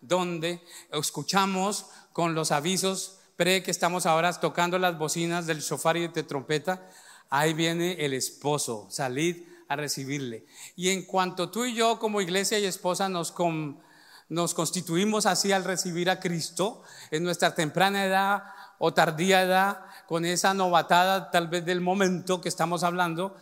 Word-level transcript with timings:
donde 0.00 0.62
escuchamos 0.92 1.86
con 2.12 2.34
los 2.34 2.52
avisos 2.52 3.18
pre 3.36 3.62
que 3.62 3.70
estamos 3.70 4.06
ahora 4.06 4.32
tocando 4.32 4.78
las 4.78 4.98
bocinas 4.98 5.46
del 5.46 5.62
sofá 5.62 5.96
y 5.96 6.08
de 6.08 6.22
trompeta, 6.22 6.88
ahí 7.30 7.52
viene 7.52 8.04
el 8.04 8.14
esposo, 8.14 8.86
salid 8.90 9.44
a 9.68 9.76
recibirle. 9.76 10.46
Y 10.74 10.90
en 10.90 11.04
cuanto 11.04 11.50
tú 11.50 11.64
y 11.64 11.74
yo 11.74 11.98
como 11.98 12.20
iglesia 12.20 12.58
y 12.58 12.64
esposa 12.64 13.08
nos, 13.08 13.34
nos 14.28 14.54
constituimos 14.54 15.26
así 15.26 15.52
al 15.52 15.64
recibir 15.64 16.08
a 16.08 16.20
Cristo, 16.20 16.82
en 17.10 17.24
nuestra 17.24 17.54
temprana 17.54 18.04
edad 18.04 18.42
o 18.78 18.94
tardía 18.94 19.42
edad, 19.42 19.84
con 20.06 20.24
esa 20.24 20.54
novatada 20.54 21.30
tal 21.30 21.48
vez 21.48 21.64
del 21.64 21.80
momento 21.80 22.40
que 22.40 22.48
estamos 22.48 22.84
hablando, 22.84 23.36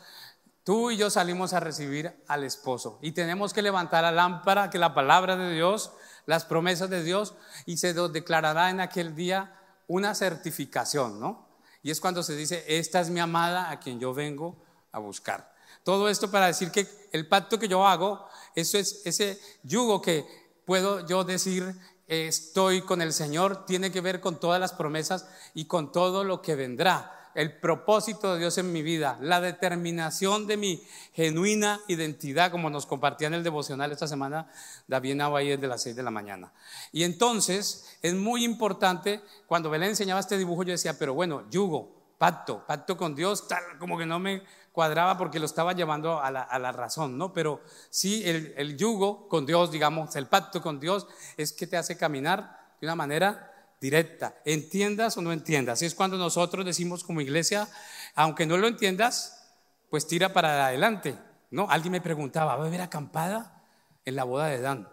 tú 0.65 0.91
y 0.91 0.97
yo 0.97 1.11
salimos 1.11 1.53
a 1.53 1.61
recibir 1.61 2.17
al 2.27 2.43
esposo 2.43 2.99
y 3.03 3.13
tenemos 3.13 3.53
que 3.53 3.63
levantar 3.63 4.03
la 4.03 4.13
lámpara, 4.13 4.71
que 4.71 4.79
la 4.79 4.95
palabra 4.95 5.37
de 5.37 5.53
Dios, 5.55 5.93
las 6.27 6.45
promesas 6.45 6.91
de 6.91 7.03
Dios, 7.03 7.35
y 7.67 7.77
se 7.77 7.93
declarará 7.95 8.71
en 8.71 8.81
aquel 8.81 9.15
día 9.15 9.61
una 9.87 10.15
certificación, 10.15 11.21
¿no? 11.21 11.49
Y 11.83 11.91
es 11.91 12.01
cuando 12.01 12.23
se 12.23 12.35
dice, 12.35 12.65
esta 12.67 13.01
es 13.01 13.11
mi 13.11 13.21
amada 13.21 13.71
a 13.71 13.79
quien 13.79 14.01
yo 14.01 14.15
vengo 14.15 14.57
a 14.93 14.99
buscar. 14.99 15.55
Todo 15.83 16.09
esto 16.09 16.31
para 16.31 16.47
decir 16.47 16.71
que 16.71 16.89
el 17.13 17.29
pacto 17.29 17.59
que 17.59 17.69
yo 17.69 17.87
hago, 17.87 18.27
eso 18.55 18.79
es 18.79 19.03
ese 19.05 19.39
yugo 19.63 20.01
que 20.01 20.27
puedo 20.65 21.07
yo 21.07 21.25
decir 21.25 21.79
estoy 22.07 22.83
con 22.83 23.03
el 23.03 23.13
Señor, 23.13 23.67
tiene 23.67 23.93
que 23.93 24.01
ver 24.01 24.21
con 24.21 24.41
todas 24.41 24.61
las 24.61 24.73
promesas 24.73 25.27
y 25.55 25.67
con 25.67 25.93
todo 25.93 26.25
lo 26.25 26.41
que 26.41 26.55
vendrá 26.55 27.24
el 27.35 27.57
propósito 27.59 28.33
de 28.33 28.41
Dios 28.41 28.59
en 28.59 28.73
mi 28.73 28.83
vida, 28.83 29.19
la 29.21 29.41
determinación 29.41 30.47
de 30.47 30.57
mi 30.57 30.83
genuina 31.13 31.81
identidad, 31.89 32.51
como 32.51 32.71
nos 32.71 32.87
compartía 32.87 33.29
en 33.29 33.35
el 33.35 33.43
devocional 33.43 33.93
esta 33.93 34.07
semana 34.07 34.51
David 34.87 35.17
Navaí 35.17 35.57
de 35.57 35.67
las 35.67 35.83
6 35.83 35.97
de 35.97 36.03
la 36.03 36.11
mañana. 36.11 36.53
Y 36.93 37.03
entonces 37.03 37.99
es 38.03 38.15
muy 38.15 38.45
importante, 38.45 39.21
cuando 39.47 39.71
Belén 39.71 39.91
enseñaba 39.91 40.21
este 40.21 40.39
dibujo, 40.39 40.63
yo 40.63 40.73
decía, 40.73 40.99
pero 40.99 41.15
bueno, 41.15 41.45
yugo, 41.51 41.95
pacto, 42.19 42.65
pacto 42.67 42.97
con 42.97 43.15
Dios, 43.15 43.49
tal 43.49 43.63
como 43.79 43.99
que 43.99 44.07
no 44.07 44.19
me 44.19 44.43
cuadraba 44.73 45.17
porque 45.17 45.39
lo 45.39 45.47
estaba 45.47 45.73
llevando 45.73 46.21
a 46.21 46.31
la, 46.31 46.73
razón, 46.73 47.17
¿no? 47.17 47.33
Pero 47.33 47.61
sí, 47.91 48.23
el, 48.25 48.55
el 48.57 48.77
yugo 48.77 49.29
con 49.29 49.47
Dios, 49.47 49.71
digamos, 49.71 50.17
el 50.17 50.27
pacto 50.27 50.61
con 50.61 50.81
Dios 50.81 51.07
es 51.37 51.53
que 51.53 51.67
te 51.67 51.77
hace 51.77 51.97
caminar 51.97 52.59
de 52.81 52.87
una 52.87 52.97
manera 52.97 53.54
directa, 53.85 54.41
entiendas 54.47 55.19
o 55.19 55.21
no 55.21 55.31
entiendas. 55.31 55.83
Es 55.83 55.95
cuando 55.95 56.17
nosotros 56.17 56.65
decimos 56.65 57.05
como 57.05 57.21
iglesia, 57.21 57.69
aunque 58.15 58.47
no 58.47 58.57
lo 58.57 58.67
entiendas, 58.67 59.45
pues 59.91 60.07
tira 60.07 60.33
para 60.33 60.69
adelante. 60.69 61.15
¿no? 61.51 61.69
Alguien 61.69 61.93
me 61.93 62.01
preguntaba, 62.01 62.57
¿va 62.57 62.65
a 62.65 62.67
haber 62.67 62.81
acampada 62.81 63.63
en 64.07 64.17
la 64.17 64.25
boda 64.25 64.47
de 64.47 64.63
Dan? 64.63 64.89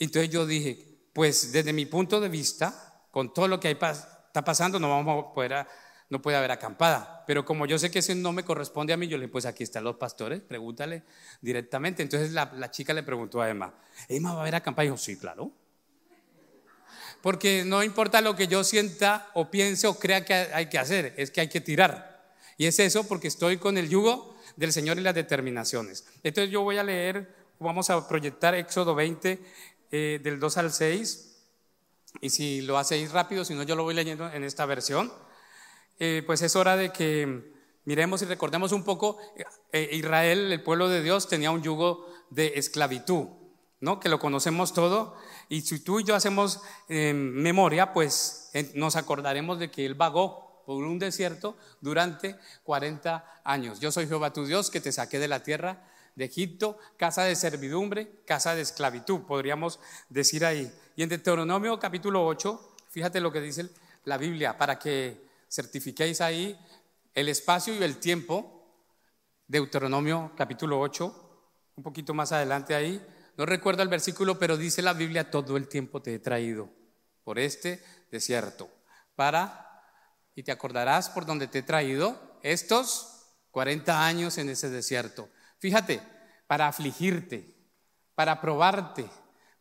Entonces 0.00 0.28
yo 0.28 0.44
dije, 0.44 1.06
pues 1.12 1.52
desde 1.52 1.72
mi 1.72 1.86
punto 1.86 2.20
de 2.20 2.28
vista, 2.28 3.04
con 3.12 3.32
todo 3.32 3.46
lo 3.46 3.60
que 3.60 3.70
está 3.70 4.44
pasando, 4.44 4.80
no 4.80 4.90
vamos 4.90 5.26
a 5.26 5.32
poder, 5.32 5.66
no 6.08 6.20
puede 6.20 6.36
haber 6.36 6.50
acampada. 6.50 7.22
Pero 7.28 7.44
como 7.44 7.64
yo 7.64 7.78
sé 7.78 7.92
que 7.92 8.00
eso 8.00 8.12
no 8.16 8.32
me 8.32 8.42
corresponde 8.42 8.92
a 8.92 8.96
mí, 8.96 9.06
yo 9.06 9.18
le 9.18 9.26
dije, 9.26 9.32
pues 9.32 9.46
aquí 9.46 9.62
están 9.62 9.84
los 9.84 9.94
pastores, 9.94 10.40
pregúntale 10.40 11.04
directamente. 11.40 12.02
Entonces 12.02 12.32
la, 12.32 12.50
la 12.56 12.72
chica 12.72 12.92
le 12.92 13.04
preguntó 13.04 13.40
a 13.40 13.48
Emma, 13.48 13.72
¿Emma 14.08 14.32
va 14.32 14.40
a 14.40 14.42
haber 14.42 14.56
acampada? 14.56 14.86
Y 14.86 14.88
dijo, 14.88 14.98
sí, 14.98 15.16
claro. 15.16 15.59
Porque 17.22 17.64
no 17.64 17.82
importa 17.82 18.20
lo 18.20 18.34
que 18.34 18.46
yo 18.46 18.64
sienta 18.64 19.30
o 19.34 19.50
piense 19.50 19.86
o 19.86 19.98
crea 19.98 20.24
que 20.24 20.34
hay 20.34 20.68
que 20.68 20.78
hacer, 20.78 21.14
es 21.16 21.30
que 21.30 21.42
hay 21.42 21.48
que 21.48 21.60
tirar. 21.60 22.34
Y 22.56 22.66
es 22.66 22.78
eso 22.78 23.06
porque 23.06 23.28
estoy 23.28 23.58
con 23.58 23.78
el 23.78 23.88
yugo 23.88 24.36
del 24.56 24.72
Señor 24.72 24.98
y 24.98 25.02
las 25.02 25.14
determinaciones. 25.14 26.06
Entonces 26.22 26.50
yo 26.50 26.62
voy 26.62 26.78
a 26.78 26.84
leer, 26.84 27.34
vamos 27.58 27.90
a 27.90 28.06
proyectar 28.08 28.54
Éxodo 28.54 28.94
20 28.94 29.38
eh, 29.90 30.20
del 30.22 30.38
2 30.38 30.56
al 30.58 30.72
6. 30.72 31.26
Y 32.20 32.30
si 32.30 32.60
lo 32.62 32.78
hacéis 32.78 33.12
rápido, 33.12 33.44
si 33.44 33.54
no 33.54 33.62
yo 33.62 33.76
lo 33.76 33.84
voy 33.84 33.94
leyendo 33.94 34.30
en 34.30 34.44
esta 34.44 34.66
versión, 34.66 35.12
eh, 35.98 36.22
pues 36.26 36.42
es 36.42 36.56
hora 36.56 36.76
de 36.76 36.90
que 36.90 37.52
miremos 37.84 38.22
y 38.22 38.24
recordemos 38.24 38.72
un 38.72 38.84
poco, 38.84 39.18
eh, 39.72 39.88
Israel, 39.92 40.52
el 40.52 40.62
pueblo 40.62 40.88
de 40.88 41.02
Dios, 41.02 41.28
tenía 41.28 41.50
un 41.50 41.62
yugo 41.62 42.06
de 42.30 42.52
esclavitud. 42.56 43.26
¿No? 43.80 43.98
Que 43.98 44.08
lo 44.08 44.18
conocemos 44.18 44.72
todo. 44.72 45.16
Y 45.48 45.62
si 45.62 45.80
tú 45.80 46.00
y 46.00 46.04
yo 46.04 46.14
hacemos 46.14 46.60
eh, 46.88 47.12
memoria, 47.14 47.92
pues 47.92 48.50
nos 48.74 48.96
acordaremos 48.96 49.58
de 49.58 49.70
que 49.70 49.86
Él 49.86 49.94
vagó 49.94 50.62
por 50.66 50.84
un 50.84 50.98
desierto 50.98 51.56
durante 51.80 52.36
40 52.64 53.42
años. 53.44 53.80
Yo 53.80 53.90
soy 53.90 54.06
Jehová 54.06 54.32
tu 54.32 54.46
Dios 54.46 54.70
que 54.70 54.80
te 54.80 54.92
saqué 54.92 55.18
de 55.18 55.28
la 55.28 55.42
tierra 55.42 55.86
de 56.14 56.24
Egipto, 56.26 56.78
casa 56.96 57.24
de 57.24 57.34
servidumbre, 57.36 58.22
casa 58.26 58.54
de 58.54 58.62
esclavitud, 58.62 59.22
podríamos 59.22 59.80
decir 60.08 60.44
ahí. 60.44 60.72
Y 60.96 61.02
en 61.02 61.08
Deuteronomio 61.08 61.78
capítulo 61.78 62.26
8, 62.26 62.74
fíjate 62.90 63.20
lo 63.20 63.32
que 63.32 63.40
dice 63.40 63.70
la 64.04 64.18
Biblia, 64.18 64.58
para 64.58 64.78
que 64.78 65.24
certifiquéis 65.50 66.20
ahí 66.20 66.58
el 67.14 67.28
espacio 67.28 67.74
y 67.74 67.82
el 67.82 67.98
tiempo. 67.98 68.56
Deuteronomio 69.46 70.32
capítulo 70.36 70.80
8, 70.80 71.40
un 71.76 71.82
poquito 71.82 72.14
más 72.14 72.32
adelante 72.32 72.74
ahí, 72.74 73.04
no 73.40 73.46
recuerdo 73.46 73.82
el 73.82 73.88
versículo, 73.88 74.38
pero 74.38 74.58
dice 74.58 74.82
la 74.82 74.92
Biblia, 74.92 75.30
todo 75.30 75.56
el 75.56 75.66
tiempo 75.66 76.02
te 76.02 76.14
he 76.14 76.18
traído 76.18 76.68
por 77.24 77.38
este 77.38 77.82
desierto. 78.10 78.68
Para, 79.16 79.82
y 80.34 80.42
te 80.42 80.52
acordarás 80.52 81.08
por 81.08 81.24
donde 81.24 81.46
te 81.46 81.60
he 81.60 81.62
traído 81.62 82.20
estos 82.42 83.30
40 83.50 84.04
años 84.04 84.36
en 84.36 84.50
ese 84.50 84.68
desierto. 84.68 85.30
Fíjate, 85.58 86.02
para 86.46 86.68
afligirte, 86.68 87.56
para 88.14 88.42
probarte, 88.42 89.08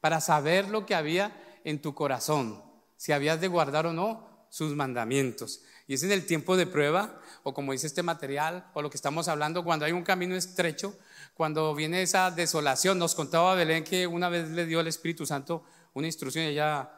para 0.02 0.20
saber 0.20 0.68
lo 0.68 0.86
que 0.86 0.96
había 0.96 1.32
en 1.64 1.82
tu 1.82 1.96
corazón, 1.96 2.62
si 2.98 3.14
habías 3.14 3.40
de 3.40 3.48
guardar 3.48 3.86
o 3.86 3.94
no 3.94 4.46
sus 4.50 4.76
mandamientos. 4.76 5.62
Y 5.90 5.96
es 5.96 6.04
en 6.04 6.12
el 6.12 6.28
tiempo 6.28 6.56
de 6.56 6.68
prueba, 6.68 7.20
o 7.42 7.52
como 7.52 7.72
dice 7.72 7.88
este 7.88 8.04
material, 8.04 8.70
o 8.76 8.84
lo 8.84 8.92
que 8.92 8.96
estamos 8.96 9.28
hablando, 9.28 9.64
cuando 9.64 9.86
hay 9.86 9.92
un 9.92 10.04
camino 10.04 10.36
estrecho, 10.36 10.96
cuando 11.34 11.74
viene 11.74 12.04
esa 12.04 12.30
desolación, 12.30 13.00
nos 13.00 13.16
contaba 13.16 13.56
Belén 13.56 13.84
que 13.84 14.06
una 14.06 14.30
vez 14.30 14.52
le 14.52 14.68
dio 14.68 14.82
el 14.82 14.88
Espíritu 14.88 15.26
Santo 15.26 15.64
una 15.96 16.06
instrucción 16.06 16.46
y 16.46 16.50
ella 16.50 16.92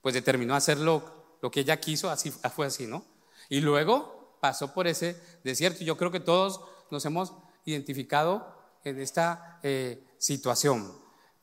pues 0.00 0.14
determinó 0.14 0.54
hacerlo 0.54 1.38
lo 1.42 1.50
que 1.50 1.58
ella 1.58 1.80
quiso, 1.80 2.08
así 2.08 2.30
fue 2.30 2.66
así, 2.66 2.86
¿no? 2.86 3.04
Y 3.48 3.62
luego 3.62 4.38
pasó 4.40 4.72
por 4.72 4.86
ese 4.86 5.20
desierto. 5.42 5.82
Yo 5.82 5.96
creo 5.96 6.12
que 6.12 6.20
todos 6.20 6.60
nos 6.92 7.04
hemos 7.06 7.32
identificado 7.64 8.62
en 8.84 9.00
esta 9.00 9.58
eh, 9.64 10.06
situación. 10.18 10.96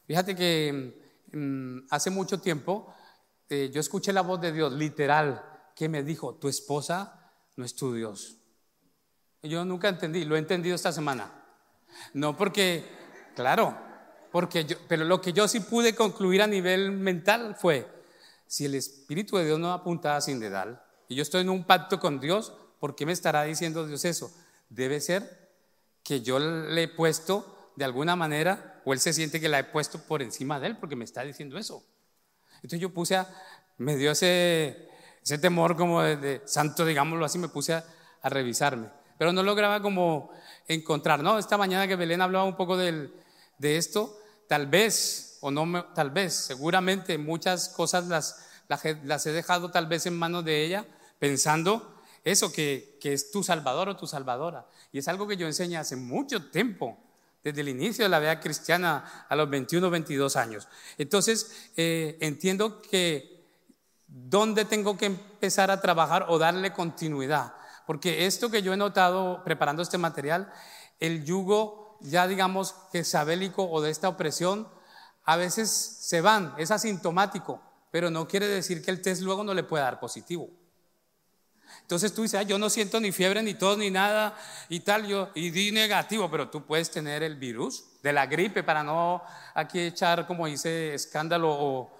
Fíjate 0.05 0.37
que 0.37 1.19
mm, 1.33 1.79
hace 1.89 2.11
mucho 2.11 2.39
tiempo 2.39 2.93
eh, 3.49 3.69
yo 3.73 3.81
escuché 3.81 4.13
la 4.13 4.21
voz 4.21 4.39
de 4.39 4.53
Dios, 4.53 4.71
literal, 4.71 5.56
que 5.77 5.87
me 5.87 6.01
dijo, 6.01 6.33
tu 6.33 6.47
esposa 6.47 7.31
no 7.55 7.63
es 7.63 7.75
tu 7.75 7.93
Dios. 7.93 8.37
yo 9.43 9.63
nunca 9.63 9.87
entendí, 9.87 10.25
lo 10.25 10.35
he 10.35 10.39
entendido 10.39 10.75
esta 10.75 10.91
semana. 10.91 11.45
No 12.13 12.35
porque, 12.35 12.83
claro, 13.35 13.77
porque 14.31 14.65
yo, 14.65 14.75
pero 14.87 15.05
lo 15.05 15.21
que 15.21 15.33
yo 15.33 15.47
sí 15.47 15.59
pude 15.59 15.93
concluir 15.93 16.41
a 16.41 16.47
nivel 16.47 16.91
mental 16.91 17.55
fue, 17.55 17.87
si 18.47 18.65
el 18.65 18.73
Espíritu 18.73 19.37
de 19.37 19.45
Dios 19.45 19.59
no 19.59 19.71
apunta 19.71 20.17
a 20.17 20.21
sin 20.21 20.39
dedal, 20.39 20.81
y 21.07 21.13
yo 21.13 21.21
estoy 21.21 21.41
en 21.41 21.49
un 21.51 21.63
pacto 21.63 21.99
con 21.99 22.19
Dios, 22.19 22.53
¿por 22.79 22.95
qué 22.95 23.05
me 23.05 23.11
estará 23.11 23.43
diciendo 23.43 23.85
Dios 23.85 24.03
eso? 24.03 24.35
Debe 24.69 24.99
ser 24.99 25.51
que 26.01 26.21
yo 26.21 26.39
le 26.39 26.83
he 26.83 26.87
puesto 26.87 27.71
de 27.75 27.85
alguna 27.85 28.15
manera, 28.15 28.81
o 28.83 28.93
él 28.93 28.99
se 28.99 29.13
siente 29.13 29.39
que 29.39 29.47
la 29.47 29.59
he 29.59 29.63
puesto 29.63 29.99
por 29.99 30.23
encima 30.23 30.59
de 30.59 30.67
él, 30.67 30.77
porque 30.77 30.95
me 30.95 31.05
está 31.05 31.21
diciendo 31.21 31.59
eso. 31.59 31.85
Entonces 32.55 32.79
yo 32.79 32.91
puse 32.91 33.23
me 33.77 33.95
dio 33.95 34.09
ese, 34.09 34.89
ese 35.23 35.37
temor 35.37 35.75
como 35.75 36.01
de, 36.01 36.41
santo, 36.45 36.85
digámoslo 36.85 37.25
así, 37.25 37.37
me 37.37 37.49
puse 37.49 37.73
a, 37.73 37.85
a 38.21 38.29
revisarme 38.29 38.89
pero 39.17 39.33
no 39.33 39.43
lograba 39.43 39.81
como 39.81 40.29
encontrar, 40.67 41.23
¿no? 41.23 41.39
Esta 41.39 41.57
mañana 41.57 41.87
que 41.87 41.95
Belén 41.95 42.21
hablaba 42.21 42.45
un 42.45 42.55
poco 42.55 42.77
de 42.77 43.09
esto, 43.59 44.17
tal 44.47 44.67
vez, 44.67 45.37
o 45.41 45.51
no, 45.51 45.85
tal 45.93 46.11
vez, 46.11 46.33
seguramente 46.33 47.17
muchas 47.17 47.69
cosas 47.69 48.07
las, 48.07 48.47
las, 49.03 49.25
he 49.25 49.31
dejado 49.31 49.71
tal 49.71 49.87
vez 49.87 50.05
en 50.05 50.17
manos 50.17 50.45
de 50.45 50.63
ella, 50.63 50.85
pensando 51.19 51.95
eso, 52.23 52.51
que, 52.51 52.97
que, 53.01 53.13
es 53.13 53.31
tu 53.31 53.43
salvador 53.43 53.89
o 53.89 53.97
tu 53.97 54.07
salvadora. 54.07 54.67
Y 54.91 54.99
es 54.99 55.07
algo 55.07 55.27
que 55.27 55.37
yo 55.37 55.47
enseño 55.47 55.79
hace 55.79 55.95
mucho 55.95 56.49
tiempo, 56.49 56.97
desde 57.43 57.61
el 57.61 57.69
inicio 57.69 58.03
de 58.03 58.09
la 58.09 58.19
vida 58.19 58.39
cristiana 58.39 59.25
a 59.29 59.35
los 59.35 59.49
21, 59.49 59.89
22 59.89 60.35
años. 60.35 60.67
Entonces, 60.97 61.69
eh, 61.77 62.17
entiendo 62.19 62.81
que 62.81 63.36
dónde 64.07 64.65
tengo 64.65 64.97
que 64.97 65.05
empezar 65.05 65.71
a 65.71 65.81
trabajar 65.81 66.25
o 66.29 66.37
darle 66.37 66.73
continuidad. 66.73 67.53
Porque 67.85 68.25
esto 68.25 68.49
que 68.49 68.61
yo 68.61 68.73
he 68.73 68.77
notado 68.77 69.43
preparando 69.43 69.81
este 69.81 69.97
material, 69.97 70.51
el 70.99 71.23
yugo 71.25 71.97
ya 72.01 72.27
digamos 72.27 72.75
que 72.91 73.03
sabélico 73.03 73.69
o 73.69 73.81
de 73.81 73.89
esta 73.89 74.09
opresión, 74.09 74.67
a 75.23 75.35
veces 75.35 75.69
se 75.69 76.21
van, 76.21 76.53
es 76.57 76.71
asintomático, 76.71 77.61
pero 77.91 78.09
no 78.09 78.27
quiere 78.27 78.47
decir 78.47 78.83
que 78.83 78.91
el 78.91 79.01
test 79.01 79.21
luego 79.21 79.43
no 79.43 79.53
le 79.53 79.63
pueda 79.63 79.85
dar 79.85 79.99
positivo. 79.99 80.49
Entonces 81.81 82.13
tú 82.13 82.23
dices, 82.23 82.45
yo 82.47 82.57
no 82.57 82.69
siento 82.69 82.99
ni 82.99 83.11
fiebre, 83.11 83.43
ni 83.43 83.53
tos, 83.53 83.77
ni 83.77 83.89
nada 83.89 84.37
y 84.69 84.81
tal, 84.81 85.05
yo, 85.07 85.29
y 85.35 85.51
di 85.51 85.71
negativo, 85.71 86.29
pero 86.29 86.49
tú 86.49 86.65
puedes 86.65 86.91
tener 86.91 87.23
el 87.23 87.35
virus 87.35 87.85
de 88.03 88.13
la 88.13 88.25
gripe 88.25 88.63
para 88.63 88.83
no 88.83 89.21
aquí 89.53 89.79
echar, 89.79 90.27
como 90.27 90.47
dice, 90.47 90.93
escándalo 90.93 91.49
o, 91.49 91.96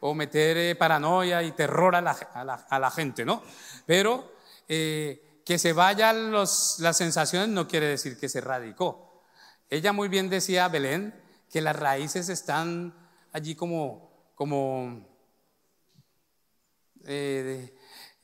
o 0.00 0.14
meter 0.14 0.56
eh, 0.56 0.74
paranoia 0.74 1.42
y 1.42 1.52
terror 1.52 1.94
a 1.94 2.00
la, 2.00 2.90
gente, 2.90 3.24
¿no? 3.24 3.42
Pero 3.86 4.32
eh, 4.68 5.42
que 5.44 5.58
se 5.58 5.72
vayan 5.72 6.32
las 6.32 6.78
sensaciones 6.92 7.48
no 7.48 7.68
quiere 7.68 7.86
decir 7.86 8.18
que 8.18 8.28
se 8.28 8.40
radicó. 8.40 9.22
Ella 9.68 9.92
muy 9.92 10.08
bien 10.08 10.28
decía, 10.28 10.68
Belén, 10.68 11.14
que 11.50 11.60
las 11.60 11.76
raíces 11.76 12.28
están 12.28 12.94
allí 13.32 13.54
como, 13.54 14.32
como 14.34 15.06
eh, 17.06 17.74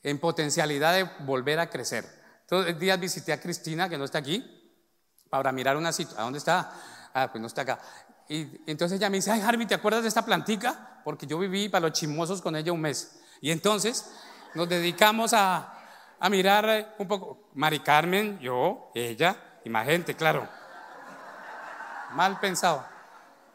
en 0.03 0.19
potencialidad 0.19 0.93
de 0.93 1.03
volver 1.25 1.59
a 1.59 1.69
crecer. 1.69 2.05
Los 2.49 2.79
días 2.79 2.99
visité 2.99 3.33
a 3.33 3.41
Cristina, 3.41 3.89
que 3.89 3.97
no 3.97 4.05
está 4.05 4.19
aquí, 4.19 4.43
para 5.29 5.51
mirar 5.51 5.77
una 5.77 5.91
situación. 5.91 6.21
¿A 6.21 6.23
dónde 6.23 6.39
está? 6.39 6.71
Ah, 7.13 7.29
pues 7.31 7.41
no 7.41 7.47
está 7.47 7.63
acá. 7.63 7.79
Y 8.29 8.47
entonces 8.69 8.97
ella 8.97 9.09
me 9.09 9.17
dice, 9.17 9.31
ay 9.31 9.41
Harvey, 9.41 9.65
¿te 9.65 9.75
acuerdas 9.75 10.01
de 10.01 10.09
esta 10.09 10.25
plantica? 10.25 11.01
Porque 11.03 11.25
yo 11.25 11.39
viví 11.39 11.69
para 11.69 11.87
los 11.87 11.97
chismosos 11.97 12.41
con 12.41 12.55
ella 12.55 12.71
un 12.71 12.81
mes. 12.81 13.19
Y 13.41 13.51
entonces 13.51 14.11
nos 14.53 14.67
dedicamos 14.67 15.33
a, 15.33 15.73
mirar 16.29 16.95
un 16.97 17.07
poco. 17.07 17.49
Mari 17.53 17.79
Carmen, 17.79 18.39
yo, 18.39 18.91
ella 18.93 19.59
y 19.63 19.69
más 19.69 19.85
gente, 19.85 20.15
claro. 20.15 20.47
Mal 22.13 22.39
pensado. 22.39 22.85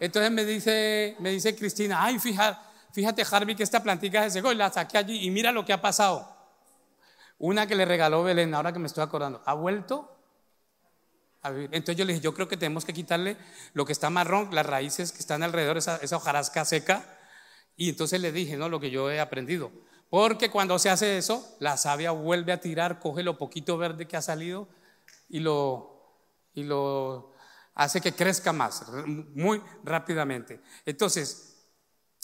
Entonces 0.00 0.30
me 0.30 0.44
dice, 0.44 1.16
me 1.20 1.30
dice 1.30 1.54
Cristina, 1.54 2.02
ay, 2.04 2.18
fíjate, 2.18 2.58
fíjate 2.92 3.24
Harvey 3.30 3.54
que 3.54 3.62
esta 3.62 3.82
plantica 3.82 4.22
se 4.24 4.30
secó 4.30 4.52
y 4.52 4.56
la 4.56 4.70
saqué 4.70 4.98
allí 4.98 5.26
y 5.26 5.30
mira 5.30 5.52
lo 5.52 5.64
que 5.64 5.72
ha 5.72 5.80
pasado. 5.80 6.28
Una 7.38 7.66
que 7.66 7.74
le 7.74 7.84
regaló 7.84 8.22
Belén, 8.22 8.54
ahora 8.54 8.72
que 8.72 8.78
me 8.78 8.86
estoy 8.86 9.02
acordando, 9.02 9.42
ha 9.44 9.54
vuelto 9.54 10.21
Entonces 11.44 11.96
yo 11.96 12.04
le 12.04 12.12
dije, 12.12 12.22
yo 12.22 12.34
creo 12.34 12.48
que 12.48 12.56
tenemos 12.56 12.84
que 12.84 12.92
quitarle 12.92 13.36
lo 13.74 13.84
que 13.84 13.92
está 13.92 14.10
marrón, 14.10 14.54
las 14.54 14.66
raíces 14.66 15.12
que 15.12 15.18
están 15.18 15.42
alrededor, 15.42 15.76
esa, 15.76 15.96
esa 15.96 16.16
hojarasca 16.16 16.64
seca. 16.64 17.04
Y 17.76 17.88
entonces 17.88 18.20
le 18.20 18.32
dije, 18.32 18.56
¿no? 18.56 18.68
Lo 18.68 18.80
que 18.80 18.90
yo 18.90 19.10
he 19.10 19.20
aprendido. 19.20 19.72
Porque 20.08 20.50
cuando 20.50 20.78
se 20.78 20.90
hace 20.90 21.16
eso, 21.16 21.56
la 21.58 21.76
savia 21.76 22.10
vuelve 22.10 22.52
a 22.52 22.60
tirar, 22.60 23.00
coge 23.00 23.22
lo 23.22 23.38
poquito 23.38 23.78
verde 23.78 24.06
que 24.06 24.16
ha 24.16 24.22
salido 24.22 24.68
y 25.28 25.40
lo, 25.40 26.20
y 26.52 26.64
lo 26.64 27.32
hace 27.74 28.00
que 28.00 28.12
crezca 28.12 28.52
más, 28.52 28.84
muy 29.34 29.62
rápidamente. 29.82 30.60
Entonces, 30.84 31.51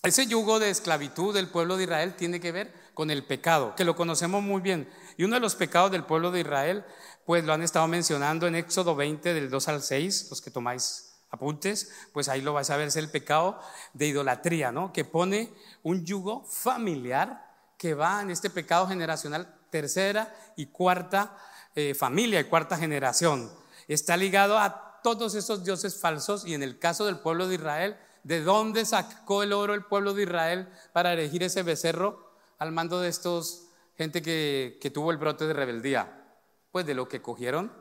ese 0.02 0.26
yugo 0.26 0.60
de 0.60 0.70
esclavitud 0.70 1.34
del 1.34 1.48
pueblo 1.48 1.76
de 1.76 1.84
Israel 1.84 2.14
tiene 2.14 2.40
que 2.40 2.52
ver 2.52 2.72
con 2.94 3.10
el 3.10 3.24
pecado, 3.24 3.74
que 3.74 3.84
lo 3.84 3.96
conocemos 3.96 4.42
muy 4.42 4.60
bien. 4.60 4.88
Y 5.16 5.24
uno 5.24 5.34
de 5.34 5.40
los 5.40 5.56
pecados 5.56 5.90
del 5.90 6.04
pueblo 6.04 6.30
de 6.30 6.40
Israel, 6.40 6.84
pues 7.26 7.44
lo 7.44 7.52
han 7.52 7.62
estado 7.62 7.88
mencionando 7.88 8.46
en 8.46 8.54
Éxodo 8.54 8.94
20, 8.94 9.34
del 9.34 9.50
2 9.50 9.68
al 9.68 9.82
6, 9.82 10.28
los 10.30 10.40
que 10.40 10.50
tomáis 10.50 11.08
apuntes, 11.30 11.92
pues 12.12 12.28
ahí 12.28 12.40
lo 12.40 12.52
vais 12.52 12.70
a 12.70 12.76
ver, 12.76 12.88
es 12.88 12.96
el 12.96 13.10
pecado 13.10 13.60
de 13.92 14.06
idolatría, 14.06 14.72
¿no? 14.72 14.92
Que 14.92 15.04
pone 15.04 15.52
un 15.82 16.04
yugo 16.04 16.44
familiar 16.44 17.46
que 17.76 17.94
va 17.94 18.22
en 18.22 18.30
este 18.30 18.50
pecado 18.50 18.86
generacional, 18.86 19.54
tercera 19.70 20.34
y 20.56 20.66
cuarta 20.66 21.36
eh, 21.74 21.94
familia 21.94 22.40
y 22.40 22.44
cuarta 22.44 22.76
generación. 22.76 23.52
Está 23.88 24.16
ligado 24.16 24.58
a 24.58 25.00
todos 25.02 25.34
esos 25.34 25.64
dioses 25.64 26.00
falsos 26.00 26.44
y 26.46 26.54
en 26.54 26.62
el 26.62 26.78
caso 26.78 27.06
del 27.06 27.18
pueblo 27.18 27.46
de 27.46 27.56
Israel, 27.56 27.96
¿De 28.24 28.42
dónde 28.42 28.84
sacó 28.84 29.42
el 29.42 29.52
oro 29.52 29.74
el 29.74 29.84
pueblo 29.84 30.14
de 30.14 30.24
Israel 30.24 30.68
para 30.92 31.12
elegir 31.12 31.42
ese 31.42 31.62
becerro 31.62 32.32
al 32.58 32.72
mando 32.72 33.00
de 33.00 33.08
estos 33.08 33.68
gente 33.96 34.22
que, 34.22 34.90
tuvo 34.92 35.10
el 35.10 35.18
brote 35.18 35.46
de 35.46 35.52
rebeldía? 35.52 36.24
Pues 36.70 36.86
de 36.86 36.94
lo 36.94 37.08
que 37.08 37.22
cogieron 37.22 37.72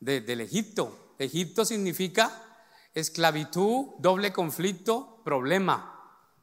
del 0.00 0.40
Egipto. 0.40 1.14
Egipto 1.18 1.64
significa 1.64 2.42
esclavitud, 2.94 3.94
doble 3.98 4.32
conflicto, 4.32 5.22
problema. 5.24 5.92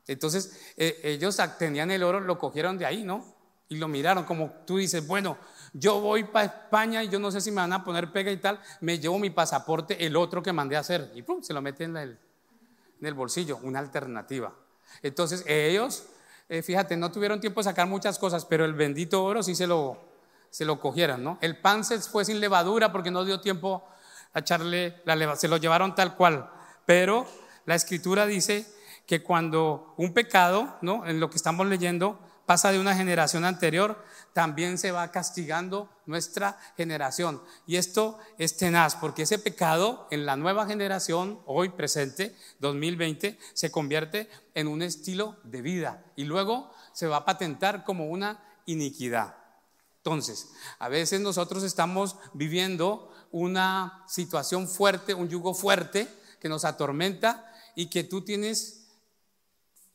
Entonces 0.07 0.73
eh, 0.77 0.99
ellos 1.03 1.39
tenían 1.57 1.91
el 1.91 2.03
oro, 2.03 2.19
lo 2.19 2.37
cogieron 2.37 2.77
de 2.77 2.85
ahí, 2.85 3.03
¿no? 3.03 3.33
Y 3.69 3.77
lo 3.77 3.87
miraron 3.87 4.25
como 4.25 4.51
tú 4.65 4.77
dices, 4.77 5.07
bueno, 5.07 5.37
yo 5.73 5.99
voy 5.99 6.25
para 6.25 6.45
España 6.45 7.03
y 7.03 7.09
yo 7.09 7.19
no 7.19 7.31
sé 7.31 7.41
si 7.41 7.49
me 7.49 7.57
van 7.57 7.73
a 7.73 7.83
poner 7.83 8.11
pega 8.11 8.31
y 8.31 8.37
tal, 8.37 8.59
me 8.81 8.99
llevo 8.99 9.17
mi 9.17 9.31
pasaporte, 9.31 10.05
el 10.05 10.15
otro 10.15 10.43
que 10.43 10.53
mandé 10.53 10.75
a 10.75 10.81
hacer, 10.81 11.11
y 11.15 11.23
pum, 11.23 11.41
se 11.41 11.53
lo 11.53 11.61
meten 11.61 11.91
en 11.91 11.97
el, 11.97 12.19
el 13.05 13.13
bolsillo, 13.13 13.59
una 13.63 13.79
alternativa. 13.79 14.53
Entonces 15.01 15.44
ellos, 15.47 16.05
eh, 16.50 16.61
fíjate, 16.61 16.97
no 16.97 17.11
tuvieron 17.11 17.39
tiempo 17.41 17.59
de 17.59 17.65
sacar 17.65 17.88
muchas 17.88 18.19
cosas, 18.19 18.45
pero 18.45 18.65
el 18.65 18.73
bendito 18.73 19.23
oro 19.23 19.44
sí 19.44 19.55
se 19.55 19.67
lo, 19.67 19.97
se 20.50 20.65
lo 20.65 20.79
cogieran, 20.79 21.23
¿no? 21.23 21.38
El 21.41 21.57
pan 21.59 21.83
se 21.83 22.00
fue 22.00 22.25
sin 22.25 22.39
levadura 22.39 22.91
porque 22.91 23.11
no 23.11 23.25
dio 23.25 23.41
tiempo 23.41 23.83
a 24.33 24.39
echarle 24.39 25.01
la 25.05 25.15
levadura, 25.15 25.39
se 25.39 25.47
lo 25.47 25.57
llevaron 25.57 25.95
tal 25.95 26.15
cual. 26.15 26.50
Pero 26.85 27.25
la 27.65 27.75
escritura 27.75 28.25
dice 28.25 28.67
que 29.05 29.23
cuando 29.23 29.94
un 29.97 30.13
pecado, 30.13 30.77
¿no? 30.81 31.05
En 31.05 31.19
lo 31.19 31.29
que 31.29 31.38
estamos 31.38 31.67
leyendo, 31.67 32.19
pasa 32.45 32.71
de 32.71 32.79
una 32.79 32.95
generación 32.95 33.45
anterior, 33.45 34.03
también 34.33 34.77
se 34.77 34.91
va 34.91 35.11
castigando 35.11 35.89
nuestra 36.05 36.59
generación. 36.75 37.41
Y 37.65 37.77
esto 37.77 38.19
es 38.37 38.57
tenaz, 38.57 38.95
porque 38.95 39.23
ese 39.23 39.39
pecado 39.39 40.07
en 40.11 40.25
la 40.25 40.35
nueva 40.35 40.65
generación, 40.65 41.39
hoy 41.45 41.69
presente, 41.69 42.35
2020, 42.59 43.37
se 43.53 43.71
convierte 43.71 44.29
en 44.53 44.67
un 44.67 44.81
estilo 44.81 45.37
de 45.43 45.61
vida 45.61 46.03
y 46.15 46.25
luego 46.25 46.71
se 46.93 47.07
va 47.07 47.17
a 47.17 47.25
patentar 47.25 47.83
como 47.83 48.07
una 48.07 48.43
iniquidad. 48.65 49.35
Entonces, 49.97 50.49
a 50.79 50.89
veces 50.89 51.21
nosotros 51.21 51.63
estamos 51.63 52.17
viviendo 52.33 53.13
una 53.31 54.03
situación 54.07 54.67
fuerte, 54.67 55.13
un 55.13 55.29
yugo 55.29 55.53
fuerte 55.53 56.07
que 56.39 56.49
nos 56.49 56.65
atormenta 56.65 57.49
y 57.75 57.89
que 57.89 58.03
tú 58.03 58.21
tienes 58.21 58.89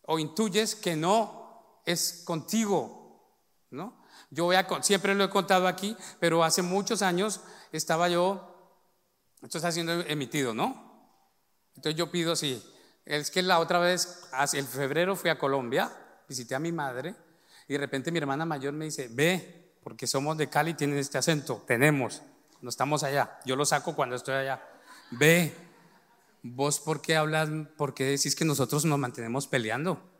o 0.03 0.19
intuyes 0.19 0.75
que 0.75 0.97
no 0.97 1.48
es 1.89 2.23
contigo, 2.25 3.41
¿no? 3.71 4.05
Yo 4.31 4.45
voy 4.45 4.57
a, 4.57 4.67
siempre 4.83 5.15
lo 5.15 5.25
he 5.25 5.31
contado 5.31 5.67
aquí, 5.67 5.97
pero 6.21 6.45
hace 6.45 6.61
muchos 6.61 7.01
años 7.01 7.41
estaba 7.73 8.09
yo, 8.11 8.77
esto 9.43 9.57
está 9.57 9.73
siendo 9.73 9.93
emitido, 10.03 10.53
¿no? 10.53 10.87
Entonces 11.77 11.97
yo 11.97 12.11
pido, 12.11 12.37
sí, 12.37 12.63
es 13.07 13.31
que 13.31 13.41
la 13.41 13.59
otra 13.59 13.79
vez, 13.79 14.29
en 14.53 14.67
febrero 14.67 15.17
fui 15.17 15.31
a 15.31 15.39
Colombia, 15.39 15.91
visité 16.29 16.55
a 16.55 16.59
mi 16.59 16.73
madre 16.73 17.15
y 17.67 17.73
de 17.73 17.79
repente 17.79 18.13
mi 18.13 18.19
hermana 18.19 18.45
mayor 18.45 18.75
me 18.75 18.85
dice, 18.85 19.09
ve, 19.11 19.73
porque 19.83 20.07
somos 20.07 20.37
de 20.37 20.51
Cali, 20.51 20.75
tienen 20.75 20.99
este 20.99 21.17
acento, 21.17 21.65
tenemos, 21.67 22.21
no 22.61 22.69
estamos 22.69 23.03
allá, 23.03 23.41
yo 23.47 23.57
lo 23.57 23.65
saco 23.65 23.97
cuando 23.97 24.17
estoy 24.17 24.35
allá, 24.35 24.63
ve, 25.13 25.55
vos 26.43 26.81
por 26.81 27.01
qué 27.01 27.17
hablas, 27.17 27.49
por 27.79 27.95
qué 27.95 28.05
decís 28.05 28.37
que 28.37 28.45
nosotros 28.45 28.85
nos 28.85 28.99
mantenemos 28.99 29.47
peleando. 29.47 30.18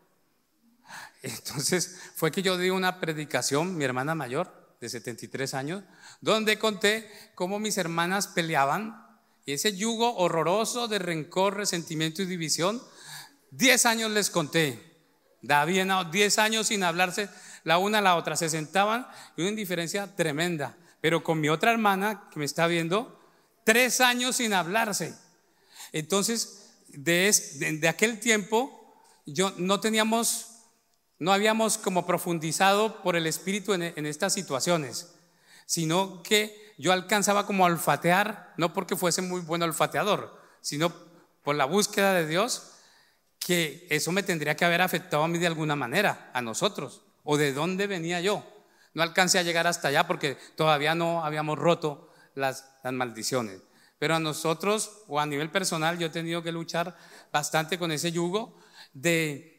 Entonces 1.23 1.99
fue 2.15 2.31
que 2.31 2.41
yo 2.41 2.57
di 2.57 2.69
una 2.69 2.99
predicación, 2.99 3.77
mi 3.77 3.85
hermana 3.85 4.15
mayor, 4.15 4.59
de 4.79 4.89
73 4.89 5.53
años, 5.53 5.83
donde 6.21 6.57
conté 6.57 7.11
cómo 7.35 7.59
mis 7.59 7.77
hermanas 7.77 8.27
peleaban 8.27 9.05
y 9.45 9.53
ese 9.53 9.75
yugo 9.75 10.15
horroroso 10.15 10.87
de 10.87 10.99
rencor, 10.99 11.57
resentimiento 11.57 12.21
y 12.21 12.25
división, 12.25 12.81
10 13.51 13.85
años 13.87 14.11
les 14.11 14.29
conté. 14.29 14.87
David, 15.41 15.89
10 16.11 16.39
años 16.39 16.67
sin 16.67 16.83
hablarse 16.83 17.29
la 17.63 17.77
una 17.77 17.99
a 17.99 18.01
la 18.01 18.15
otra, 18.15 18.35
se 18.35 18.49
sentaban 18.49 19.07
y 19.35 19.41
una 19.41 19.49
indiferencia 19.49 20.15
tremenda. 20.15 20.77
Pero 21.01 21.23
con 21.23 21.39
mi 21.39 21.49
otra 21.49 21.71
hermana 21.71 22.29
que 22.31 22.39
me 22.39 22.45
está 22.45 22.67
viendo, 22.67 23.19
tres 23.63 24.01
años 24.01 24.37
sin 24.37 24.53
hablarse. 24.53 25.15
Entonces, 25.93 26.73
de, 26.89 27.33
de 27.79 27.87
aquel 27.87 28.19
tiempo, 28.19 29.01
yo 29.25 29.53
no 29.57 29.79
teníamos 29.79 30.48
no 31.19 31.33
habíamos 31.33 31.77
como 31.77 32.05
profundizado 32.05 33.01
por 33.01 33.15
el 33.15 33.27
Espíritu 33.27 33.73
en, 33.73 34.05
estas 34.05 34.33
situaciones, 34.33 35.15
sino 35.65 36.23
que 36.23 36.73
yo 36.77 36.93
alcanzaba 36.93 37.45
como 37.45 37.65
a 37.65 37.67
olfatear, 37.67 38.53
no 38.57 38.73
porque 38.73 38.95
fuese 38.95 39.21
muy 39.21 39.41
buen 39.41 39.61
olfateador, 39.61 40.41
sino 40.61 40.93
por 41.43 41.55
la 41.55 41.65
búsqueda 41.65 42.13
de 42.13 42.25
Dios, 42.25 42.71
que 43.37 43.85
eso 43.89 44.11
me 44.11 44.23
tendría 44.23 44.55
que 44.55 44.65
haber 44.65 44.81
afectado 44.81 45.23
a 45.23 45.27
mí 45.27 45.37
de 45.37 45.47
alguna 45.47 45.75
manera, 45.75 46.31
a 46.33 46.41
nosotros, 46.41 47.03
o 47.23 47.37
de 47.37 47.53
dónde 47.53 47.87
venía 47.87 48.21
yo. 48.21 48.45
No 48.93 49.03
alcancé 49.03 49.39
a 49.39 49.43
llegar 49.43 49.67
hasta 49.67 49.89
allá 49.89 50.07
porque 50.07 50.37
todavía 50.55 50.95
no 50.95 51.23
habíamos 51.23 51.59
roto 51.59 52.09
las, 52.33 52.65
las 52.83 52.93
maldiciones. 52.93 53.61
Pero 53.99 54.15
a 54.15 54.19
nosotros, 54.19 55.03
o 55.07 55.19
a 55.19 55.25
nivel 55.25 55.51
personal, 55.51 55.99
yo 55.99 56.07
he 56.07 56.11
tenido 56.11 56.41
que 56.41 56.53
luchar 56.53 56.97
bastante 57.31 57.77
con 57.77 57.91
ese 57.91 58.11
yugo 58.13 58.57
de 58.93 59.58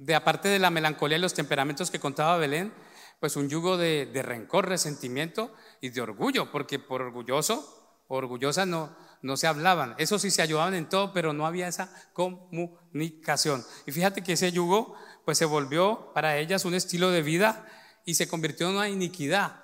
de 0.00 0.14
aparte 0.14 0.48
de 0.48 0.58
la 0.58 0.70
melancolía 0.70 1.18
y 1.18 1.20
los 1.20 1.34
temperamentos 1.34 1.90
que 1.90 2.00
contaba 2.00 2.38
Belén, 2.38 2.72
pues 3.20 3.36
un 3.36 3.50
yugo 3.50 3.76
de, 3.76 4.08
rencor, 4.24 4.66
resentimiento 4.66 5.54
y 5.82 5.90
de 5.90 6.00
orgullo, 6.00 6.50
porque 6.50 6.78
por 6.78 7.02
orgulloso 7.02 7.76
orgullosa 8.08 8.66
no, 8.66 8.96
no 9.22 9.36
se 9.36 9.46
hablaban. 9.46 9.94
Eso 9.98 10.18
sí 10.18 10.30
se 10.30 10.42
ayudaban 10.42 10.74
en 10.74 10.88
todo, 10.88 11.12
pero 11.12 11.32
no 11.32 11.46
había 11.46 11.68
esa 11.68 11.92
comunicación. 12.12 13.64
Y 13.86 13.92
fíjate 13.92 14.22
que 14.22 14.32
ese 14.32 14.50
yugo 14.50 14.94
pues 15.24 15.38
se 15.38 15.44
volvió 15.44 16.12
para 16.14 16.38
ellas 16.38 16.64
un 16.64 16.74
estilo 16.74 17.10
de 17.10 17.22
vida 17.22 17.68
y 18.04 18.14
se 18.14 18.26
convirtió 18.26 18.68
en 18.68 18.76
una 18.76 18.88
iniquidad, 18.88 19.62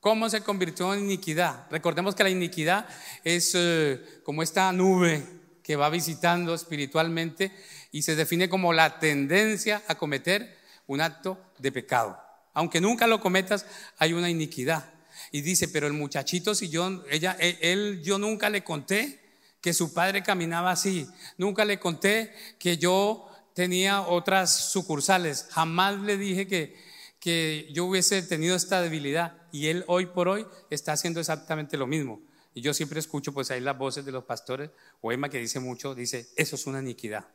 ¿Cómo 0.00 0.30
se 0.30 0.42
convirtió 0.42 0.94
en 0.94 1.00
iniquidad? 1.00 1.66
Recordemos 1.70 2.14
que 2.14 2.22
la 2.22 2.30
iniquidad 2.30 2.88
es 3.22 3.52
eh, 3.54 4.02
como 4.24 4.42
esta 4.42 4.72
nube 4.72 5.22
que 5.62 5.76
va 5.76 5.90
visitando 5.90 6.54
espiritualmente 6.54 7.52
y 7.92 8.02
se 8.02 8.16
define 8.16 8.48
como 8.48 8.72
la 8.72 8.98
tendencia 8.98 9.82
a 9.88 9.96
cometer 9.96 10.56
un 10.86 11.00
acto 11.00 11.38
de 11.58 11.72
pecado. 11.72 12.18
Aunque 12.52 12.80
nunca 12.80 13.06
lo 13.06 13.20
cometas, 13.20 13.66
hay 13.98 14.12
una 14.12 14.30
iniquidad. 14.30 14.90
Y 15.32 15.42
dice, 15.42 15.68
pero 15.68 15.86
el 15.86 15.92
muchachito, 15.92 16.54
si 16.54 16.68
yo, 16.68 17.04
ella, 17.10 17.36
e, 17.38 17.58
él, 17.60 18.02
yo 18.02 18.18
nunca 18.18 18.50
le 18.50 18.64
conté 18.64 19.20
que 19.60 19.74
su 19.74 19.92
padre 19.92 20.22
caminaba 20.22 20.70
así, 20.70 21.06
nunca 21.36 21.64
le 21.64 21.78
conté 21.78 22.32
que 22.58 22.78
yo 22.78 23.28
tenía 23.54 24.00
otras 24.00 24.70
sucursales, 24.72 25.48
jamás 25.50 26.00
le 26.00 26.16
dije 26.16 26.46
que, 26.46 26.76
que 27.18 27.68
yo 27.72 27.84
hubiese 27.84 28.22
tenido 28.22 28.56
esta 28.56 28.80
debilidad 28.80 29.36
y 29.52 29.66
él 29.66 29.84
hoy 29.86 30.06
por 30.06 30.28
hoy 30.28 30.46
está 30.70 30.92
haciendo 30.92 31.20
exactamente 31.20 31.76
lo 31.76 31.86
mismo. 31.86 32.22
Y 32.54 32.62
yo 32.62 32.74
siempre 32.74 32.98
escucho 32.98 33.32
pues 33.32 33.50
ahí 33.50 33.60
las 33.60 33.78
voces 33.78 34.04
de 34.04 34.12
los 34.12 34.24
pastores, 34.24 34.70
o 35.00 35.12
Emma 35.12 35.28
que 35.28 35.38
dice 35.38 35.60
mucho, 35.60 35.94
dice, 35.94 36.28
eso 36.36 36.56
es 36.56 36.66
una 36.66 36.80
iniquidad. 36.80 37.26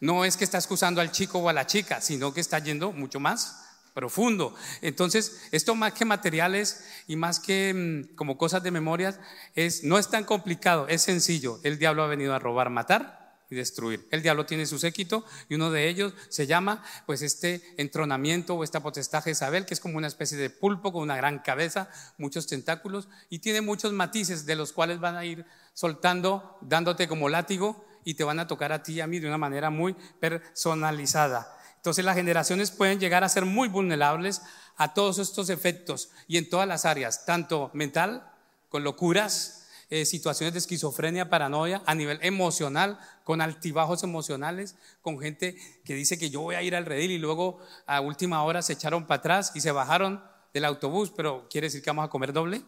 No 0.00 0.24
es 0.24 0.36
que 0.36 0.44
está 0.44 0.58
excusando 0.58 1.00
al 1.00 1.12
chico 1.12 1.38
o 1.38 1.48
a 1.48 1.52
la 1.52 1.66
chica, 1.66 2.00
sino 2.00 2.32
que 2.32 2.40
está 2.40 2.58
yendo 2.58 2.92
mucho 2.92 3.20
más 3.20 3.62
profundo. 3.96 4.54
Entonces, 4.82 5.40
esto 5.52 5.74
más 5.74 5.94
que 5.94 6.04
materiales 6.04 6.84
y 7.06 7.16
más 7.16 7.40
que 7.40 7.72
mm, 7.74 8.14
como 8.14 8.36
cosas 8.36 8.62
de 8.62 8.70
memorias, 8.70 9.18
es, 9.54 9.84
no 9.84 9.98
es 9.98 10.08
tan 10.08 10.24
complicado, 10.24 10.86
es 10.88 11.00
sencillo. 11.00 11.60
El 11.62 11.78
diablo 11.78 12.02
ha 12.02 12.06
venido 12.06 12.34
a 12.34 12.38
robar, 12.38 12.68
matar 12.68 13.26
y 13.48 13.54
destruir. 13.54 14.06
El 14.10 14.20
diablo 14.20 14.44
tiene 14.44 14.66
su 14.66 14.78
séquito 14.78 15.24
y 15.48 15.54
uno 15.54 15.70
de 15.70 15.88
ellos 15.88 16.12
se 16.28 16.46
llama 16.46 16.84
pues 17.06 17.22
este 17.22 17.62
entronamiento 17.78 18.54
o 18.54 18.64
esta 18.64 18.80
potestad 18.80 19.22
Jezabel, 19.22 19.64
que 19.64 19.72
es 19.74 19.80
como 19.80 19.96
una 19.96 20.08
especie 20.08 20.36
de 20.36 20.50
pulpo 20.50 20.92
con 20.92 21.02
una 21.02 21.16
gran 21.16 21.38
cabeza, 21.38 21.88
muchos 22.18 22.46
tentáculos 22.46 23.08
y 23.30 23.38
tiene 23.38 23.62
muchos 23.62 23.94
matices 23.94 24.44
de 24.46 24.56
los 24.56 24.72
cuales 24.72 25.00
van 25.00 25.16
a 25.16 25.24
ir 25.24 25.46
soltando, 25.74 26.58
dándote 26.60 27.08
como 27.08 27.30
látigo 27.30 27.86
y 28.06 28.14
te 28.14 28.22
van 28.24 28.38
a 28.38 28.46
tocar 28.46 28.72
a 28.72 28.84
ti 28.84 28.94
y 28.94 29.00
a 29.00 29.06
mí 29.08 29.18
de 29.18 29.26
una 29.26 29.36
manera 29.36 29.68
muy 29.68 29.94
personalizada. 30.20 31.52
Entonces 31.74 32.04
las 32.04 32.14
generaciones 32.14 32.70
pueden 32.70 33.00
llegar 33.00 33.24
a 33.24 33.28
ser 33.28 33.44
muy 33.44 33.68
vulnerables 33.68 34.42
a 34.76 34.94
todos 34.94 35.18
estos 35.18 35.50
efectos 35.50 36.10
y 36.28 36.36
en 36.36 36.48
todas 36.48 36.68
las 36.68 36.84
áreas, 36.84 37.26
tanto 37.26 37.68
mental, 37.74 38.32
con 38.68 38.84
locuras, 38.84 39.66
eh, 39.90 40.04
situaciones 40.04 40.52
de 40.52 40.60
esquizofrenia, 40.60 41.28
paranoia, 41.28 41.82
a 41.84 41.96
nivel 41.96 42.20
emocional, 42.22 43.00
con 43.24 43.40
altibajos 43.40 44.04
emocionales, 44.04 44.76
con 45.02 45.18
gente 45.18 45.56
que 45.84 45.94
dice 45.94 46.16
que 46.16 46.30
yo 46.30 46.42
voy 46.42 46.54
a 46.54 46.62
ir 46.62 46.76
al 46.76 46.86
redil 46.86 47.10
y 47.10 47.18
luego 47.18 47.58
a 47.86 48.00
última 48.00 48.44
hora 48.44 48.62
se 48.62 48.74
echaron 48.74 49.08
para 49.08 49.18
atrás 49.18 49.50
y 49.56 49.60
se 49.60 49.72
bajaron 49.72 50.22
del 50.54 50.64
autobús, 50.64 51.12
pero 51.14 51.48
quiere 51.50 51.66
decir 51.66 51.82
que 51.82 51.90
vamos 51.90 52.04
a 52.04 52.10
comer 52.10 52.32
doble 52.32 52.62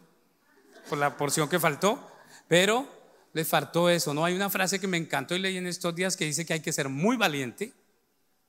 por 0.89 0.97
la 0.97 1.15
porción 1.15 1.47
que 1.47 1.61
faltó, 1.61 2.05
pero 2.49 2.98
les 3.33 3.47
faltó 3.47 3.89
eso, 3.89 4.13
¿no? 4.13 4.25
Hay 4.25 4.35
una 4.35 4.49
frase 4.49 4.79
que 4.79 4.87
me 4.87 4.97
encantó 4.97 5.35
y 5.35 5.39
leí 5.39 5.57
en 5.57 5.67
estos 5.67 5.95
días 5.95 6.17
que 6.17 6.25
dice 6.25 6.45
que 6.45 6.53
hay 6.53 6.59
que 6.61 6.73
ser 6.73 6.89
muy 6.89 7.17
valiente 7.17 7.73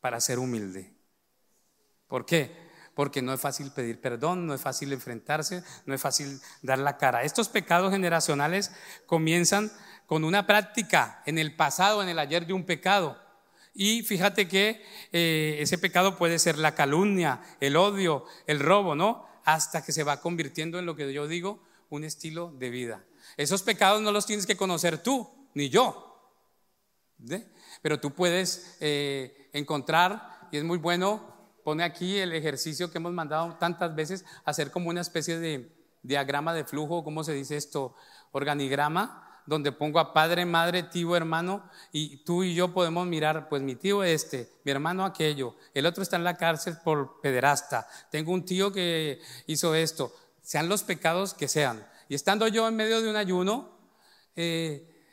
para 0.00 0.20
ser 0.20 0.38
humilde. 0.38 0.92
¿Por 2.08 2.26
qué? 2.26 2.50
Porque 2.94 3.22
no 3.22 3.32
es 3.32 3.40
fácil 3.40 3.70
pedir 3.70 4.00
perdón, 4.00 4.46
no 4.46 4.54
es 4.54 4.60
fácil 4.60 4.92
enfrentarse, 4.92 5.62
no 5.86 5.94
es 5.94 6.00
fácil 6.00 6.40
dar 6.62 6.78
la 6.78 6.96
cara. 6.96 7.22
Estos 7.22 7.48
pecados 7.48 7.92
generacionales 7.92 8.72
comienzan 9.06 9.70
con 10.06 10.24
una 10.24 10.46
práctica 10.46 11.22
en 11.26 11.38
el 11.38 11.54
pasado, 11.54 12.02
en 12.02 12.08
el 12.08 12.18
ayer 12.18 12.46
de 12.46 12.52
un 12.52 12.64
pecado. 12.64 13.16
Y 13.74 14.02
fíjate 14.02 14.48
que 14.48 14.84
eh, 15.12 15.58
ese 15.60 15.78
pecado 15.78 16.16
puede 16.16 16.38
ser 16.38 16.58
la 16.58 16.74
calumnia, 16.74 17.40
el 17.60 17.76
odio, 17.76 18.24
el 18.46 18.58
robo, 18.58 18.96
¿no? 18.96 19.24
Hasta 19.44 19.84
que 19.84 19.92
se 19.92 20.02
va 20.02 20.20
convirtiendo 20.20 20.78
en 20.78 20.86
lo 20.86 20.96
que 20.96 21.12
yo 21.12 21.28
digo, 21.28 21.62
un 21.88 22.04
estilo 22.04 22.52
de 22.58 22.70
vida. 22.70 23.04
Esos 23.40 23.62
pecados 23.62 24.02
no 24.02 24.12
los 24.12 24.26
tienes 24.26 24.44
que 24.44 24.54
conocer 24.54 25.02
tú, 25.02 25.26
ni 25.54 25.70
yo. 25.70 26.34
Pero 27.80 27.98
tú 27.98 28.10
puedes 28.10 28.76
eh, 28.80 29.48
encontrar, 29.54 30.48
y 30.52 30.58
es 30.58 30.64
muy 30.64 30.76
bueno, 30.76 31.34
pone 31.64 31.82
aquí 31.82 32.18
el 32.18 32.34
ejercicio 32.34 32.90
que 32.90 32.98
hemos 32.98 33.12
mandado 33.12 33.56
tantas 33.58 33.94
veces, 33.94 34.26
hacer 34.44 34.70
como 34.70 34.90
una 34.90 35.00
especie 35.00 35.38
de 35.38 35.74
diagrama 36.02 36.52
de 36.52 36.64
flujo, 36.64 37.02
¿cómo 37.02 37.24
se 37.24 37.32
dice 37.32 37.56
esto? 37.56 37.94
Organigrama, 38.32 39.42
donde 39.46 39.72
pongo 39.72 40.00
a 40.00 40.12
padre, 40.12 40.44
madre, 40.44 40.82
tío, 40.82 41.16
hermano, 41.16 41.64
y 41.92 42.18
tú 42.24 42.44
y 42.44 42.54
yo 42.54 42.74
podemos 42.74 43.06
mirar, 43.06 43.48
pues 43.48 43.62
mi 43.62 43.74
tío 43.74 44.04
este, 44.04 44.52
mi 44.64 44.72
hermano 44.72 45.02
aquello, 45.02 45.56
el 45.72 45.86
otro 45.86 46.02
está 46.02 46.16
en 46.16 46.24
la 46.24 46.36
cárcel 46.36 46.76
por 46.84 47.22
pederasta, 47.22 47.88
tengo 48.10 48.32
un 48.32 48.44
tío 48.44 48.70
que 48.70 49.22
hizo 49.46 49.74
esto, 49.74 50.14
sean 50.42 50.68
los 50.68 50.82
pecados 50.82 51.32
que 51.32 51.48
sean. 51.48 51.88
Y 52.10 52.16
estando 52.16 52.48
yo 52.48 52.66
en 52.66 52.74
medio 52.74 53.00
de 53.00 53.08
un 53.08 53.14
ayuno, 53.14 53.70
eh, 54.34 55.06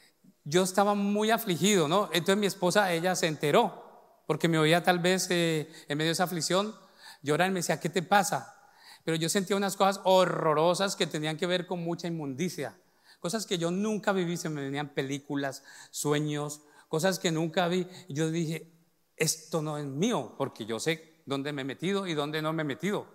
yo 0.43 0.63
estaba 0.63 0.95
muy 0.95 1.29
afligido, 1.29 1.87
¿no? 1.87 2.09
Entonces 2.11 2.37
mi 2.37 2.47
esposa, 2.47 2.91
ella 2.91 3.15
se 3.15 3.27
enteró 3.27 4.23
porque 4.25 4.47
me 4.47 4.57
oía 4.57 4.81
tal 4.81 4.97
vez 4.97 5.27
eh, 5.29 5.71
en 5.87 5.95
medio 5.95 6.09
de 6.09 6.13
esa 6.13 6.23
aflicción 6.23 6.73
llorar 7.21 7.49
y 7.49 7.53
me 7.53 7.59
decía, 7.59 7.79
¿qué 7.79 7.89
te 7.89 8.01
pasa? 8.01 8.71
Pero 9.03 9.15
yo 9.15 9.29
sentía 9.29 9.55
unas 9.55 9.77
cosas 9.77 10.01
horrorosas 10.05 10.95
que 10.95 11.05
tenían 11.05 11.37
que 11.37 11.45
ver 11.45 11.67
con 11.67 11.83
mucha 11.83 12.07
inmundicia, 12.07 12.75
cosas 13.19 13.45
que 13.45 13.59
yo 13.59 13.69
nunca 13.69 14.11
viví, 14.11 14.35
se 14.35 14.49
me 14.49 14.63
venían 14.63 14.89
películas, 14.89 15.63
sueños, 15.91 16.61
cosas 16.89 17.19
que 17.19 17.29
nunca 17.29 17.67
vi. 17.67 17.87
Y 18.07 18.15
yo 18.15 18.31
dije, 18.31 18.73
esto 19.17 19.61
no 19.61 19.77
es 19.77 19.85
mío, 19.85 20.33
porque 20.35 20.65
yo 20.65 20.79
sé 20.79 21.21
dónde 21.27 21.53
me 21.53 21.61
he 21.61 21.65
metido 21.65 22.07
y 22.07 22.15
dónde 22.15 22.41
no 22.41 22.53
me 22.53 22.63
he 22.63 22.65
metido. 22.65 23.05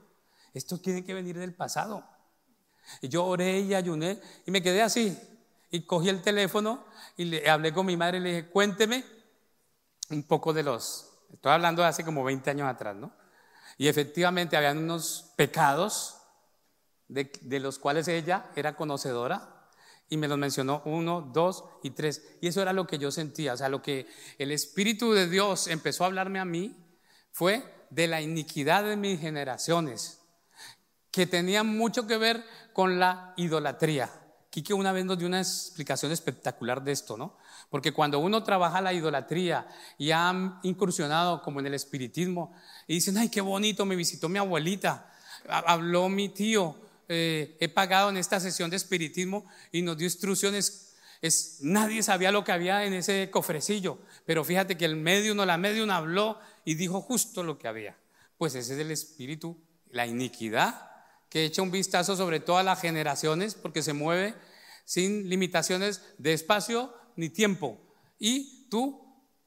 Esto 0.55 0.79
tiene 0.79 1.03
que 1.03 1.15
venir 1.15 1.37
del 1.37 1.53
pasado. 1.53 2.12
Y 3.01 3.09
yo 3.09 3.25
oré 3.25 3.61
y 3.61 3.75
ayuné 3.75 4.21
y 4.47 4.51
me 4.51 4.63
quedé 4.63 4.83
así. 4.83 5.17
Y 5.71 5.83
cogí 5.83 6.09
el 6.09 6.23
teléfono 6.23 6.85
y 7.17 7.25
le 7.25 7.49
hablé 7.49 7.73
con 7.73 7.87
mi 7.87 7.97
madre 7.97 8.19
y 8.19 8.21
le 8.21 8.29
dije, 8.29 8.49
cuénteme 8.49 9.05
un 10.11 10.23
poco 10.25 10.53
de 10.53 10.63
los, 10.63 11.11
estoy 11.33 11.53
hablando 11.53 11.83
de 11.83 11.89
hace 11.89 12.05
como 12.05 12.23
20 12.25 12.51
años 12.51 12.69
atrás, 12.69 12.95
¿no? 12.95 13.13
Y 13.79 13.89
efectivamente 13.89 14.57
habían 14.57 14.79
unos 14.79 15.33
pecados 15.37 16.19
de, 17.09 17.33
de 17.41 17.61
los 17.61 17.79
cuales 17.79 18.07
ella 18.09 18.51
era 18.55 18.77
conocedora 18.77 19.69
y 20.09 20.19
me 20.19 20.29
los 20.29 20.37
mencionó 20.37 20.83
uno, 20.85 21.23
dos 21.23 21.65
y 21.83 21.91
tres. 21.91 22.37
Y 22.43 22.49
eso 22.49 22.61
era 22.61 22.75
lo 22.75 22.87
que 22.87 22.99
yo 22.99 23.11
sentía, 23.11 23.55
o 23.55 23.57
sea, 23.57 23.71
lo 23.71 23.81
que 23.81 24.07
el 24.37 24.51
Espíritu 24.51 25.13
de 25.13 25.27
Dios 25.27 25.69
empezó 25.69 26.05
a 26.05 26.09
hablarme 26.09 26.39
a 26.39 26.45
mí 26.45 26.77
fue 27.31 27.65
de 27.89 28.07
la 28.09 28.21
iniquidad 28.21 28.85
de 28.85 28.97
mis 28.97 29.21
generaciones, 29.21 30.22
que 31.13 31.27
tenía 31.27 31.63
mucho 31.63 32.07
que 32.07 32.17
ver 32.17 32.45
con 32.73 32.99
la 32.99 33.35
idolatría. 33.37 34.11
Quique 34.51 34.75
una 34.75 34.93
vez 34.93 35.05
nos 35.05 35.19
dio 35.19 35.29
una 35.29 35.41
explicación 35.41 36.11
espectacular 36.11 36.83
de 36.83 36.93
esto, 36.93 37.17
¿no? 37.17 37.39
Porque 37.71 37.93
cuando 37.93 38.19
uno 38.19 38.43
trabaja 38.43 38.81
la 38.81 38.93
idolatría 38.93 39.67
y 39.97 40.11
ha 40.11 40.61
incursionado 40.63 41.43
como 41.43 41.61
en 41.61 41.67
el 41.67 41.75
espiritismo 41.75 42.55
y 42.87 42.95
dicen, 42.95 43.17
ay, 43.19 43.29
qué 43.29 43.41
bonito, 43.41 43.87
me 43.87 43.97
visitó 43.97 44.29
mi 44.29 44.39
abuelita, 44.39 45.11
habló 45.49 46.09
mi 46.09 46.29
tío, 46.31 46.77
eh, 47.09 47.57
he 47.61 47.69
pagado 47.69 48.11
en 48.11 48.17
esta 48.17 48.41
sesión 48.41 48.71
de 48.71 48.77
espiritismo 48.77 49.47
y 49.71 49.83
nos 49.83 49.97
dio 49.97 50.07
instrucciones. 50.07 50.97
Es, 51.21 51.59
nadie 51.61 52.03
sabía 52.03 52.33
lo 52.33 52.43
que 52.43 52.53
había 52.53 52.85
en 52.85 52.95
ese 52.95 53.31
cofrecillo, 53.31 53.99
pero 54.27 54.45
fíjate 54.45 54.77
que 54.77 54.85
el 54.85 54.97
medium 54.97 55.39
o 55.39 55.47
la 55.47 55.57
medium 55.57 55.91
habló 55.91 56.39
y 56.65 56.75
dijo 56.75 57.01
justo 57.01 57.43
lo 57.43 57.59
que 57.59 57.69
había. 57.69 57.97
Pues 58.39 58.55
ese 58.55 58.75
es 58.75 58.81
el 58.81 58.91
espíritu, 58.91 59.59
la 59.91 60.07
iniquidad, 60.07 60.92
que 61.33 61.47
echa 61.47 61.63
un 61.63 61.71
vistazo 61.71 62.15
sobre 62.15 62.41
todas 62.41 62.63
las 62.63 62.79
generaciones 62.79 63.55
porque 63.55 63.83
se 63.83 63.95
mueve 63.95 64.35
sin 64.85 65.31
limitaciones 65.31 66.03
de 66.19 66.35
espacio 66.35 66.93
ni 67.17 67.31
tiempo. 67.31 67.81
Y 68.19 68.69
tú 68.69 69.01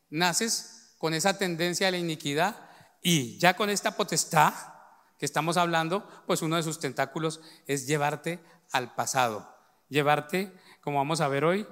naces 0.09 0.95
con 0.97 1.13
esa 1.13 1.37
tendencia 1.37 1.87
a 1.87 1.91
la 1.91 1.99
iniquidad 1.99 2.55
y 3.03 3.37
ya 3.37 3.55
con 3.55 3.69
esta 3.69 3.95
potestad 3.95 4.51
que 5.19 5.27
estamos 5.27 5.57
hablando, 5.57 6.09
pues 6.25 6.41
uno 6.41 6.55
de 6.55 6.63
sus 6.63 6.79
tentáculos 6.79 7.39
es 7.67 7.85
llevarte 7.85 8.39
al 8.71 8.95
pasado, 8.95 9.55
llevarte, 9.87 10.51
como 10.81 10.97
vamos 10.97 11.21
a 11.21 11.27
ver 11.27 11.45
hoy, 11.45 11.67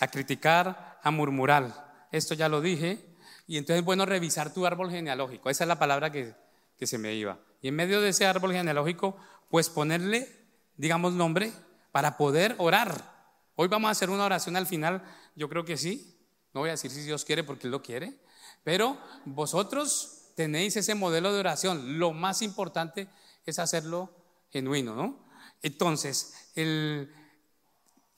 a 0.00 0.08
criticar, 0.08 0.98
a 1.04 1.10
murmurar. 1.12 2.08
Esto 2.10 2.34
ya 2.34 2.48
lo 2.48 2.60
dije. 2.60 3.16
Y 3.46 3.58
entonces 3.58 3.78
es 3.78 3.84
bueno 3.84 4.06
revisar 4.06 4.52
tu 4.52 4.66
árbol 4.66 4.90
genealógico. 4.90 5.50
Esa 5.50 5.62
es 5.62 5.68
la 5.68 5.78
palabra 5.78 6.10
que, 6.10 6.34
que 6.76 6.88
se 6.88 6.98
me 6.98 7.14
iba. 7.14 7.38
Y 7.62 7.68
en 7.68 7.76
medio 7.76 8.00
de 8.00 8.10
ese 8.10 8.26
árbol 8.26 8.52
genealógico, 8.52 9.16
pues 9.50 9.68
ponerle, 9.68 10.28
digamos, 10.76 11.12
nombre 11.12 11.52
para 11.92 12.16
poder 12.16 12.54
orar. 12.58 13.10
Hoy 13.56 13.68
vamos 13.68 13.88
a 13.88 13.92
hacer 13.92 14.10
una 14.10 14.24
oración 14.24 14.56
al 14.56 14.66
final, 14.66 15.02
yo 15.34 15.48
creo 15.48 15.64
que 15.64 15.76
sí. 15.76 16.16
No 16.52 16.60
voy 16.60 16.70
a 16.70 16.72
decir 16.72 16.90
si 16.90 17.02
Dios 17.02 17.24
quiere 17.24 17.44
porque 17.44 17.66
Él 17.66 17.70
lo 17.70 17.82
quiere, 17.82 18.18
pero 18.64 18.98
vosotros 19.24 20.32
tenéis 20.36 20.76
ese 20.76 20.94
modelo 20.94 21.32
de 21.32 21.40
oración. 21.40 21.98
Lo 21.98 22.12
más 22.12 22.42
importante 22.42 23.08
es 23.44 23.58
hacerlo 23.58 24.10
genuino, 24.50 24.94
¿no? 24.94 25.28
Entonces, 25.62 26.50
el, 26.54 27.12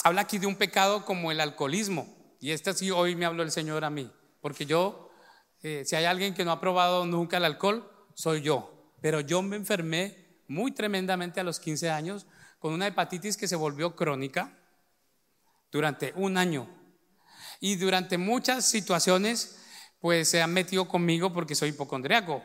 habla 0.04 0.22
aquí 0.22 0.38
de 0.38 0.46
un 0.46 0.56
pecado 0.56 1.04
como 1.04 1.30
el 1.30 1.40
alcoholismo. 1.40 2.06
Y 2.40 2.50
este 2.50 2.72
sí 2.74 2.90
hoy 2.90 3.14
me 3.16 3.24
habló 3.24 3.42
el 3.42 3.50
Señor 3.50 3.84
a 3.84 3.90
mí, 3.90 4.10
porque 4.40 4.66
yo, 4.66 5.10
eh, 5.62 5.84
si 5.86 5.94
hay 5.94 6.06
alguien 6.06 6.34
que 6.34 6.44
no 6.44 6.52
ha 6.52 6.60
probado 6.60 7.04
nunca 7.06 7.36
el 7.36 7.44
alcohol, 7.44 7.88
soy 8.14 8.42
yo. 8.42 8.71
Pero 9.02 9.20
yo 9.20 9.42
me 9.42 9.56
enfermé 9.56 10.16
muy 10.48 10.72
tremendamente 10.72 11.40
a 11.40 11.44
los 11.44 11.60
15 11.60 11.90
años 11.90 12.26
con 12.58 12.72
una 12.72 12.86
hepatitis 12.86 13.36
que 13.36 13.48
se 13.48 13.56
volvió 13.56 13.94
crónica 13.96 14.56
durante 15.70 16.12
un 16.16 16.38
año. 16.38 16.68
Y 17.60 17.76
durante 17.76 18.16
muchas 18.16 18.64
situaciones, 18.64 19.58
pues 20.00 20.28
se 20.28 20.40
han 20.40 20.52
metido 20.52 20.88
conmigo 20.88 21.32
porque 21.32 21.54
soy 21.54 21.70
hipocondriaco. 21.70 22.42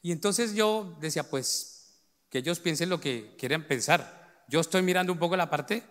Y 0.00 0.12
entonces 0.12 0.54
yo 0.54 0.96
decía, 1.00 1.28
pues, 1.28 2.02
que 2.30 2.38
ellos 2.38 2.60
piensen 2.60 2.88
lo 2.88 3.00
que 3.00 3.34
quieren 3.36 3.66
pensar. 3.66 4.44
Yo 4.48 4.60
estoy 4.60 4.82
mirando 4.82 5.12
un 5.12 5.18
poco 5.18 5.36
la 5.36 5.50
parte 5.50 5.82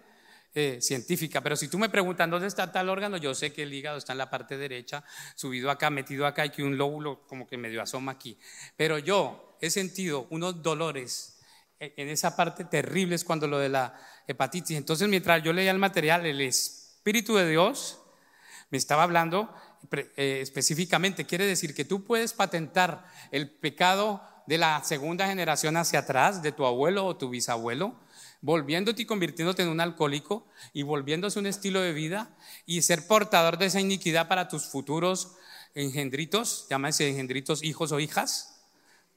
eh, 0.53 0.79
científica, 0.81 1.41
pero 1.41 1.55
si 1.55 1.67
tú 1.67 1.79
me 1.79 1.89
preguntas 1.89 2.29
dónde 2.29 2.48
está 2.48 2.72
tal 2.72 2.89
órgano, 2.89 3.17
yo 3.17 3.34
sé 3.34 3.53
que 3.53 3.63
el 3.63 3.74
hígado 3.74 3.98
está 3.98 4.12
en 4.12 4.17
la 4.17 4.29
parte 4.29 4.58
derecha, 4.58 5.03
subido 5.36 5.72
acá, 5.72 5.89
metido 5.89 6.25
acá 6.25 6.46
y 6.46 6.50
que 6.50 6.63
un 6.63 6.77
lóbulo 6.77 7.25
como 7.27 7.48
que 7.48 7.58
medio 7.58 7.81
asoma 7.81 8.12
aquí. 8.12 8.38
Pero 8.75 8.98
yo 8.98 9.58
he 9.62 9.70
sentido 9.70 10.27
unos 10.29 10.62
dolores 10.62 11.39
en 11.79 12.10
esa 12.10 12.36
parte 12.36 12.65
terribles 12.65 13.24
cuando 13.24 13.48
lo 13.48 13.58
de 13.58 13.70
la 13.70 14.00
hepatitis. 14.27 14.77
Entonces, 14.77 15.08
mientras 15.08 15.41
yo 15.43 15.51
leía 15.51 15.72
el 15.72 15.79
material, 15.79 16.25
el 16.25 16.41
Espíritu 16.41 17.36
de 17.36 17.50
Dios 17.50 18.00
me 18.70 18.77
estaba 18.77 19.03
hablando 19.03 19.53
eh, 19.91 20.39
específicamente. 20.41 21.25
Quiere 21.25 21.46
decir 21.46 21.74
que 21.74 21.86
tú 21.86 22.03
puedes 22.03 22.34
patentar 22.34 23.05
el 23.31 23.50
pecado 23.50 24.22
de 24.46 24.58
la 24.58 24.84
segunda 24.84 25.27
generación 25.27 25.75
hacia 25.77 26.00
atrás, 26.00 26.43
de 26.43 26.51
tu 26.51 26.65
abuelo 26.65 27.05
o 27.05 27.17
tu 27.17 27.29
bisabuelo, 27.29 27.96
volviéndote 28.42 29.04
y 29.04 29.06
convirtiéndote 29.06 29.62
en 29.64 29.70
un 29.70 29.80
alcohólico 29.80 30.48
y 30.74 30.84
volviéndose 30.84 31.40
un 31.40 31.46
estilo 31.46 31.82
de 31.82 31.94
vida 31.94 32.36
y 32.66 32.82
ser 32.82 33.08
portador 33.08 33.58
de 33.58 33.68
esa 33.68 33.80
iniquidad 33.80 34.28
para 34.28 34.48
tus 34.48 34.66
futuros 34.66 35.36
engendritos, 35.76 36.68
llámese 36.70 37.08
engendritos 37.08 37.64
hijos 37.64 37.92
o 37.92 38.00
hijas 38.00 38.62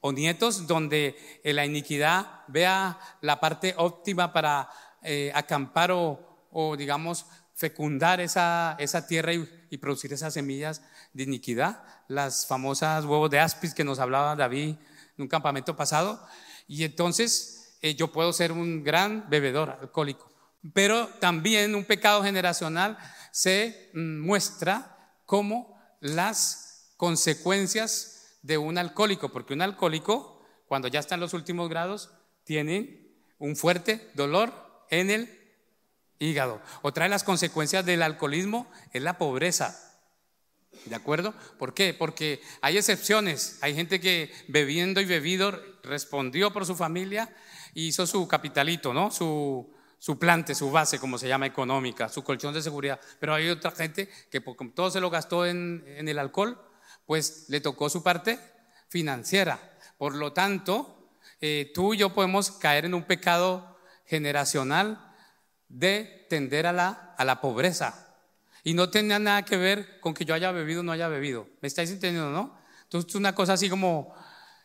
o 0.01 0.11
nietos, 0.11 0.67
donde 0.67 1.15
la 1.43 1.65
iniquidad 1.65 2.43
vea 2.47 2.99
la 3.21 3.39
parte 3.39 3.73
óptima 3.77 4.31
para 4.31 4.69
eh, 5.01 5.31
acampar 5.33 5.91
o, 5.91 6.75
digamos, 6.77 7.25
fecundar 7.55 8.19
esa, 8.19 8.75
esa 8.79 9.07
tierra 9.07 9.33
y, 9.33 9.77
producir 9.77 10.13
esas 10.13 10.33
semillas 10.33 10.81
de 11.11 11.23
iniquidad, 11.23 11.83
las 12.07 12.47
famosas 12.47 13.03
huevos 13.03 13.29
de 13.29 13.39
aspis 13.39 13.73
que 13.73 13.83
nos 13.83 13.99
hablaba 13.99 14.33
David 14.35 14.75
en 15.17 15.21
un 15.21 15.27
campamento 15.27 15.75
pasado. 15.75 16.25
Y 16.65 16.85
entonces 16.85 17.54
eh, 17.85 17.93
yo 17.93 18.11
puedo 18.11 18.33
ser 18.33 18.51
un 18.51 18.83
gran 18.83 19.29
bebedor 19.29 19.77
alcohólico. 19.79 20.31
Pero 20.73 21.07
también 21.19 21.75
un 21.75 21.85
pecado 21.85 22.23
generacional 22.23 22.97
se 23.31 23.91
mm, 23.93 24.21
muestra 24.21 25.13
como 25.27 25.79
las 25.99 26.95
consecuencias 26.97 28.39
de 28.41 28.57
un 28.57 28.79
alcohólico, 28.79 29.31
porque 29.31 29.53
un 29.53 29.61
alcohólico, 29.61 30.43
cuando 30.67 30.87
ya 30.87 30.99
está 30.99 31.13
en 31.13 31.21
los 31.21 31.35
últimos 31.35 31.69
grados, 31.69 32.09
tiene 32.43 33.11
un 33.37 33.55
fuerte 33.55 34.09
dolor 34.15 34.51
en 34.89 35.11
el 35.11 35.29
hígado. 36.17 36.63
Otra 36.81 37.03
de 37.03 37.09
las 37.09 37.23
consecuencias 37.23 37.85
del 37.85 38.01
alcoholismo 38.01 38.65
es 38.93 39.03
la 39.03 39.19
pobreza. 39.19 39.79
¿De 40.85 40.95
acuerdo? 40.95 41.35
¿Por 41.59 41.75
qué? 41.75 41.93
Porque 41.93 42.41
hay 42.61 42.77
excepciones. 42.77 43.59
Hay 43.61 43.75
gente 43.75 43.99
que 43.99 44.33
bebiendo 44.47 45.01
y 45.01 45.05
bebido 45.05 45.51
respondió 45.83 46.51
por 46.51 46.65
su 46.65 46.75
familia 46.75 47.31
hizo 47.75 48.07
su 48.07 48.27
capitalito, 48.27 48.93
¿no? 48.93 49.11
Su, 49.11 49.71
su 49.99 50.17
plante, 50.17 50.55
su 50.55 50.71
base, 50.71 50.99
como 50.99 51.17
se 51.17 51.27
llama 51.27 51.45
económica, 51.45 52.09
su 52.09 52.23
colchón 52.23 52.53
de 52.53 52.61
seguridad. 52.61 52.99
Pero 53.19 53.35
hay 53.35 53.49
otra 53.49 53.71
gente 53.71 54.09
que 54.31 54.43
como 54.43 54.71
todo 54.71 54.89
se 54.89 54.99
lo 54.99 55.09
gastó 55.09 55.45
en, 55.45 55.83
en 55.87 56.07
el 56.07 56.19
alcohol, 56.19 56.59
pues 57.05 57.45
le 57.49 57.61
tocó 57.61 57.89
su 57.89 58.01
parte 58.01 58.39
financiera. 58.89 59.77
Por 59.97 60.15
lo 60.15 60.33
tanto, 60.33 61.09
eh, 61.41 61.71
tú 61.73 61.93
y 61.93 61.97
yo 61.97 62.13
podemos 62.13 62.51
caer 62.51 62.85
en 62.85 62.93
un 62.93 63.03
pecado 63.03 63.77
generacional 64.05 65.13
de 65.67 66.25
tender 66.29 66.67
a 66.67 66.73
la, 66.73 67.15
a 67.17 67.25
la 67.25 67.41
pobreza. 67.41 68.15
Y 68.63 68.73
no 68.73 68.89
tenía 68.89 69.19
nada 69.19 69.43
que 69.45 69.57
ver 69.57 69.99
con 69.99 70.13
que 70.13 70.25
yo 70.25 70.33
haya 70.33 70.51
bebido 70.51 70.79
o 70.79 70.83
no 70.83 70.91
haya 70.91 71.07
bebido. 71.07 71.47
¿Me 71.61 71.67
estáis 71.67 71.91
entendiendo, 71.91 72.31
no? 72.31 72.57
Entonces, 72.83 73.13
una 73.15 73.35
cosa 73.35 73.53
así 73.53 73.69
como. 73.69 74.13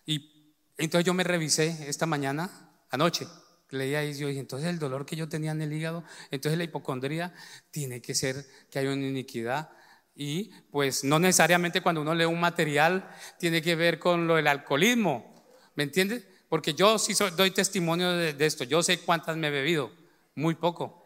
Y 0.07 0.55
entonces 0.79 1.05
yo 1.05 1.12
me 1.12 1.25
revisé 1.25 1.88
esta 1.88 2.07
mañana, 2.07 2.69
anoche, 2.90 3.26
leía 3.70 4.05
y 4.05 4.14
yo 4.14 4.29
dije, 4.29 4.40
entonces 4.40 4.68
el 4.68 4.79
dolor 4.79 5.07
que 5.07 5.16
yo 5.16 5.29
tenía 5.29 5.53
en 5.53 5.62
el 5.62 5.72
hígado, 5.72 6.05
entonces 6.31 6.59
la 6.59 6.64
hipocondría 6.64 7.33
tiene 7.70 8.00
que 8.00 8.14
ser 8.14 8.44
que 8.70 8.79
hay 8.79 8.87
una 8.87 9.07
iniquidad. 9.07 9.70
Y 10.14 10.50
pues 10.70 11.05
no 11.05 11.18
necesariamente 11.18 11.81
cuando 11.81 12.03
uno 12.03 12.14
lee 12.14 12.24
un 12.24 12.40
material 12.40 13.09
tiene 13.38 13.62
que 13.62 13.74
ver 13.74 13.98
con 13.98 14.26
lo 14.26 14.37
del 14.37 14.48
alcoholismo, 14.48 15.44
¿me 15.76 15.85
entiendes? 15.85 16.26
Porque 16.48 16.74
yo 16.74 16.98
sí 16.98 17.14
doy 17.37 17.53
testimonio 17.53 18.11
de, 18.11 18.35
esto, 18.44 18.64
yo 18.64 18.83
sé 18.83 18.98
cuántas 18.98 19.37
me 19.37 19.48
he 19.48 19.50
bebido, 19.50 19.92
muy 20.35 20.57
poco. 20.57 20.98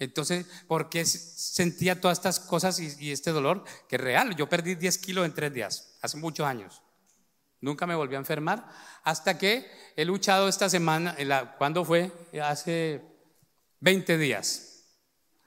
Entonces, 0.00 0.46
¿por 0.66 0.88
qué 0.88 1.04
sentía 1.04 2.00
todas 2.00 2.18
estas 2.18 2.40
cosas 2.40 2.78
y, 2.78 3.10
este 3.10 3.30
dolor? 3.30 3.64
Que 3.88 3.96
es 3.96 4.02
real. 4.02 4.36
Yo 4.36 4.48
perdí 4.48 4.74
10 4.74 4.98
kilos 4.98 5.26
en 5.26 5.34
tres 5.34 5.52
días, 5.52 5.98
hace 6.02 6.16
muchos 6.16 6.46
años. 6.46 6.82
Nunca 7.60 7.86
me 7.86 7.94
volví 7.94 8.14
a 8.14 8.18
enfermar 8.18 8.68
hasta 9.02 9.36
que 9.38 9.70
he 9.96 10.04
luchado 10.04 10.48
esta 10.48 10.68
semana, 10.68 11.16
¿cuándo 11.58 11.84
fue? 11.84 12.12
Hace 12.42 13.02
20 13.80 14.18
días, 14.18 14.84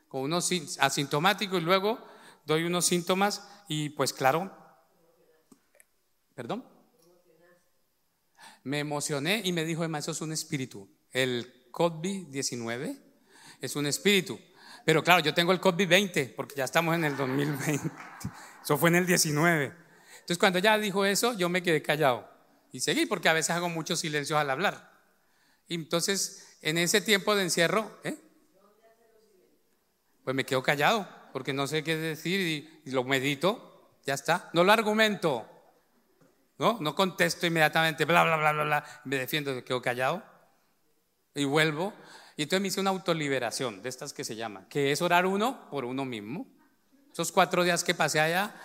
con 0.08 0.22
unos 0.22 0.52
asintomáticos 0.80 1.62
y 1.62 1.64
luego 1.64 2.00
doy 2.46 2.64
unos 2.64 2.86
síntomas 2.86 3.48
y 3.68 3.90
pues 3.90 4.14
claro, 4.14 4.52
perdón, 6.36 6.66
me 8.64 8.80
emocioné 8.80 9.42
y 9.44 9.54
me 9.54 9.66
dijo, 9.66 9.84
Emma, 9.84 10.00
eso 10.00 10.12
es 10.12 10.22
un 10.22 10.32
espíritu. 10.32 10.90
El 11.12 11.72
COVID-19 11.72 13.00
es 13.62 13.76
un 13.76 13.86
espíritu. 13.86 14.40
Pero 14.86 15.04
claro, 15.04 15.22
yo 15.22 15.34
tengo 15.34 15.52
el 15.52 15.62
COVID-20 15.62 16.36
porque 16.36 16.56
ya 16.56 16.66
estamos 16.66 16.96
en 16.96 17.06
el 17.06 17.16
2020. 17.16 17.92
Eso 18.64 18.78
fue 18.78 18.90
en 18.90 18.96
el 18.96 19.06
19. 19.06 19.91
Entonces 20.22 20.38
cuando 20.38 20.60
ella 20.60 20.78
dijo 20.78 21.06
eso, 21.06 21.34
yo 21.34 21.50
me 21.50 21.62
quedé 21.62 21.82
callado 21.82 22.30
y 22.72 22.80
seguí 22.80 23.06
porque 23.06 23.30
a 23.30 23.34
veces 23.34 23.52
hago 23.52 23.70
muchos 23.70 24.00
silencios 24.00 24.40
al 24.40 24.50
hablar. 24.50 24.92
Y 25.68 25.76
entonces 25.76 26.58
en 26.62 26.78
ese 26.78 27.02
tiempo 27.02 27.36
de 27.36 27.44
encierro, 27.44 28.00
¿eh? 28.04 28.18
pues 30.24 30.36
me 30.36 30.46
quedo 30.46 30.64
callado 30.64 31.08
porque 31.34 31.54
no 31.54 31.68
sé 31.68 31.84
qué 31.84 31.96
decir 31.96 32.40
y, 32.86 32.92
lo 32.92 33.04
medito, 33.04 33.98
ya 34.06 34.14
está. 34.14 34.50
No 34.54 34.64
lo 34.64 34.72
argumento, 34.72 35.48
¿no? 36.58 36.78
No 36.80 36.96
contesto 36.96 37.48
inmediatamente, 37.48 38.06
bla, 38.06 38.24
bla, 38.24 38.38
bla, 38.38 38.52
bla, 38.52 38.64
bla, 38.64 39.02
me 39.06 39.18
defiendo, 39.18 39.54
me 39.54 39.64
quedo 39.64 39.82
callado 39.82 40.24
y 41.34 41.46
vuelvo. 41.46 41.94
Y 42.38 42.44
entonces 42.44 42.62
me 42.62 42.68
hice 42.68 42.80
una 42.80 42.90
autoliberación 42.90 43.82
de 43.82 43.90
estas 43.90 44.14
que 44.14 44.24
se 44.24 44.36
llaman, 44.36 44.68
que 44.68 44.92
es 44.92 45.02
orar 45.02 45.26
uno 45.26 45.70
por 45.70 45.86
uno 45.86 46.06
mismo. 46.06 46.48
Esos 47.12 47.32
cuatro 47.32 47.64
días 47.64 47.84
que 47.84 47.94
pasé 47.94 48.20
allá 48.20 48.56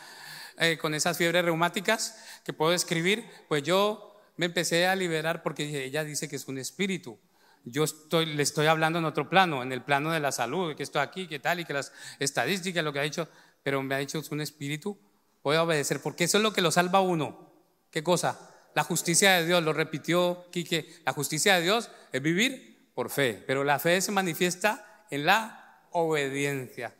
eh, 0.58 0.78
con 0.78 0.94
esas 0.94 1.16
fiebres 1.16 1.44
reumáticas 1.44 2.16
que 2.44 2.52
puedo 2.52 2.72
escribir, 2.72 3.24
pues 3.48 3.62
yo 3.62 4.16
me 4.36 4.46
empecé 4.46 4.86
a 4.86 4.96
liberar 4.96 5.42
porque 5.42 5.84
ella 5.84 6.04
dice 6.04 6.28
que 6.28 6.36
es 6.36 6.48
un 6.48 6.58
espíritu. 6.58 7.18
Yo 7.64 7.84
estoy, 7.84 8.26
le 8.26 8.42
estoy 8.42 8.66
hablando 8.66 8.98
en 8.98 9.04
otro 9.04 9.28
plano, 9.28 9.62
en 9.62 9.72
el 9.72 9.82
plano 9.82 10.12
de 10.12 10.20
la 10.20 10.30
salud, 10.30 10.76
que 10.76 10.82
estoy 10.82 11.02
aquí, 11.02 11.26
que 11.26 11.40
tal, 11.40 11.60
y 11.60 11.64
que 11.64 11.72
las 11.72 11.92
estadísticas, 12.20 12.84
lo 12.84 12.92
que 12.92 13.00
ha 13.00 13.02
dicho, 13.02 13.28
pero 13.62 13.82
me 13.82 13.94
ha 13.94 13.98
dicho 13.98 14.18
es 14.18 14.30
un 14.30 14.40
espíritu, 14.40 14.98
voy 15.42 15.56
a 15.56 15.62
obedecer, 15.62 16.00
porque 16.00 16.24
eso 16.24 16.38
es 16.38 16.42
lo 16.42 16.52
que 16.52 16.60
lo 16.60 16.70
salva 16.70 17.00
a 17.00 17.02
uno. 17.02 17.52
¿Qué 17.90 18.02
cosa? 18.02 18.54
La 18.74 18.84
justicia 18.84 19.32
de 19.32 19.46
Dios, 19.46 19.64
lo 19.64 19.72
repitió 19.72 20.46
Quique, 20.52 21.00
la 21.04 21.12
justicia 21.12 21.56
de 21.56 21.62
Dios 21.62 21.90
es 22.12 22.22
vivir 22.22 22.90
por 22.94 23.10
fe, 23.10 23.42
pero 23.46 23.64
la 23.64 23.78
fe 23.78 24.00
se 24.00 24.12
manifiesta 24.12 25.04
en 25.10 25.26
la 25.26 25.82
obediencia. 25.90 26.94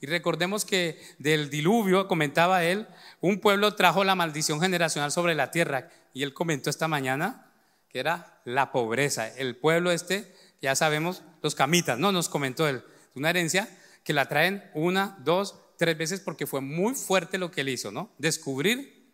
Y 0.00 0.06
recordemos 0.06 0.64
que 0.64 1.00
del 1.18 1.50
diluvio, 1.50 2.08
comentaba 2.08 2.64
él, 2.64 2.86
un 3.20 3.40
pueblo 3.40 3.74
trajo 3.74 4.04
la 4.04 4.14
maldición 4.14 4.60
generacional 4.60 5.12
sobre 5.12 5.34
la 5.34 5.50
tierra. 5.50 5.90
Y 6.12 6.22
él 6.22 6.34
comentó 6.34 6.70
esta 6.70 6.88
mañana 6.88 7.50
que 7.88 8.00
era 8.00 8.40
la 8.44 8.72
pobreza. 8.72 9.28
El 9.28 9.56
pueblo 9.56 9.90
este, 9.90 10.34
ya 10.60 10.74
sabemos, 10.74 11.22
los 11.42 11.54
camitas, 11.54 11.98
no 11.98 12.12
nos 12.12 12.28
comentó 12.28 12.68
él, 12.68 12.82
una 13.14 13.30
herencia 13.30 13.68
que 14.04 14.12
la 14.12 14.28
traen 14.28 14.70
una, 14.74 15.16
dos, 15.24 15.58
tres 15.78 15.96
veces 15.96 16.20
porque 16.20 16.46
fue 16.46 16.60
muy 16.60 16.94
fuerte 16.94 17.38
lo 17.38 17.50
que 17.50 17.62
él 17.62 17.68
hizo, 17.68 17.90
¿no? 17.90 18.10
Descubrir 18.18 19.10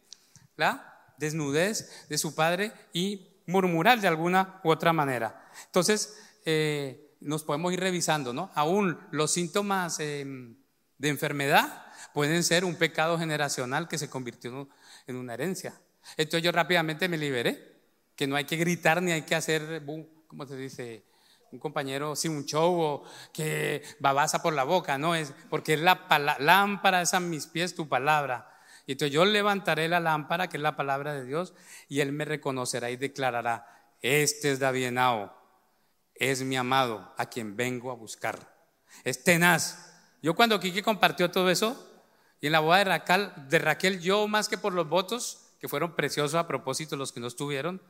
la 0.57 1.15
desnudez 1.19 2.09
de 2.09 2.19
su 2.19 2.35
padre 2.35 2.73
y 2.93 3.29
murmurar 3.47 4.01
de 4.01 4.09
alguna 4.09 4.61
u 4.65 4.71
otra 4.71 4.93
manera. 4.93 5.51
Entonces, 5.67 6.19
eh, 6.45 7.17
nos 7.21 7.45
podemos 7.45 7.73
ir 7.73 7.81
revisando, 7.81 8.33
¿no? 8.33 8.51
Aún 8.55 8.99
los 9.11 9.33
síntomas 9.33 10.01
em, 10.01 10.57
de 11.03 11.09
enfermedad 11.09 11.85
pueden 12.15 12.45
ser 12.45 12.65
un 12.65 12.77
pecado 12.77 13.19
generacional 13.19 13.89
que 13.89 13.99
se 13.99 14.09
convirtió 14.09 14.69
en 15.09 15.17
una 15.17 15.35
herencia. 15.35 15.75
Entonces 16.17 16.45
yo 16.45 16.53
rápidamente 16.53 17.09
me 17.09 17.19
liberé, 17.19 17.81
que 18.15 18.29
no 18.29 18.37
hay 18.37 18.45
que 18.45 18.57
gritar 18.57 19.03
ni 19.03 19.11
hay 19.11 19.23
que 19.23 19.35
hacer, 19.35 19.83
¿cómo 20.29 20.47
se 20.47 20.57
dice? 20.57 21.05
Un 21.51 21.59
compañero, 21.59 22.15
sí, 22.15 22.29
un 22.29 22.47
show 22.47 22.81
o 22.81 23.05
que 23.33 23.83
babasa 23.99 24.43
por 24.43 24.55
la 24.55 24.63
boca, 24.63 24.97
no 24.97 25.17
es, 25.17 25.35
porque 25.51 25.75
es 25.75 25.81
la 25.81 26.07
lámpara 26.39 27.03
es 27.03 27.15
a 27.15 27.21
mis 27.21 27.49
pies 27.49 27.75
tu 27.75 27.89
palabra. 27.89 28.49
Y 28.87 28.93
entonces 28.93 29.13
yo 29.13 29.25
levantaré 29.25 29.89
la 29.89 29.99
lámpara, 29.99 30.49
que 30.49 30.57
es 30.57 30.63
la 30.63 30.77
palabra 30.77 31.15
de 31.15 31.25
Dios, 31.25 31.53
y 31.89 31.99
Él 31.99 32.13
me 32.13 32.25
reconocerá 32.25 32.91
y 32.91 32.97
declarará 32.97 33.67
este 34.03 34.53
es 34.53 34.61
David 34.61 34.87
Henao, 34.87 35.33
es 36.15 36.43
mi 36.43 36.57
amado, 36.57 37.13
a 37.19 37.27
quien 37.27 37.57
vengo 37.57 37.91
a 37.91 37.95
buscar. 37.95 38.39
Es 39.05 39.25
tenaz. 39.25 39.92
Yo 40.23 40.35
cuando 40.35 40.61
Quique 40.61 40.83
compartió 40.83 41.31
todo 41.31 41.51
eso, 41.51 41.89
y 42.41 42.47
en 42.47 42.53
la 42.53 42.61
boda 42.61 42.79
de 42.79 43.59
Raquel, 43.59 44.01
yo 44.01 44.29
más 44.29 44.49
que 44.49 44.57
por 44.57 44.73
los 44.73 44.89
votos, 44.89 45.51
que 45.61 45.69
fueron 45.69 45.95
preciosos 45.95 46.37
a 46.37 46.47
propósito 46.47 46.97
los 46.97 47.13
que 47.13 47.21
no 47.21 47.27
estuvieron, 47.27 47.83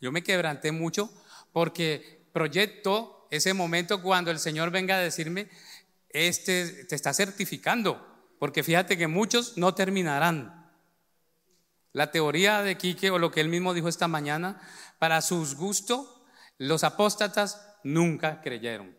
yo 0.00 0.10
me 0.12 0.22
quebranté 0.22 0.72
mucho 0.72 1.10
porque 1.52 2.26
proyecto 2.32 3.26
ese 3.30 3.54
momento 3.54 4.02
cuando 4.02 4.30
el 4.30 4.38
Señor 4.38 4.70
venga 4.70 4.96
a 4.96 5.00
decirme, 5.00 5.48
este 6.08 6.84
te 6.84 6.94
está 6.94 7.12
certificando, 7.12 8.34
porque 8.38 8.62
fíjate 8.62 8.96
que 8.96 9.06
muchos 9.06 9.56
no 9.56 9.74
terminarán. 9.74 10.70
La 11.92 12.10
teoría 12.10 12.62
de 12.62 12.76
Quique 12.76 13.10
o 13.10 13.18
lo 13.18 13.30
que 13.30 13.40
él 13.40 13.48
mismo 13.48 13.72
dijo 13.72 13.88
esta 13.88 14.08
mañana, 14.08 14.60
para 14.98 15.22
sus 15.22 15.54
gustos, 15.54 16.22
los 16.58 16.82
apóstatas 16.84 17.78
nunca 17.84 18.40
creyeron, 18.40 18.96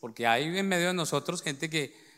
porque 0.00 0.26
hay 0.26 0.58
en 0.58 0.68
medio 0.68 0.88
de 0.88 0.94
nosotros 0.94 1.42
gente 1.42 1.68
que 1.68 2.09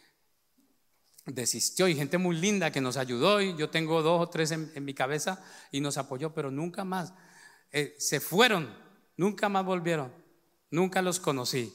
desistió 1.26 1.88
y 1.88 1.94
gente 1.94 2.18
muy 2.18 2.36
linda 2.36 2.72
que 2.72 2.80
nos 2.80 2.96
ayudó 2.96 3.40
y 3.40 3.56
yo 3.56 3.70
tengo 3.70 4.02
dos 4.02 4.20
o 4.20 4.28
tres 4.28 4.50
en, 4.50 4.84
mi 4.84 4.94
cabeza 4.94 5.42
y 5.70 5.80
nos 5.80 5.98
apoyó, 5.98 6.34
pero 6.34 6.50
nunca 6.50 6.84
más. 6.84 7.14
Eh, 7.70 7.94
se 7.98 8.20
fueron, 8.20 8.74
nunca 9.16 9.48
más 9.48 9.64
volvieron, 9.64 10.12
nunca 10.70 11.02
los 11.02 11.20
conocí. 11.20 11.74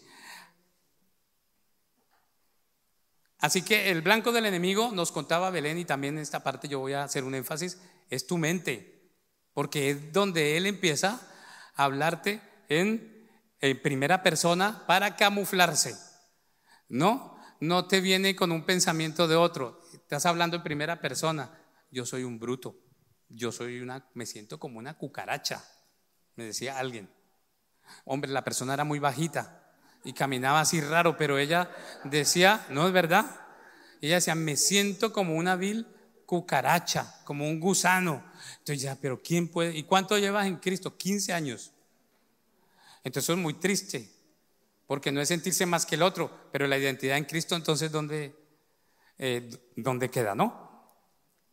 Así 3.39 3.62
que 3.62 3.91
el 3.91 4.01
blanco 4.01 4.31
del 4.31 4.47
enemigo 4.47 4.91
nos 4.91 5.12
contaba 5.12 5.51
Belén 5.51 5.77
y 5.77 5.86
también 5.86 6.15
en 6.15 6.23
esta 6.23 6.43
parte 6.43 6.67
yo 6.67 6.79
voy 6.79 6.93
a 6.93 7.03
hacer 7.03 7.23
un 7.23 7.36
énfasis, 7.36 7.79
es 8.10 8.25
tu 8.25 8.38
mente, 8.38 9.12
porque 9.53 9.91
es 9.91 10.12
donde 10.12 10.57
él 10.57 10.65
empieza 10.65 11.21
a 11.75 11.83
hablarte 11.83 12.41
en, 12.67 13.29
en 13.62 13.81
primera 13.81 14.23
persona 14.23 14.86
para 14.88 15.15
camuflarse, 15.15 15.95
¿no? 16.89 17.37
No 17.60 17.88
te 17.88 18.02
viene 18.02 18.36
con 18.36 18.52
un 18.52 18.65
pensamiento 18.65 19.28
de 19.28 19.36
otro. 19.36 19.82
Estás 19.93 20.26
hablando 20.26 20.58
en 20.58 20.63
primera 20.63 21.02
persona. 21.02 21.52
Yo 21.91 22.06
soy 22.06 22.24
un 22.24 22.39
bruto. 22.39 22.76
Yo 23.30 23.52
soy 23.52 23.80
una, 23.80 24.08
me 24.13 24.26
siento 24.26 24.60
como 24.60 24.80
una 24.80 24.98
cucaracha, 24.98 25.63
me 26.36 26.46
decía 26.46 26.78
alguien. 26.78 27.10
Hombre, 28.06 28.32
la 28.32 28.43
persona 28.43 28.74
era 28.74 28.84
muy 28.84 29.00
bajita 29.00 29.74
y 30.04 30.13
caminaba 30.13 30.62
así 30.62 30.80
raro, 30.80 31.17
pero 31.17 31.38
ella 31.38 31.70
decía, 32.06 32.65
no 32.70 32.88
es 32.88 32.93
verdad. 32.93 33.26
Ella 34.02 34.15
decía, 34.15 34.36
me 34.36 34.56
siento 34.56 35.12
como 35.12 35.36
una 35.36 35.56
vil 35.56 35.88
cucaracha, 36.26 37.22
como 37.26 37.50
un 37.50 37.60
gusano. 37.60 38.24
Entonces 38.60 38.82
ya, 38.82 38.96
pero 38.96 39.22
¿quién 39.22 39.50
puede? 39.50 39.76
¿Y 39.76 39.84
cuánto 39.84 40.17
llevas 40.17 40.48
en 40.48 40.58
Cristo? 40.58 40.96
15 40.96 41.34
años. 41.34 41.74
Entonces 43.04 43.30
es 43.30 43.38
muy 43.38 43.56
triste 43.56 44.16
porque 44.88 45.12
no 45.12 45.21
es 45.21 45.28
sentirse 45.28 45.65
más 45.65 45.86
que 45.86 45.95
el 45.95 46.02
otro, 46.02 46.32
pero 46.52 46.65
la 46.65 46.78
identidad 46.78 47.17
en 47.17 47.26
Cristo 47.26 47.56
entonces 47.56 47.91
¿dónde, 47.91 48.36
eh, 49.19 49.50
¿dónde 49.76 50.10
queda? 50.10 50.34
¿No? 50.34 50.65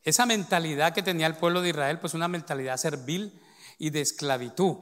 Esa 0.05 0.25
mentalidad 0.27 0.95
que 0.95 1.03
tenía 1.03 1.27
el 1.27 1.37
pueblo 1.37 1.61
de 1.63 1.71
Israel, 1.71 1.99
pues 1.99 2.15
una 2.15 2.29
mentalidad 2.29 2.77
servil 2.77 3.41
y 3.79 3.91
de 3.91 4.03
esclavitud, 4.03 4.77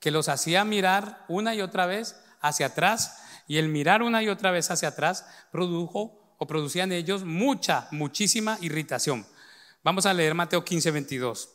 que 0.00 0.10
los 0.10 0.28
hacía 0.28 0.64
mirar 0.64 1.24
una 1.28 1.54
y 1.54 1.60
otra 1.60 1.86
vez 1.86 2.16
hacia 2.40 2.66
atrás, 2.66 3.18
y 3.46 3.58
el 3.58 3.68
mirar 3.68 4.02
una 4.02 4.22
y 4.22 4.28
otra 4.28 4.50
vez 4.50 4.70
hacia 4.70 4.88
atrás 4.88 5.26
produjo 5.50 6.34
o 6.38 6.46
producía 6.46 6.84
en 6.84 6.92
ellos 6.92 7.24
mucha, 7.24 7.86
muchísima 7.90 8.58
irritación. 8.62 9.26
Vamos 9.84 10.06
a 10.06 10.14
leer 10.14 10.34
Mateo 10.34 10.64
15, 10.64 10.90
22. 10.90 11.51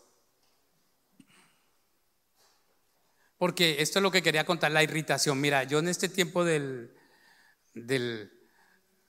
Porque 3.38 3.82
esto 3.82 4.00
es 4.00 4.04
lo 4.04 4.12
que 4.12 4.24
quería 4.24 4.46
contar, 4.46 4.72
la 4.72 4.84
irritación. 4.84 5.40
Mira, 5.40 5.64
yo 5.64 5.80
en 5.80 5.88
este 5.88 6.10
tiempo 6.10 6.44
del, 6.44 6.92
del 7.74 8.32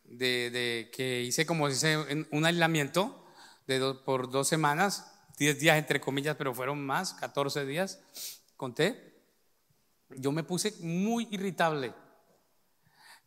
de, 0.05 0.91
que 0.93 1.23
hice 1.23 1.47
como 1.47 1.69
dice 1.69 2.27
un 2.31 2.45
aislamiento 2.45 3.25
de 3.67 3.95
por 4.05 4.31
dos 4.31 4.49
semanas, 4.49 5.15
10 5.39 5.61
días 5.61 5.79
entre 5.79 6.01
comillas, 6.01 6.37
pero 6.37 6.55
fueron 6.55 6.85
más, 6.85 7.15
14 7.15 7.65
días, 7.67 8.01
conté, 8.57 9.23
yo 10.11 10.33
me 10.33 10.43
puse 10.43 10.75
muy 10.81 11.29
irritable. 11.31 11.95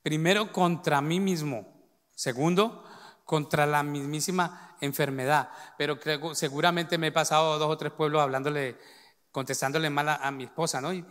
Primero 0.01 0.51
contra 0.51 0.99
mí 1.01 1.19
mismo, 1.19 1.87
segundo 2.15 2.83
contra 3.23 3.65
la 3.65 3.83
mismísima 3.83 4.75
enfermedad, 4.81 5.49
pero 5.77 5.99
creo, 5.99 6.33
seguramente 6.33 6.97
me 6.97 7.07
he 7.07 7.11
pasado 7.11 7.59
dos 7.59 7.69
o 7.69 7.77
tres 7.77 7.93
pueblos 7.93 8.21
hablándole 8.21 8.77
contestándole 9.31 9.89
mal 9.89 10.09
a, 10.09 10.31
mi 10.31 10.43
esposa, 10.43 10.81
¿no? 10.81 10.93
Y 10.93 11.05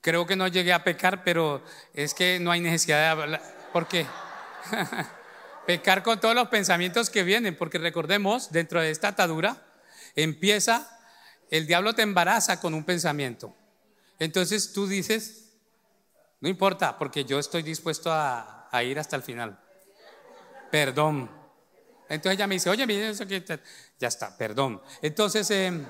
creo 0.00 0.26
que 0.26 0.36
no 0.36 0.48
llegué 0.48 0.72
a 0.72 0.84
pecar, 0.84 1.24
pero 1.24 1.62
es 1.94 2.14
que 2.14 2.38
no 2.38 2.50
hay 2.50 2.60
necesidad 2.60 2.98
de 2.98 3.06
hablar. 3.22 3.68
¿Por 3.72 3.88
qué? 3.88 4.06
Pecar 5.66 6.02
con 6.02 6.20
todos 6.20 6.34
los 6.34 6.48
pensamientos 6.48 7.10
que 7.10 7.24
vienen, 7.24 7.56
porque 7.56 7.78
recordemos, 7.78 8.52
dentro 8.52 8.80
de 8.80 8.90
esta 8.90 9.08
atadura 9.08 9.62
empieza, 10.14 10.88
el 11.50 11.66
diablo 11.66 11.94
te 11.94 12.02
embaraza 12.02 12.60
con 12.60 12.74
un 12.74 12.84
pensamiento. 12.84 13.54
Entonces 14.18 14.72
tú 14.72 14.86
dices, 14.86 15.52
no 16.40 16.48
importa, 16.48 16.98
porque 16.98 17.24
yo 17.24 17.38
estoy 17.38 17.62
dispuesto 17.62 18.10
a, 18.12 18.52
ir 18.84 18.98
hasta 18.98 19.16
el 19.16 19.22
final. 19.22 19.58
Perdón. 20.70 21.30
Entonces 22.10 22.36
ella 22.36 22.46
me 22.46 22.56
dice, 22.56 22.68
oye, 22.68 22.86
que 22.86 23.60
ya 23.98 24.08
está, 24.08 24.36
perdón. 24.36 24.82
Entonces... 25.00 25.50
Eh, 25.50 25.86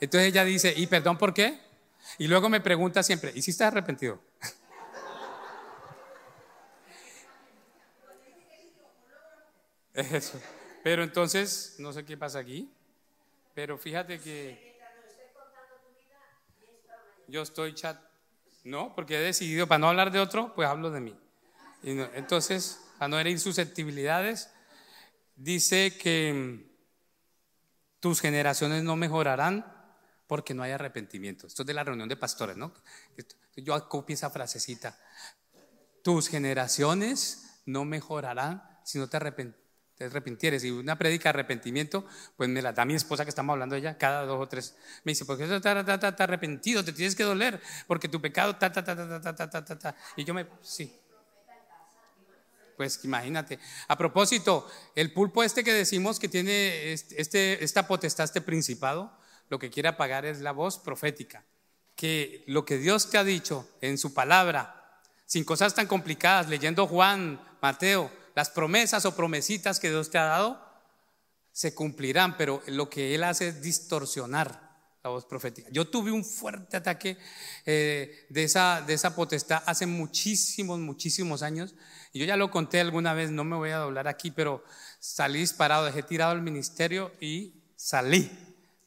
entonces 0.00 0.28
ella 0.28 0.44
dice, 0.44 0.74
¿y 0.76 0.86
perdón 0.86 1.18
por 1.18 1.32
qué? 1.32 1.58
Y 2.18 2.28
luego 2.28 2.48
me 2.48 2.60
pregunta 2.60 3.02
siempre, 3.02 3.32
¿y 3.34 3.42
si 3.42 3.50
estás 3.50 3.68
arrepentido? 3.68 4.20
Eso. 9.94 10.40
Pero 10.82 11.02
entonces, 11.02 11.76
no 11.78 11.92
sé 11.92 12.04
qué 12.04 12.16
pasa 12.16 12.38
aquí, 12.38 12.70
pero 13.54 13.78
fíjate 13.78 14.20
que 14.20 14.76
yo 17.26 17.42
estoy 17.42 17.74
chat, 17.74 17.98
no, 18.64 18.94
porque 18.94 19.16
he 19.16 19.20
decidido, 19.20 19.66
para 19.66 19.78
no 19.78 19.88
hablar 19.88 20.12
de 20.12 20.20
otro, 20.20 20.54
pues 20.54 20.68
hablo 20.68 20.90
de 20.90 21.00
mí. 21.00 21.18
entonces, 21.82 22.80
para 22.98 23.08
no 23.08 23.18
herir 23.18 23.40
susceptibilidades, 23.40 24.50
dice 25.34 25.96
que 25.96 26.66
tus 28.00 28.20
generaciones 28.20 28.84
no 28.84 28.94
mejorarán 28.94 29.75
porque 30.26 30.54
no 30.54 30.62
hay 30.62 30.72
arrepentimiento. 30.72 31.46
Esto 31.46 31.62
es 31.62 31.66
de 31.66 31.74
la 31.74 31.84
reunión 31.84 32.08
de 32.08 32.16
pastores, 32.16 32.56
¿no? 32.56 32.72
Yo 33.56 33.74
acopio 33.74 34.14
esa 34.14 34.30
frasecita. 34.30 34.98
Tus 36.02 36.28
generaciones 36.28 37.62
no 37.66 37.84
mejorarán 37.84 38.62
si 38.84 38.98
no 38.98 39.08
te, 39.08 39.16
arrepintieres. 39.16 40.64
Y 40.64 40.70
una 40.70 40.96
predica 40.96 41.24
de 41.24 41.30
arrepentimiento, 41.30 42.06
pues 42.36 42.48
me 42.48 42.62
la 42.62 42.72
da 42.72 42.84
mi 42.84 42.94
esposa 42.94 43.24
que 43.24 43.30
estamos 43.30 43.54
hablando 43.54 43.76
ella 43.76 43.98
cada 43.98 44.24
dos 44.24 44.40
o 44.40 44.48
tres. 44.48 44.76
Me 45.04 45.12
dice, 45.12 45.24
porque 45.24 45.44
eso 45.44 45.56
está, 45.56 45.72
arrepentido, 45.72 46.84
te 46.84 46.92
tienes 46.92 47.14
que 47.14 47.24
doler, 47.24 47.60
porque 47.86 48.08
tu 48.08 48.20
pecado, 48.20 48.56
ta, 48.56 48.70
ta, 48.70 48.84
ta, 48.84 48.96
ta, 48.96 49.20
ta, 49.20 49.50
ta, 49.50 49.64
ta, 49.64 49.78
ta. 49.78 49.96
Y 50.16 50.24
yo 50.24 50.34
me, 50.34 50.46
sí. 50.62 51.00
Pues 52.76 53.02
imagínate. 53.04 53.58
A 53.88 53.96
propósito, 53.96 54.68
el 54.94 55.12
pulpo 55.12 55.42
este 55.42 55.64
que 55.64 55.72
decimos 55.72 56.18
que 56.18 56.28
tiene 56.28 56.92
este, 56.92 57.64
esta 57.64 57.88
potestad, 57.88 58.24
este 58.24 58.42
principado, 58.42 59.16
lo 59.48 59.58
que 59.58 59.70
quiere 59.70 59.88
apagar 59.88 60.24
es 60.24 60.40
la 60.40 60.52
voz 60.52 60.78
profética. 60.78 61.44
Que 61.94 62.44
lo 62.46 62.64
que 62.64 62.78
Dios 62.78 63.10
te 63.10 63.18
ha 63.18 63.24
dicho 63.24 63.68
en 63.80 63.98
su 63.98 64.12
palabra, 64.12 65.00
sin 65.24 65.44
cosas 65.44 65.74
tan 65.74 65.86
complicadas, 65.86 66.48
leyendo 66.48 66.86
Juan, 66.86 67.40
Mateo, 67.60 68.10
las 68.34 68.50
promesas 68.50 69.04
o 69.06 69.16
promesitas 69.16 69.80
que 69.80 69.88
Dios 69.88 70.10
te 70.10 70.18
ha 70.18 70.24
dado, 70.24 70.62
se 71.52 71.74
cumplirán, 71.74 72.36
pero 72.36 72.62
lo 72.66 72.90
que 72.90 73.14
Él 73.14 73.24
hace 73.24 73.48
es 73.48 73.62
distorsionar 73.62 74.66
la 75.02 75.10
voz 75.10 75.24
profética. 75.24 75.68
Yo 75.72 75.88
tuve 75.88 76.10
un 76.10 76.24
fuerte 76.24 76.76
ataque 76.76 77.16
eh, 77.64 78.26
de, 78.28 78.44
esa, 78.44 78.82
de 78.86 78.92
esa 78.92 79.14
potestad 79.14 79.62
hace 79.64 79.86
muchísimos, 79.86 80.78
muchísimos 80.80 81.42
años. 81.42 81.74
Y 82.12 82.18
yo 82.18 82.26
ya 82.26 82.36
lo 82.36 82.50
conté 82.50 82.80
alguna 82.80 83.14
vez, 83.14 83.30
no 83.30 83.42
me 83.44 83.56
voy 83.56 83.70
a 83.70 83.78
doblar 83.78 84.06
aquí, 84.06 84.30
pero 84.30 84.64
salí 84.98 85.38
disparado, 85.38 85.86
dejé 85.86 86.02
tirado 86.02 86.32
el 86.32 86.42
ministerio 86.42 87.12
y 87.20 87.62
salí 87.76 88.30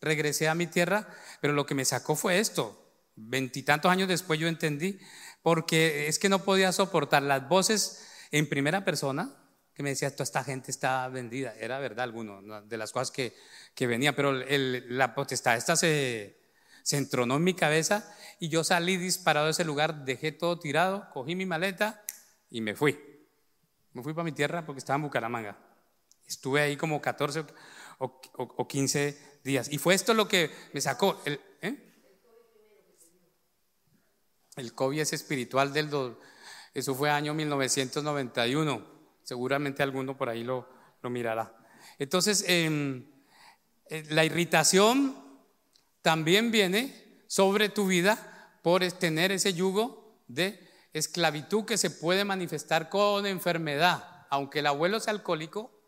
regresé 0.01 0.47
a 0.47 0.55
mi 0.55 0.67
tierra, 0.67 1.07
pero 1.41 1.53
lo 1.53 1.65
que 1.65 1.75
me 1.75 1.85
sacó 1.85 2.15
fue 2.15 2.39
esto. 2.39 2.91
Veintitantos 3.15 3.91
años 3.91 4.07
después 4.07 4.39
yo 4.39 4.47
entendí, 4.47 4.99
porque 5.41 6.07
es 6.07 6.19
que 6.19 6.29
no 6.29 6.43
podía 6.43 6.71
soportar 6.71 7.23
las 7.23 7.47
voces 7.47 8.07
en 8.31 8.47
primera 8.47 8.85
persona 8.85 9.35
que 9.79 9.83
me 9.83 9.91
decía, 9.91 10.11
toda 10.11 10.25
esta 10.25 10.43
gente 10.43 10.71
está 10.71 11.07
vendida. 11.07 11.55
Era 11.57 11.79
verdad 11.79 12.03
alguno 12.03 12.41
de 12.63 12.77
las 12.77 12.91
cosas 12.91 13.11
que, 13.11 13.33
que 13.73 13.87
venía, 13.87 14.13
pero 14.13 14.33
la 14.33 15.15
potestad 15.15 15.55
esta 15.55 15.77
se, 15.77 16.37
se 16.83 16.97
entronó 16.97 17.37
en 17.37 17.45
mi 17.45 17.53
cabeza 17.53 18.13
y 18.41 18.49
yo 18.49 18.65
salí 18.65 18.97
disparado 18.97 19.45
de 19.45 19.51
ese 19.51 19.63
lugar, 19.63 20.03
dejé 20.03 20.33
todo 20.33 20.59
tirado, 20.59 21.09
cogí 21.13 21.33
mi 21.33 21.45
maleta 21.45 22.03
y 22.49 22.59
me 22.59 22.75
fui. 22.75 22.99
Me 23.93 24.03
fui 24.03 24.13
para 24.13 24.25
mi 24.25 24.33
tierra 24.33 24.65
porque 24.65 24.79
estaba 24.79 24.97
en 24.97 25.03
Bucaramanga. 25.03 25.57
Estuve 26.27 26.59
ahí 26.59 26.75
como 26.75 27.01
14 27.01 27.45
o, 27.99 28.05
o, 28.05 28.43
o 28.57 28.67
15 28.67 29.28
días. 29.49 29.67
Y 29.71 29.79
fue 29.79 29.95
esto 29.95 30.13
lo 30.13 30.27
que 30.27 30.51
me 30.73 30.79
sacó. 30.79 31.19
El, 31.25 31.41
¿eh? 31.61 31.75
El 34.55 34.73
COVID 34.73 34.99
es 34.99 35.13
espiritual 35.13 35.73
del... 35.73 35.89
eso 36.73 36.95
fue 36.95 37.09
año 37.09 37.33
1991. 37.33 38.85
Seguramente 39.23 39.83
alguno 39.83 40.15
por 40.15 40.29
ahí 40.29 40.43
lo, 40.43 40.69
lo 41.01 41.09
mirará. 41.09 41.55
Entonces, 41.97 42.45
em, 42.47 43.05
eh, 43.87 44.03
la 44.09 44.23
irritación 44.23 45.17
también 46.01 46.51
viene 46.51 47.23
sobre 47.27 47.69
tu 47.69 47.87
vida 47.87 48.59
por 48.61 48.83
tener 48.93 49.31
ese 49.31 49.53
yugo 49.53 50.23
de 50.27 50.59
esclavitud 50.93 51.65
que 51.65 51.77
se 51.77 51.89
puede 51.89 52.23
manifestar 52.23 52.89
con 52.89 53.25
enfermedad. 53.25 54.27
Aunque 54.29 54.59
el 54.59 54.67
abuelo 54.67 54.99
sea 54.99 55.13
alcohólico, 55.13 55.78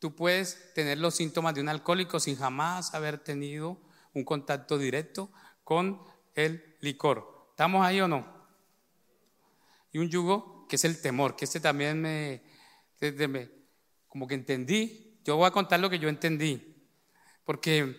tú 0.00 0.16
puedes 0.16 0.72
tener 0.74 0.98
los 0.98 1.14
síntomas 1.14 1.54
de 1.54 1.60
un 1.60 1.68
alcohólico 1.68 2.18
sin 2.18 2.36
jamás 2.36 2.94
haber 2.94 3.18
tenido 3.18 3.78
un 4.12 4.24
contacto 4.24 4.76
directo 4.78 5.30
con 5.62 6.02
el 6.34 6.76
licor. 6.80 7.46
¿Estamos 7.50 7.86
ahí 7.86 8.00
o 8.00 8.08
no? 8.08 8.26
Y 9.92 9.98
un 9.98 10.08
yugo 10.08 10.66
que 10.68 10.76
es 10.76 10.84
el 10.84 11.00
temor, 11.00 11.36
que 11.36 11.44
este 11.44 11.60
también 11.60 12.00
me, 12.00 12.42
como 14.08 14.26
que 14.26 14.34
entendí. 14.34 15.20
Yo 15.24 15.36
voy 15.36 15.46
a 15.46 15.52
contar 15.52 15.78
lo 15.78 15.90
que 15.90 15.98
yo 15.98 16.08
entendí, 16.08 16.76
porque, 17.44 17.96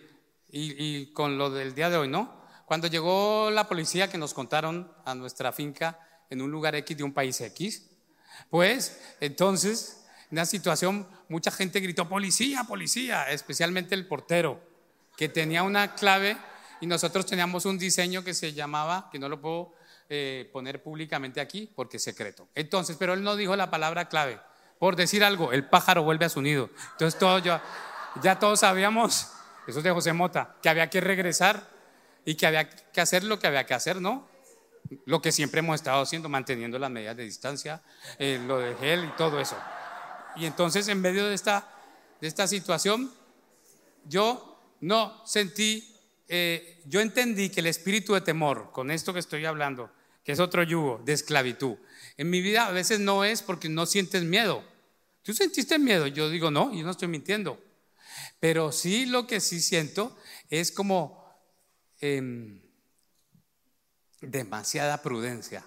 y 0.48 1.12
con 1.12 1.38
lo 1.38 1.50
del 1.50 1.74
día 1.74 1.88
de 1.88 1.96
hoy, 1.96 2.08
¿no? 2.08 2.42
Cuando 2.66 2.88
llegó 2.88 3.50
la 3.50 3.68
policía 3.68 4.10
que 4.10 4.18
nos 4.18 4.34
contaron 4.34 4.92
a 5.04 5.14
nuestra 5.14 5.52
finca, 5.52 5.98
en 6.32 6.40
un 6.40 6.50
lugar 6.50 6.74
X 6.74 6.96
de 6.96 7.04
un 7.04 7.12
país 7.12 7.38
X. 7.42 7.90
Pues 8.48 8.98
entonces, 9.20 9.98
en 9.98 10.01
una 10.32 10.46
situación, 10.46 11.06
mucha 11.28 11.50
gente 11.50 11.78
gritó, 11.80 12.08
policía, 12.08 12.64
policía, 12.64 13.30
especialmente 13.30 13.94
el 13.94 14.06
portero, 14.06 14.60
que 15.16 15.28
tenía 15.28 15.62
una 15.62 15.94
clave 15.94 16.38
y 16.80 16.86
nosotros 16.86 17.26
teníamos 17.26 17.66
un 17.66 17.78
diseño 17.78 18.24
que 18.24 18.32
se 18.32 18.54
llamaba, 18.54 19.10
que 19.12 19.18
no 19.18 19.28
lo 19.28 19.42
puedo 19.42 19.74
eh, 20.08 20.48
poner 20.50 20.82
públicamente 20.82 21.40
aquí 21.40 21.70
porque 21.76 21.98
es 21.98 22.02
secreto. 22.02 22.48
Entonces, 22.54 22.96
pero 22.98 23.12
él 23.12 23.22
no 23.22 23.36
dijo 23.36 23.54
la 23.56 23.70
palabra 23.70 24.08
clave. 24.08 24.40
Por 24.78 24.96
decir 24.96 25.22
algo, 25.22 25.52
el 25.52 25.66
pájaro 25.66 26.02
vuelve 26.02 26.24
a 26.24 26.30
su 26.30 26.40
nido. 26.40 26.70
Entonces, 26.92 27.20
todos 27.20 27.42
ya, 27.42 27.62
ya 28.22 28.38
todos 28.38 28.60
sabíamos, 28.60 29.28
eso 29.66 29.78
es 29.78 29.84
de 29.84 29.90
José 29.90 30.14
Mota, 30.14 30.56
que 30.62 30.70
había 30.70 30.88
que 30.88 31.02
regresar 31.02 31.68
y 32.24 32.36
que 32.36 32.46
había 32.46 32.68
que 32.68 33.00
hacer 33.02 33.22
lo 33.22 33.38
que 33.38 33.48
había 33.48 33.66
que 33.66 33.74
hacer, 33.74 34.00
¿no? 34.00 34.32
lo 35.06 35.22
que 35.22 35.32
siempre 35.32 35.60
hemos 35.60 35.76
estado 35.76 36.02
haciendo, 36.02 36.28
manteniendo 36.28 36.78
las 36.78 36.90
medidas 36.90 37.16
de 37.16 37.24
distancia, 37.24 37.82
eh, 38.18 38.42
lo 38.46 38.58
de 38.58 38.74
gel 38.76 39.04
y 39.04 39.16
todo 39.16 39.40
eso. 39.40 39.56
Y 40.36 40.46
entonces 40.46 40.88
en 40.88 41.00
medio 41.00 41.26
de 41.26 41.34
esta, 41.34 41.68
de 42.20 42.28
esta 42.28 42.46
situación, 42.46 43.12
yo 44.06 44.60
no 44.80 45.22
sentí, 45.26 45.96
eh, 46.28 46.80
yo 46.86 47.00
entendí 47.00 47.50
que 47.50 47.60
el 47.60 47.66
espíritu 47.66 48.14
de 48.14 48.20
temor, 48.20 48.70
con 48.72 48.90
esto 48.90 49.12
que 49.12 49.20
estoy 49.20 49.44
hablando, 49.44 49.90
que 50.24 50.32
es 50.32 50.40
otro 50.40 50.62
yugo 50.62 51.00
de 51.04 51.12
esclavitud, 51.12 51.76
en 52.16 52.30
mi 52.30 52.40
vida 52.40 52.66
a 52.66 52.72
veces 52.72 53.00
no 53.00 53.24
es 53.24 53.42
porque 53.42 53.68
no 53.68 53.86
sientes 53.86 54.22
miedo. 54.22 54.64
¿Tú 55.22 55.32
sentiste 55.32 55.78
miedo? 55.78 56.06
Yo 56.06 56.28
digo, 56.30 56.50
no, 56.50 56.74
yo 56.74 56.84
no 56.84 56.90
estoy 56.90 57.08
mintiendo. 57.08 57.62
Pero 58.40 58.72
sí 58.72 59.06
lo 59.06 59.26
que 59.26 59.40
sí 59.40 59.60
siento 59.60 60.16
es 60.50 60.72
como... 60.72 61.22
Em, 62.00 62.60
demasiada 64.22 65.02
prudencia. 65.02 65.64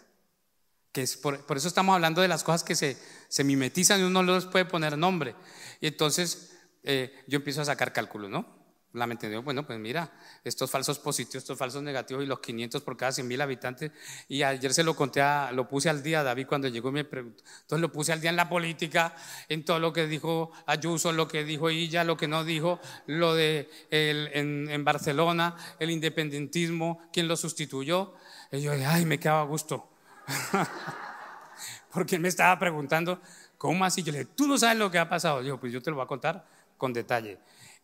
Que 0.95 1.01
es 1.01 1.17
por, 1.17 1.43
eso 1.57 1.67
estamos 1.67 1.93
hablando 1.93 2.21
de 2.21 2.29
las 2.29 2.45
cosas 2.45 2.63
que 2.63 2.73
se, 2.73 2.97
se 3.27 3.43
mimetizan 3.43 3.99
y 3.99 4.03
uno 4.03 4.23
no 4.23 4.33
les 4.33 4.45
puede 4.45 4.63
poner 4.63 4.97
nombre. 4.97 5.35
Y 5.81 5.87
entonces 5.87 6.55
eh, 6.85 7.13
yo 7.27 7.35
empiezo 7.35 7.61
a 7.61 7.65
sacar 7.65 7.91
cálculos, 7.91 8.31
¿no? 8.31 8.45
La 8.93 9.05
mente 9.05 9.37
bueno, 9.39 9.67
pues 9.67 9.77
mira, 9.77 10.13
estos 10.45 10.71
falsos 10.71 10.99
positivos, 10.99 11.43
estos 11.43 11.57
falsos 11.57 11.83
negativos 11.83 12.23
y 12.23 12.27
los 12.27 12.39
500 12.39 12.81
por 12.81 12.95
cada 12.95 13.11
100 13.11 13.27
mil 13.27 13.41
habitantes. 13.41 13.91
Y 14.29 14.41
ayer 14.43 14.73
se 14.73 14.85
lo 14.85 14.95
conté, 14.95 15.19
a, 15.19 15.51
lo 15.51 15.67
puse 15.67 15.89
al 15.89 16.01
día 16.01 16.23
David 16.23 16.47
cuando 16.47 16.69
llegó 16.69 16.93
me 16.93 17.03
preguntó. 17.03 17.43
Entonces 17.63 17.81
lo 17.81 17.91
puse 17.91 18.13
al 18.13 18.21
día 18.21 18.29
en 18.29 18.37
la 18.37 18.47
política, 18.47 19.13
en 19.49 19.65
todo 19.65 19.79
lo 19.79 19.91
que 19.91 20.07
dijo 20.07 20.53
Ayuso, 20.65 21.11
lo 21.11 21.27
que 21.27 21.43
dijo 21.43 21.67
ella, 21.67 22.05
lo 22.05 22.15
que 22.15 22.29
no 22.29 22.45
dijo, 22.45 22.79
lo 23.05 23.35
de 23.35 23.69
en, 23.91 24.69
en 24.69 24.85
Barcelona, 24.85 25.57
el 25.77 25.91
independentismo, 25.91 27.01
quién 27.11 27.27
lo 27.27 27.35
sustituyó. 27.35 28.13
Y 28.49 28.61
yo, 28.61 28.71
ay, 28.71 29.05
me 29.05 29.19
quedaba 29.19 29.41
a 29.41 29.45
gusto. 29.45 29.89
Porque 31.91 32.15
él 32.15 32.21
me 32.21 32.27
estaba 32.27 32.57
preguntando, 32.59 33.21
¿cómo 33.57 33.85
así? 33.85 34.03
Yo 34.03 34.11
le 34.11 34.19
dije, 34.19 34.31
tú 34.35 34.47
no 34.47 34.57
sabes 34.57 34.77
lo 34.77 34.91
que 34.91 34.99
ha 34.99 35.09
pasado. 35.09 35.41
Yo, 35.41 35.59
pues 35.59 35.71
yo 35.71 35.81
te 35.81 35.89
lo 35.89 35.97
voy 35.97 36.05
a 36.05 36.07
contar 36.07 36.45
con 36.77 36.93
detalle. 36.93 37.39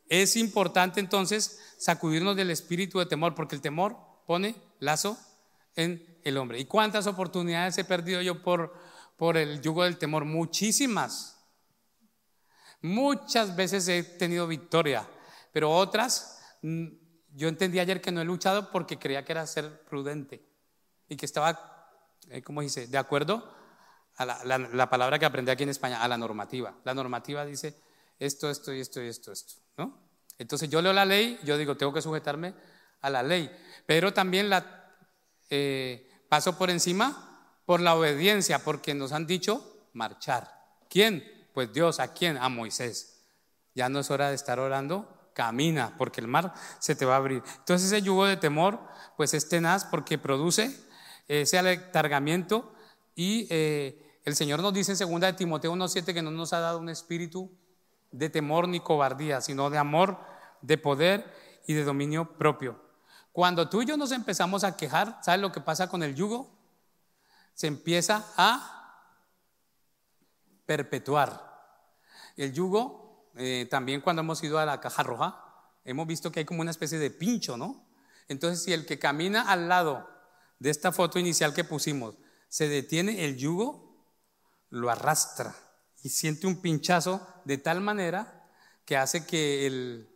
Es 0.10 0.36
importante 0.36 1.00
entonces 1.00 1.60
sacudirnos 1.78 2.36
del 2.36 2.52
espíritu 2.52 3.00
de 3.00 3.06
temor, 3.06 3.34
porque 3.34 3.56
el 3.56 3.62
temor 3.62 3.98
pone 4.28 4.56
lazo 4.80 5.18
en 5.76 6.20
el 6.24 6.38
hombre. 6.38 6.60
¿Y 6.60 6.66
cuántas 6.66 7.08
oportunidades 7.08 7.78
he 7.78 7.86
perdido 7.86 8.22
yo 8.22 8.42
por, 8.42 8.74
por 9.18 9.38
el 9.38 9.62
yugo 9.62 9.84
del 9.84 9.98
temor? 9.98 10.26
Muchísimas. 10.26 11.38
Muchas 12.82 13.56
veces 13.56 13.88
he 13.88 14.04
tenido 14.04 14.48
victoria, 14.48 15.08
pero 15.54 15.70
otras, 15.70 16.42
mm, 16.64 16.88
yo 17.36 17.48
entendí 17.48 17.80
ayer 17.80 18.02
que 18.02 18.12
no 18.12 18.22
he 18.22 18.26
luchado 18.26 18.72
porque 18.72 18.98
creía 18.98 19.24
que 19.24 19.32
era 19.32 19.46
ser 19.46 19.84
prudente 19.84 20.44
y 21.08 21.16
que 21.16 21.26
estaba, 21.26 21.81
¿cómo 22.44 22.62
dice?, 22.62 22.88
de 22.88 22.98
acuerdo 22.98 23.54
a 24.18 24.26
la, 24.26 24.90
palabra 24.90 25.18
que 25.18 25.26
aprendí 25.26 25.52
aquí 25.52 25.64
en 25.64 25.70
España, 25.70 26.02
a 26.02 26.08
la 26.08 26.18
normativa. 26.18 26.76
La 26.84 26.94
normativa 26.94 27.46
dice 27.46 27.76
esto, 28.20 28.50
esto 28.50 28.74
y 28.74 28.80
esto 28.80 29.02
y 29.02 29.08
esto, 29.08 29.32
esto, 29.32 29.54
¿no? 29.78 29.98
Entonces 30.38 30.70
yo 30.70 30.82
leo 30.82 30.94
la 30.94 31.06
ley, 31.06 31.40
yo 31.44 31.58
digo, 31.58 31.78
tengo 31.78 31.94
que 31.94 32.02
sujetarme 32.02 32.54
a 33.02 33.10
la 33.10 33.24
ley, 33.24 33.52
pero 33.86 34.14
también 34.14 34.50
la 34.50 34.94
eh, 35.50 36.10
paso 36.30 36.58
por 36.58 36.70
encima 36.70 37.28
por 37.66 37.80
la 37.80 37.96
obediencia, 37.96 38.64
porque 38.64 38.94
nos 38.94 39.12
han 39.12 39.28
dicho 39.28 39.88
marchar. 39.94 40.50
¿Quién? 40.90 41.24
Pues 41.54 41.72
Dios, 41.74 42.00
¿a 42.00 42.14
quién? 42.14 42.38
A 42.38 42.50
Moisés. 42.50 43.24
Ya 43.76 43.88
no 43.88 44.00
es 44.00 44.12
hora 44.12 44.30
de 44.30 44.36
estar 44.36 44.60
orando, 44.60 45.32
camina, 45.34 45.96
porque 45.98 46.22
el 46.22 46.28
mar 46.28 46.54
se 46.80 46.96
te 46.96 47.06
va 47.06 47.14
a 47.14 47.18
abrir. 47.18 47.44
Entonces 47.60 47.88
ese 47.88 48.02
yugo 48.02 48.26
de 48.26 48.38
temor, 48.38 48.80
pues 49.16 49.34
es 49.34 49.48
tenaz 49.48 49.86
porque 49.86 50.18
produce 50.18 50.78
ese 51.28 51.58
aletargamiento 51.58 52.74
y 53.16 53.48
eh, 53.50 54.20
el 54.24 54.36
Señor 54.36 54.62
nos 54.62 54.74
dice 54.74 54.92
en 54.92 55.10
2 55.10 55.22
de 55.22 55.34
Timoteo 55.34 55.74
1.7 55.74 56.14
que 56.14 56.22
no 56.22 56.32
nos 56.32 56.54
ha 56.54 56.60
dado 56.60 56.80
un 56.80 56.90
espíritu 56.90 57.52
de 58.12 58.30
temor 58.30 58.68
ni 58.68 58.80
cobardía, 58.80 59.42
sino 59.42 59.70
de 59.70 59.78
amor, 59.78 60.20
de 60.62 60.78
poder 60.78 61.34
y 61.66 61.74
de 61.74 61.84
dominio 61.84 62.38
propio. 62.38 62.80
Cuando 63.32 63.70
tú 63.70 63.82
y 63.82 63.86
yo 63.86 63.98
nos 63.98 64.12
empezamos 64.12 64.64
a 64.64 64.76
quejar, 64.76 65.20
¿sabes 65.24 65.42
lo 65.42 65.52
que 65.52 65.62
pasa 65.62 65.88
con 65.88 66.04
el 66.04 66.16
yugo? 66.16 66.52
Se 67.54 67.68
empieza 67.68 68.26
a 68.38 68.82
perpetuar. 70.66 71.50
El 72.36 72.54
yugo, 72.54 73.32
eh, 73.36 73.68
también 73.70 74.02
cuando 74.02 74.22
hemos 74.22 74.44
ido 74.44 74.60
a 74.60 74.66
la 74.66 74.80
caja 74.80 75.04
roja, 75.04 75.44
hemos 75.86 76.06
visto 76.08 76.32
que 76.32 76.42
hay 76.42 76.46
como 76.46 76.62
una 76.62 76.72
especie 76.72 77.00
de 77.00 77.10
pincho, 77.10 77.58
¿no? 77.58 77.86
Entonces, 78.28 78.64
si 78.64 78.74
el 78.74 78.86
que 78.86 79.00
camina 79.00 79.42
al 79.50 79.68
lado 79.68 80.08
de 80.62 80.69
esta 80.69 80.91
foto 80.91 81.17
inicial 81.17 81.56
que 81.56 81.63
pusimos, 81.63 82.13
se 82.47 82.69
detiene 82.69 83.26
el 83.26 83.36
yugo, 83.36 84.06
lo 84.69 84.91
arrastra 84.91 85.56
y 86.04 86.10
siente 86.10 86.45
un 86.45 86.62
pinchazo 86.62 87.28
de 87.45 87.58
tal 87.58 87.82
manera 87.82 88.47
que 88.86 88.95
hace 88.95 89.26
que 89.26 89.65
el, 89.65 90.08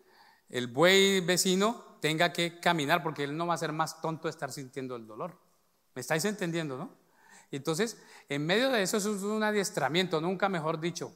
el 0.50 0.68
buey 0.68 1.22
vecino 1.22 1.98
tenga 2.00 2.32
que 2.32 2.60
caminar 2.60 3.02
porque 3.02 3.24
él 3.24 3.36
no 3.36 3.48
va 3.48 3.56
a 3.56 3.58
ser 3.58 3.72
más 3.72 4.00
tonto 4.02 4.30
estar 4.30 4.52
sintiendo 4.52 4.96
el 4.96 5.08
dolor. 5.08 5.36
¿Me 5.96 6.02
estáis 6.02 6.24
entendiendo, 6.26 6.78
no? 6.78 6.96
Entonces, 7.50 7.98
en 8.30 8.46
medio 8.46 8.70
de 8.70 8.84
eso 8.84 8.98
es 8.98 9.06
un 9.06 9.42
adiestramiento, 9.42 10.22
nunca 10.22 10.48
mejor 10.48 10.80
dicho. 10.80 11.12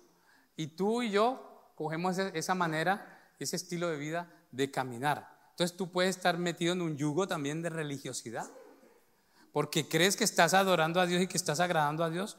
Y 0.55 0.69
tú 0.69 1.03
y 1.03 1.11
yo 1.11 1.71
cogemos 1.75 2.17
esa 2.17 2.55
manera, 2.55 3.31
ese 3.37 3.57
estilo 3.57 3.89
de 3.89 3.97
vida 3.97 4.33
de 4.51 4.71
caminar. 4.71 5.37
Entonces 5.51 5.77
tú 5.77 5.91
puedes 5.91 6.15
estar 6.15 6.39
metido 6.39 6.73
en 6.73 6.81
un 6.81 6.97
yugo 6.97 7.27
también 7.27 7.61
de 7.61 7.69
religiosidad 7.69 8.49
porque 9.51 9.87
crees 9.87 10.15
que 10.15 10.23
estás 10.23 10.53
adorando 10.53 10.99
a 10.99 11.05
Dios 11.05 11.21
y 11.21 11.27
que 11.27 11.37
estás 11.37 11.59
agradando 11.59 12.03
a 12.03 12.09
Dios, 12.09 12.37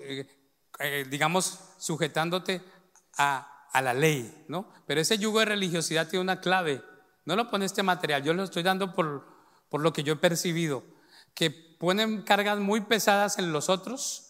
eh, 0.00 0.26
eh, 0.80 1.06
digamos, 1.08 1.60
sujetándote 1.78 2.62
a, 3.16 3.50
la 3.82 3.92
ley, 3.92 4.44
¿no? 4.46 4.72
Pero 4.86 5.00
ese 5.00 5.18
yugo 5.18 5.40
de 5.40 5.46
religiosidad 5.46 6.08
tiene 6.08 6.22
una 6.22 6.40
clave. 6.40 6.80
No 7.24 7.34
lo 7.34 7.50
pone 7.50 7.64
este 7.64 7.82
material, 7.82 8.22
yo 8.22 8.32
lo 8.32 8.44
estoy 8.44 8.62
dando 8.62 8.94
por, 8.94 9.26
por 9.68 9.80
lo 9.80 9.92
que 9.92 10.04
yo 10.04 10.12
he 10.12 10.16
percibido, 10.16 10.84
que 11.34 11.50
ponen 11.50 12.22
cargas 12.22 12.58
muy 12.60 12.82
pesadas 12.82 13.38
en 13.38 13.52
los 13.52 13.68
otros 13.68 14.24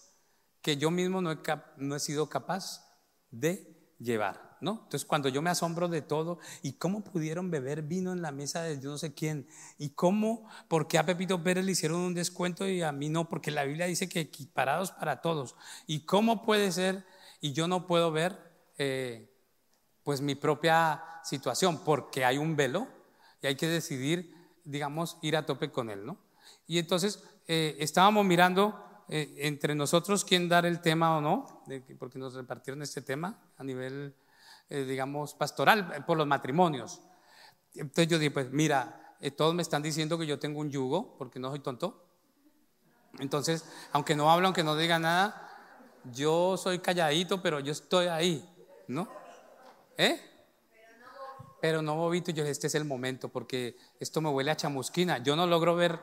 que 0.62 0.78
yo 0.78 0.90
mismo 0.90 1.20
no 1.20 1.30
he, 1.30 1.38
no 1.76 1.94
he 1.94 2.00
sido 2.00 2.30
capaz 2.30 2.82
de 3.30 3.94
llevar. 3.98 4.43
Entonces 4.60 5.04
cuando 5.04 5.28
yo 5.28 5.42
me 5.42 5.50
asombro 5.50 5.88
de 5.88 6.02
todo 6.02 6.38
y 6.62 6.74
cómo 6.74 7.02
pudieron 7.04 7.50
beber 7.50 7.82
vino 7.82 8.12
en 8.12 8.22
la 8.22 8.32
mesa 8.32 8.62
de 8.62 8.80
yo 8.80 8.90
no 8.90 8.98
sé 8.98 9.14
quién 9.14 9.46
y 9.78 9.90
cómo, 9.90 10.48
por 10.68 10.88
qué 10.88 10.98
a 10.98 11.06
Pepito 11.06 11.42
Pérez 11.42 11.64
le 11.64 11.72
hicieron 11.72 12.00
un 12.00 12.14
descuento 12.14 12.66
y 12.66 12.82
a 12.82 12.92
mí 12.92 13.08
no, 13.08 13.28
porque 13.28 13.50
la 13.50 13.64
Biblia 13.64 13.86
dice 13.86 14.08
que 14.08 14.20
equiparados 14.20 14.90
para 14.92 15.20
todos. 15.20 15.54
Y 15.86 16.00
cómo 16.00 16.42
puede 16.42 16.72
ser 16.72 17.04
y 17.40 17.52
yo 17.52 17.68
no 17.68 17.86
puedo 17.86 18.10
ver 18.10 18.38
eh, 18.78 19.30
pues 20.02 20.20
mi 20.20 20.34
propia 20.34 21.02
situación, 21.22 21.82
porque 21.84 22.24
hay 22.24 22.38
un 22.38 22.56
velo 22.56 22.86
y 23.42 23.46
hay 23.46 23.56
que 23.56 23.68
decidir, 23.68 24.34
digamos, 24.64 25.18
ir 25.22 25.36
a 25.36 25.46
tope 25.46 25.70
con 25.70 25.90
él, 25.90 26.04
¿no? 26.06 26.18
Y 26.66 26.78
entonces 26.78 27.22
eh, 27.46 27.76
estábamos 27.78 28.24
mirando 28.24 28.84
eh, 29.08 29.34
entre 29.38 29.74
nosotros 29.74 30.24
quién 30.24 30.48
dar 30.48 30.64
el 30.64 30.80
tema 30.80 31.16
o 31.18 31.20
no, 31.20 31.62
porque 31.98 32.18
nos 32.18 32.34
repartieron 32.34 32.82
este 32.82 33.02
tema 33.02 33.38
a 33.58 33.64
nivel, 33.64 34.14
eh, 34.68 34.84
digamos, 34.84 35.34
pastoral, 35.34 36.04
por 36.06 36.16
los 36.16 36.26
matrimonios. 36.26 37.00
Entonces 37.74 38.08
yo 38.08 38.18
dije, 38.18 38.30
pues 38.30 38.50
mira, 38.50 39.16
todos 39.36 39.54
me 39.54 39.62
están 39.62 39.82
diciendo 39.82 40.18
que 40.18 40.26
yo 40.26 40.38
tengo 40.38 40.60
un 40.60 40.70
yugo, 40.70 41.16
porque 41.18 41.38
no 41.38 41.50
soy 41.50 41.60
tonto. 41.60 42.04
Entonces, 43.18 43.64
aunque 43.92 44.14
no 44.14 44.30
hablo, 44.30 44.46
aunque 44.46 44.64
no 44.64 44.76
diga 44.76 44.98
nada, 44.98 45.44
yo 46.12 46.56
soy 46.56 46.80
calladito, 46.80 47.42
pero 47.42 47.60
yo 47.60 47.72
estoy 47.72 48.06
ahí, 48.06 48.48
¿no? 48.88 49.08
¿Eh? 49.96 50.20
Pero 51.60 51.80
no 51.80 51.96
bobito, 51.96 52.30
yo 52.30 52.44
este 52.44 52.66
es 52.66 52.74
el 52.74 52.84
momento, 52.84 53.28
porque 53.28 53.76
esto 53.98 54.20
me 54.20 54.28
huele 54.28 54.50
a 54.50 54.56
chamusquina. 54.56 55.18
Yo 55.18 55.36
no 55.36 55.46
logro 55.46 55.74
ver 55.74 55.98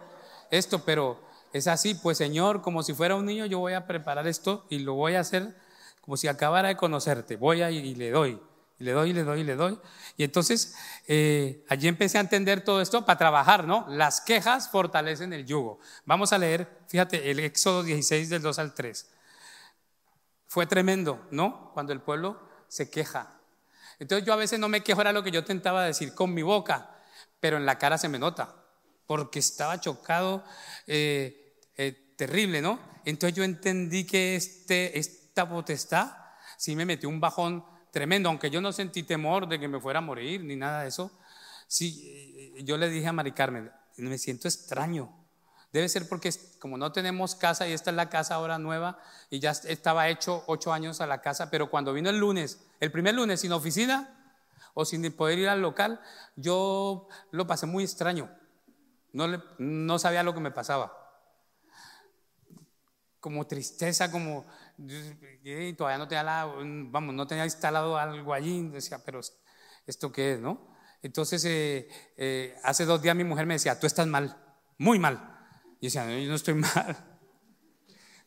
esto, 0.49 0.83
pero 0.83 1.19
es 1.53 1.67
así, 1.67 1.93
pues 1.93 2.17
Señor, 2.17 2.61
como 2.61 2.81
si 2.81 2.93
fuera 2.93 3.15
un 3.15 3.25
niño, 3.25 3.45
yo 3.45 3.59
voy 3.59 3.73
a 3.73 3.85
preparar 3.85 4.27
esto 4.27 4.65
y 4.69 4.79
lo 4.79 4.95
voy 4.95 5.15
a 5.15 5.19
hacer 5.19 5.55
como 6.01 6.17
si 6.17 6.27
acabara 6.27 6.69
de 6.69 6.77
conocerte. 6.77 7.35
Voy 7.35 7.61
a 7.61 7.69
y 7.69 7.93
le 7.93 8.09
doy, 8.09 8.41
y 8.81 8.83
le 8.83 8.93
doy, 8.93 9.11
y 9.11 9.13
le 9.13 9.23
doy, 9.23 9.41
y 9.41 9.43
le 9.43 9.55
doy. 9.55 9.79
Y 10.17 10.23
entonces 10.23 10.75
eh, 11.07 11.63
allí 11.69 11.87
empecé 11.87 12.17
a 12.17 12.21
entender 12.21 12.63
todo 12.63 12.81
esto 12.81 13.05
para 13.05 13.19
trabajar, 13.19 13.67
¿no? 13.67 13.85
Las 13.87 14.21
quejas 14.21 14.69
fortalecen 14.69 15.33
el 15.33 15.45
yugo. 15.45 15.79
Vamos 16.05 16.33
a 16.33 16.39
leer, 16.39 16.67
fíjate, 16.87 17.29
el 17.29 17.39
Éxodo 17.39 17.83
16 17.83 18.29
del 18.29 18.41
2 18.41 18.57
al 18.57 18.73
3. 18.73 19.07
Fue 20.47 20.65
tremendo, 20.65 21.27
¿no? 21.29 21.69
Cuando 21.75 21.93
el 21.93 22.01
pueblo 22.01 22.41
se 22.67 22.89
queja. 22.89 23.39
Entonces 23.99 24.25
yo 24.25 24.33
a 24.33 24.37
veces 24.37 24.59
no 24.59 24.67
me 24.67 24.81
quejo, 24.81 25.01
era 25.01 25.13
lo 25.13 25.23
que 25.23 25.29
yo 25.29 25.45
tentaba 25.45 25.85
decir 25.85 26.15
con 26.15 26.33
mi 26.33 26.41
boca, 26.41 26.89
pero 27.39 27.57
en 27.57 27.67
la 27.67 27.77
cara 27.77 27.99
se 27.99 28.09
me 28.09 28.17
nota, 28.17 28.55
porque 29.05 29.37
estaba 29.37 29.79
chocado, 29.79 30.43
eh, 30.87 31.55
eh, 31.77 32.13
terrible, 32.17 32.63
¿no? 32.63 32.79
Entonces 33.05 33.37
yo 33.37 33.43
entendí 33.43 34.07
que 34.07 34.35
este, 34.35 34.97
esta 34.97 35.47
potestad 35.47 36.13
sí 36.57 36.75
me 36.75 36.85
metió 36.85 37.09
un 37.09 37.19
bajón 37.19 37.63
tremendo, 37.91 38.29
aunque 38.29 38.49
yo 38.49 38.61
no 38.61 38.71
sentí 38.71 39.03
temor 39.03 39.47
de 39.47 39.59
que 39.59 39.67
me 39.67 39.79
fuera 39.79 39.99
a 39.99 40.01
morir 40.01 40.43
ni 40.43 40.55
nada 40.55 40.81
de 40.81 40.87
eso. 40.87 41.11
Sí, 41.67 42.53
eh, 42.57 42.63
yo 42.63 42.77
le 42.77 42.89
dije 42.89 43.07
a 43.07 43.13
Mari 43.13 43.33
Carmen, 43.33 43.71
me 43.97 44.17
siento 44.17 44.47
extraño, 44.47 45.21
Debe 45.71 45.87
ser 45.87 46.09
porque 46.09 46.29
como 46.59 46.77
no 46.77 46.91
tenemos 46.91 47.35
casa 47.35 47.67
y 47.67 47.71
esta 47.71 47.91
es 47.91 47.95
la 47.95 48.09
casa 48.09 48.35
ahora 48.35 48.57
nueva 48.57 48.99
y 49.29 49.39
ya 49.39 49.51
estaba 49.51 50.09
hecho 50.09 50.43
ocho 50.47 50.73
años 50.73 50.99
a 50.99 51.07
la 51.07 51.21
casa, 51.21 51.49
pero 51.49 51.69
cuando 51.69 51.93
vino 51.93 52.09
el 52.09 52.17
lunes, 52.17 52.59
el 52.81 52.91
primer 52.91 53.15
lunes 53.15 53.39
sin 53.39 53.53
oficina 53.53 54.35
o 54.73 54.83
sin 54.83 55.09
poder 55.13 55.39
ir 55.39 55.47
al 55.47 55.61
local, 55.61 56.01
yo 56.35 57.07
lo 57.31 57.47
pasé 57.47 57.67
muy 57.67 57.85
extraño. 57.85 58.29
No, 59.13 59.27
no 59.59 59.99
sabía 59.99 60.23
lo 60.23 60.33
que 60.33 60.41
me 60.41 60.51
pasaba. 60.51 60.97
Como 63.21 63.47
tristeza, 63.47 64.11
como 64.11 64.45
todavía 65.77 65.97
no 65.97 66.07
tenía, 66.07 66.45
vamos, 66.45 67.15
no 67.15 67.27
tenía 67.27 67.45
instalado 67.45 67.97
algo 67.97 68.33
allí. 68.33 68.69
Decía, 68.69 68.99
pero 69.03 69.21
¿esto 69.85 70.11
qué 70.11 70.33
es, 70.33 70.39
no? 70.39 70.71
Entonces, 71.01 71.43
eh, 71.45 71.89
eh, 72.17 72.55
hace 72.63 72.85
dos 72.85 73.01
días 73.01 73.15
mi 73.15 73.23
mujer 73.23 73.45
me 73.45 73.55
decía, 73.55 73.79
tú 73.79 73.87
estás 73.87 74.07
mal, 74.07 74.37
muy 74.77 74.99
mal. 74.99 75.39
Y 75.79 75.87
decía, 75.87 76.05
no, 76.05 76.17
yo 76.17 76.29
no 76.29 76.35
estoy 76.35 76.53
mal. 76.75 77.11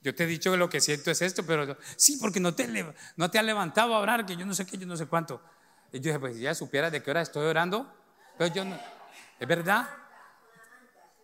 Yo 0.02 0.14
te 0.14 0.24
he 0.24 0.26
dicho 0.26 0.50
que 0.50 0.58
lo 0.58 0.68
que 0.68 0.80
siento 0.80 1.10
es 1.10 1.22
esto, 1.22 1.46
pero 1.46 1.78
sí, 1.96 2.18
porque 2.20 2.40
no 2.40 2.54
te, 2.54 2.68
no 3.16 3.30
te 3.30 3.42
levantado 3.42 3.94
a 3.94 4.00
orar, 4.00 4.26
que 4.26 4.36
yo 4.36 4.44
no 4.44 4.54
sé 4.54 4.66
qué, 4.66 4.76
yo 4.76 4.86
no 4.86 4.96
sé 4.96 5.06
cuánto. 5.06 5.42
Y 5.92 5.98
yo 5.98 6.08
dije, 6.08 6.18
pues 6.18 6.38
ya 6.38 6.54
supieras 6.54 6.92
de 6.92 7.02
qué 7.02 7.10
hora 7.10 7.22
estoy 7.22 7.46
orando, 7.46 7.90
pero 8.36 8.52
yo 8.52 8.64
no. 8.64 8.78
¿Es 9.38 9.48
verdad? 9.48 9.88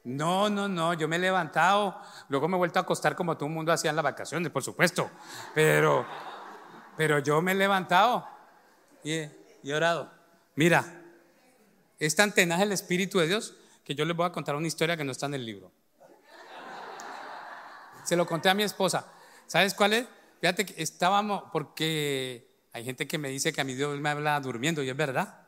No, 0.05 0.49
no, 0.49 0.67
no, 0.67 0.95
yo 0.95 1.09
me 1.09 1.17
he 1.17 1.19
levantado, 1.19 2.01
luego 2.29 2.49
me 2.49 2.57
he 2.57 2.59
vuelto 2.59 2.79
a 2.79 2.83
acostar 2.83 3.15
como 3.15 3.37
todo 3.37 3.49
el 3.49 3.55
mundo 3.55 3.73
hacía 3.73 3.91
en 3.91 3.97
las 3.97 4.03
vacaciones, 4.03 4.51
por 4.51 4.63
supuesto, 4.63 5.11
pero, 5.55 6.07
pero 6.97 7.19
yo 7.19 7.43
me 7.43 7.53
he 7.53 7.55
levantado 7.55 8.27
y 9.05 9.13
he, 9.13 9.75
orado. 9.75 10.11
Mira, 10.55 10.85
es 11.99 12.17
tan 12.17 12.33
tenaz 12.33 12.63
el 12.63 12.73
Espíritu 12.73 13.19
de 13.19 13.27
Dios 13.27 13.55
que 13.85 13.95
yo 13.95 14.05
les 14.07 14.17
voy 14.17 14.27
a 14.27 14.33
contar 14.33 14.57
una 14.57 14.67
historia 14.67 14.97
que 14.97 15.05
no 15.05 15.13
está 15.13 15.27
en 15.27 15.35
el 15.35 15.45
libro. 15.45 15.71
Se 18.05 18.17
lo 18.17 18.27
conté 18.27 18.49
a 18.49 18.55
mi 18.55 18.63
esposa. 18.63 19.07
¿Sabes 19.47 19.75
cuál 19.75 19.93
es? 19.93 20.07
Fíjate 20.41 20.65
que 20.65 20.83
estábamos, 20.83 21.45
porque 21.53 22.49
hay 22.73 22.85
gente 22.85 23.07
que 23.07 23.19
me 23.19 23.29
dice 23.29 23.53
que 23.53 23.61
a 23.61 23.65
mi 23.65 23.75
Dios 23.75 23.99
me 24.01 24.09
habla 24.09 24.41
durmiendo 24.41 24.83
y 24.83 24.89
es 24.89 24.97
verdad. 24.97 25.47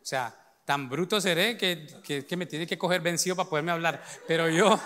O 0.00 0.04
sea, 0.04 0.41
tan 0.72 0.88
bruto 0.88 1.20
seré 1.20 1.58
que, 1.58 1.86
que, 2.26 2.34
me 2.34 2.46
tiene 2.46 2.66
que 2.66 2.78
coger 2.78 3.02
vencido 3.02 3.36
para 3.36 3.46
poderme 3.46 3.72
hablar. 3.72 4.02
Pero 4.26 4.48
yo, 4.48 4.80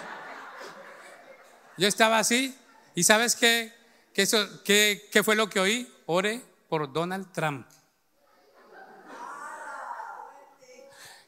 yo 1.79 1.87
estaba 1.87 2.19
así 2.19 2.53
y 2.97 3.05
¿sabes 3.05 3.37
qué? 3.37 3.73
¿Qué, 4.13 4.23
eso, 4.23 4.65
qué, 4.65 5.09
qué 5.13 5.23
fue 5.23 5.37
lo 5.37 5.49
que 5.49 5.61
oí? 5.61 5.89
Ore 6.07 6.43
por 6.69 6.93
Donald 6.93 7.31
Trump. 7.31 7.69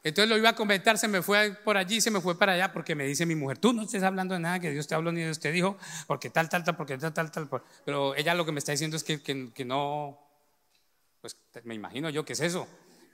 Entonces 0.03 0.29
lo 0.29 0.37
iba 0.37 0.49
a 0.49 0.55
comentar, 0.55 0.97
se 0.97 1.07
me 1.07 1.21
fue 1.21 1.53
por 1.63 1.77
allí, 1.77 2.01
se 2.01 2.11
me 2.11 2.19
fue 2.19 2.37
para 2.37 2.51
allá, 2.51 2.73
porque 2.73 2.95
me 2.95 3.05
dice 3.05 3.25
mi 3.25 3.35
mujer, 3.35 3.59
tú 3.59 3.71
no 3.71 3.83
estés 3.83 4.03
hablando 4.03 4.33
de 4.33 4.41
nada 4.41 4.59
que 4.59 4.71
Dios 4.71 4.87
te 4.87 4.95
habló 4.95 5.13
ni 5.13 5.21
Dios 5.21 5.39
te 5.39 5.53
dijo, 5.53 5.77
porque 6.05 6.29
tal, 6.29 6.49
tal, 6.49 6.65
tal, 6.65 6.75
porque 6.75 6.97
tal, 6.97 7.13
tal, 7.13 7.31
tal. 7.31 7.49
Pero 7.85 8.13
ella 8.15 8.35
lo 8.35 8.45
que 8.45 8.51
me 8.51 8.59
está 8.59 8.73
diciendo 8.73 8.97
es 8.97 9.05
que, 9.05 9.21
que, 9.21 9.63
no, 9.63 10.19
pues 11.21 11.37
me 11.63 11.75
imagino 11.75 12.09
yo 12.09 12.25
que 12.25 12.33
es 12.33 12.41
eso, 12.41 12.67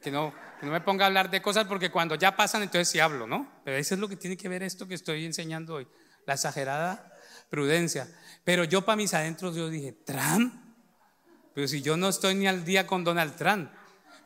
que 0.06 0.12
no, 0.12 0.32
me 0.62 0.82
ponga 0.82 1.06
a 1.06 1.08
hablar 1.08 1.32
de 1.32 1.42
cosas 1.42 1.66
porque 1.66 1.90
cuando 1.90 2.14
ya 2.14 2.36
pasan 2.36 2.62
entonces 2.62 2.88
sí 2.88 3.00
hablo, 3.00 3.26
¿no? 3.26 3.52
Pero 3.64 3.76
eso 3.78 3.96
es 3.96 4.00
lo 4.00 4.08
que 4.08 4.16
tiene 4.16 4.38
que 4.38 4.48
ver 4.48 4.62
esto 4.62 4.88
que 4.88 4.94
estoy 4.94 5.26
enseñando 5.26 5.74
hoy, 5.74 5.88
la 6.28 6.36
exagerada 6.36 7.12
prudencia. 7.50 8.08
Pero 8.44 8.66
yo 8.66 8.86
para 8.86 8.98
mis 8.98 9.16
adentros 9.16 9.56
yo 9.56 9.68
dije, 9.68 9.94
¿Trump? 9.94 10.54
Pero 11.56 11.68
si 11.68 11.82
yo 11.82 11.98
no 11.98 12.10
estoy 12.10 12.36
ni 12.36 12.46
al 12.46 12.64
día 12.64 12.86
con 12.86 13.04
Donald 13.04 13.36
Trump, 13.36 13.72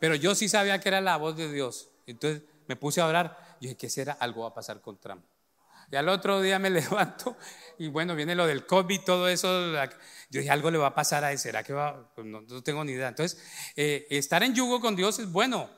pero 0.02 0.16
yo 0.16 0.36
sí 0.36 0.50
sabía 0.50 0.82
que 0.82 0.90
era 0.90 1.00
la 1.00 1.16
voz 1.16 1.38
de 1.38 1.50
Dios. 1.50 1.90
Entonces 2.06 2.44
me 2.68 2.76
puse 2.76 3.00
a 3.00 3.08
orar 3.08 3.58
y 3.62 3.68
dije, 3.68 3.78
¿qué 3.78 3.90
será? 3.90 4.14
Algo 4.20 4.42
va 4.42 4.50
a 4.50 4.54
pasar 4.54 4.82
con 4.82 5.00
Trump. 5.00 5.24
Y 5.92 5.96
al 5.96 6.10
otro 6.10 6.42
día 6.42 6.60
me 6.60 6.70
levanto 6.70 7.36
y 7.80 7.88
bueno, 7.88 8.14
viene 8.14 8.36
lo 8.36 8.46
del 8.46 8.66
COVID, 8.66 9.02
todo 9.06 9.30
eso. 9.30 9.48
Yo 10.30 10.42
dije, 10.42 10.50
algo 10.50 10.70
le 10.70 10.78
va 10.78 10.88
a 10.88 10.96
pasar 10.96 11.24
a 11.24 11.32
él, 11.32 11.40
¿será 11.40 11.64
que 11.64 11.72
va? 11.72 12.12
Pues 12.14 12.28
no, 12.28 12.44
tengo 12.62 12.84
ni 12.84 12.92
idea. 12.92 13.08
Entonces, 13.08 13.42
eh, 13.76 14.06
estar 14.10 14.44
en 14.44 14.54
yugo 14.54 14.82
con 14.82 14.98
Dios 14.98 15.18
es 15.20 15.32
bueno, 15.32 15.70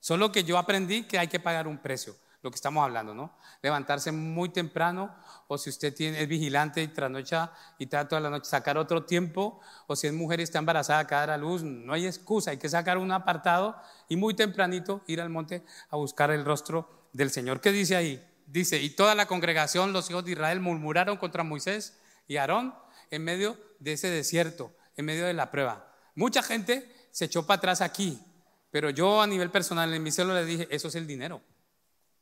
solo 0.00 0.32
que 0.32 0.44
yo 0.44 0.56
aprendí 0.56 1.04
que 1.04 1.18
hay 1.18 1.28
que 1.28 1.38
pagar 1.38 1.68
un 1.68 1.76
precio, 1.76 2.16
lo 2.40 2.50
que 2.50 2.54
estamos 2.54 2.82
hablando, 2.82 3.14
¿no? 3.14 3.36
Levantarse 3.60 4.12
muy 4.12 4.48
temprano, 4.48 5.14
o 5.46 5.58
si 5.58 5.68
usted 5.68 5.94
tiene, 5.94 6.22
es 6.22 6.26
vigilante 6.26 6.82
y 6.82 6.88
trasnocha 6.88 7.52
y 7.78 7.84
trata 7.84 8.08
toda 8.08 8.22
la 8.22 8.30
noche, 8.30 8.46
sacar 8.46 8.78
otro 8.78 9.04
tiempo, 9.04 9.60
o 9.86 9.94
si 9.94 10.06
es 10.06 10.14
mujer 10.14 10.40
y 10.40 10.44
está 10.44 10.58
embarazada, 10.58 11.06
cada 11.06 11.34
a 11.34 11.36
luz, 11.36 11.62
no 11.62 11.92
hay 11.92 12.06
excusa, 12.06 12.52
hay 12.52 12.56
que 12.56 12.70
sacar 12.70 12.96
un 12.96 13.12
apartado 13.12 13.76
y 14.08 14.16
muy 14.16 14.32
tempranito 14.32 15.02
ir 15.06 15.20
al 15.20 15.28
monte 15.28 15.66
a 15.90 15.96
buscar 15.96 16.30
el 16.30 16.46
rostro 16.46 17.08
del 17.12 17.30
Señor. 17.30 17.60
¿Qué 17.60 17.72
dice 17.72 17.94
ahí? 17.94 18.31
Dice, 18.52 18.82
y 18.82 18.90
toda 18.90 19.14
la 19.14 19.24
congregación, 19.24 19.94
los 19.94 20.10
hijos 20.10 20.26
de 20.26 20.32
Israel, 20.32 20.60
murmuraron 20.60 21.16
contra 21.16 21.42
Moisés 21.42 21.98
y 22.28 22.36
Aarón 22.36 22.74
en 23.10 23.24
medio 23.24 23.56
de 23.78 23.94
ese 23.94 24.10
desierto, 24.10 24.76
en 24.94 25.06
medio 25.06 25.24
de 25.24 25.32
la 25.32 25.50
prueba. 25.50 25.90
Mucha 26.14 26.42
gente 26.42 26.94
se 27.12 27.24
echó 27.24 27.46
para 27.46 27.56
atrás 27.56 27.80
aquí, 27.80 28.22
pero 28.70 28.90
yo 28.90 29.22
a 29.22 29.26
nivel 29.26 29.50
personal 29.50 29.94
en 29.94 30.02
mi 30.02 30.12
celo 30.12 30.34
le 30.34 30.44
dije, 30.44 30.68
eso 30.70 30.88
es 30.88 30.96
el 30.96 31.06
dinero. 31.06 31.40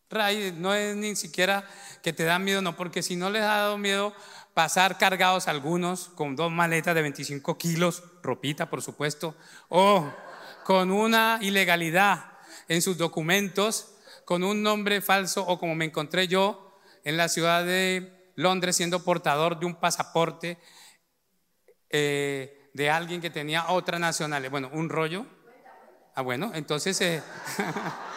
Ray, 0.08 0.54
no 0.56 0.72
es 0.72 0.94
ni 0.94 1.16
siquiera 1.16 1.68
que 2.00 2.12
te 2.12 2.22
da 2.22 2.38
miedo, 2.38 2.62
no, 2.62 2.76
porque 2.76 3.02
si 3.02 3.16
no 3.16 3.28
les 3.28 3.42
ha 3.42 3.56
dado 3.56 3.76
miedo 3.76 4.14
pasar 4.54 4.98
cargados 4.98 5.48
algunos 5.48 6.10
con 6.10 6.36
dos 6.36 6.52
maletas 6.52 6.94
de 6.94 7.02
25 7.02 7.58
kilos, 7.58 8.04
ropita 8.22 8.70
por 8.70 8.82
supuesto, 8.82 9.34
o 9.68 10.08
con 10.64 10.92
una 10.92 11.40
ilegalidad 11.40 12.24
en 12.68 12.82
sus 12.82 12.98
documentos, 12.98 13.96
con 14.30 14.44
un 14.44 14.62
nombre 14.62 15.00
falso 15.00 15.44
o 15.44 15.58
como 15.58 15.74
me 15.74 15.86
encontré 15.86 16.28
yo 16.28 16.78
en 17.02 17.16
la 17.16 17.28
ciudad 17.28 17.64
de 17.64 18.30
Londres 18.36 18.76
siendo 18.76 19.02
portador 19.02 19.58
de 19.58 19.66
un 19.66 19.74
pasaporte 19.74 20.56
eh, 21.88 22.70
de 22.72 22.90
alguien 22.90 23.20
que 23.20 23.30
tenía 23.30 23.70
otra 23.70 23.98
nacionalidad, 23.98 24.52
bueno, 24.52 24.70
un 24.72 24.88
rollo. 24.88 25.26
Ah, 26.14 26.22
bueno, 26.22 26.52
entonces 26.54 27.00
eh, 27.00 27.20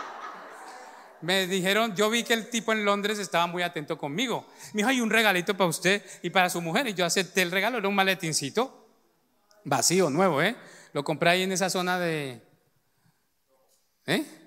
me 1.22 1.48
dijeron, 1.48 1.96
yo 1.96 2.12
vi 2.12 2.24
que 2.24 2.36
el 2.36 2.48
tipo 2.52 2.74
en 2.74 2.86
Londres 2.86 3.18
estaba 3.18 3.48
muy 3.48 3.64
atento 3.64 3.98
conmigo. 3.98 4.46
Me 4.74 4.82
dijo, 4.82 4.90
hay 4.90 5.02
un 5.02 5.10
regalito 5.10 5.58
para 5.58 5.72
usted 5.72 6.06
y 6.22 6.30
para 6.30 6.52
su 6.52 6.62
mujer. 6.62 6.88
Y 6.88 6.94
yo 6.94 7.08
acepté 7.08 7.42
el 7.42 7.50
regalo, 7.50 7.80
era 7.80 7.88
un 7.88 7.96
maletincito 7.96 8.88
vacío, 9.64 10.12
nuevo, 10.12 10.44
¿eh? 10.44 10.56
Lo 10.92 11.04
compré 11.04 11.32
ahí 11.32 11.42
en 11.42 11.54
esa 11.54 11.72
zona 11.72 11.98
de... 11.98 12.40
¿Eh? 14.06 14.43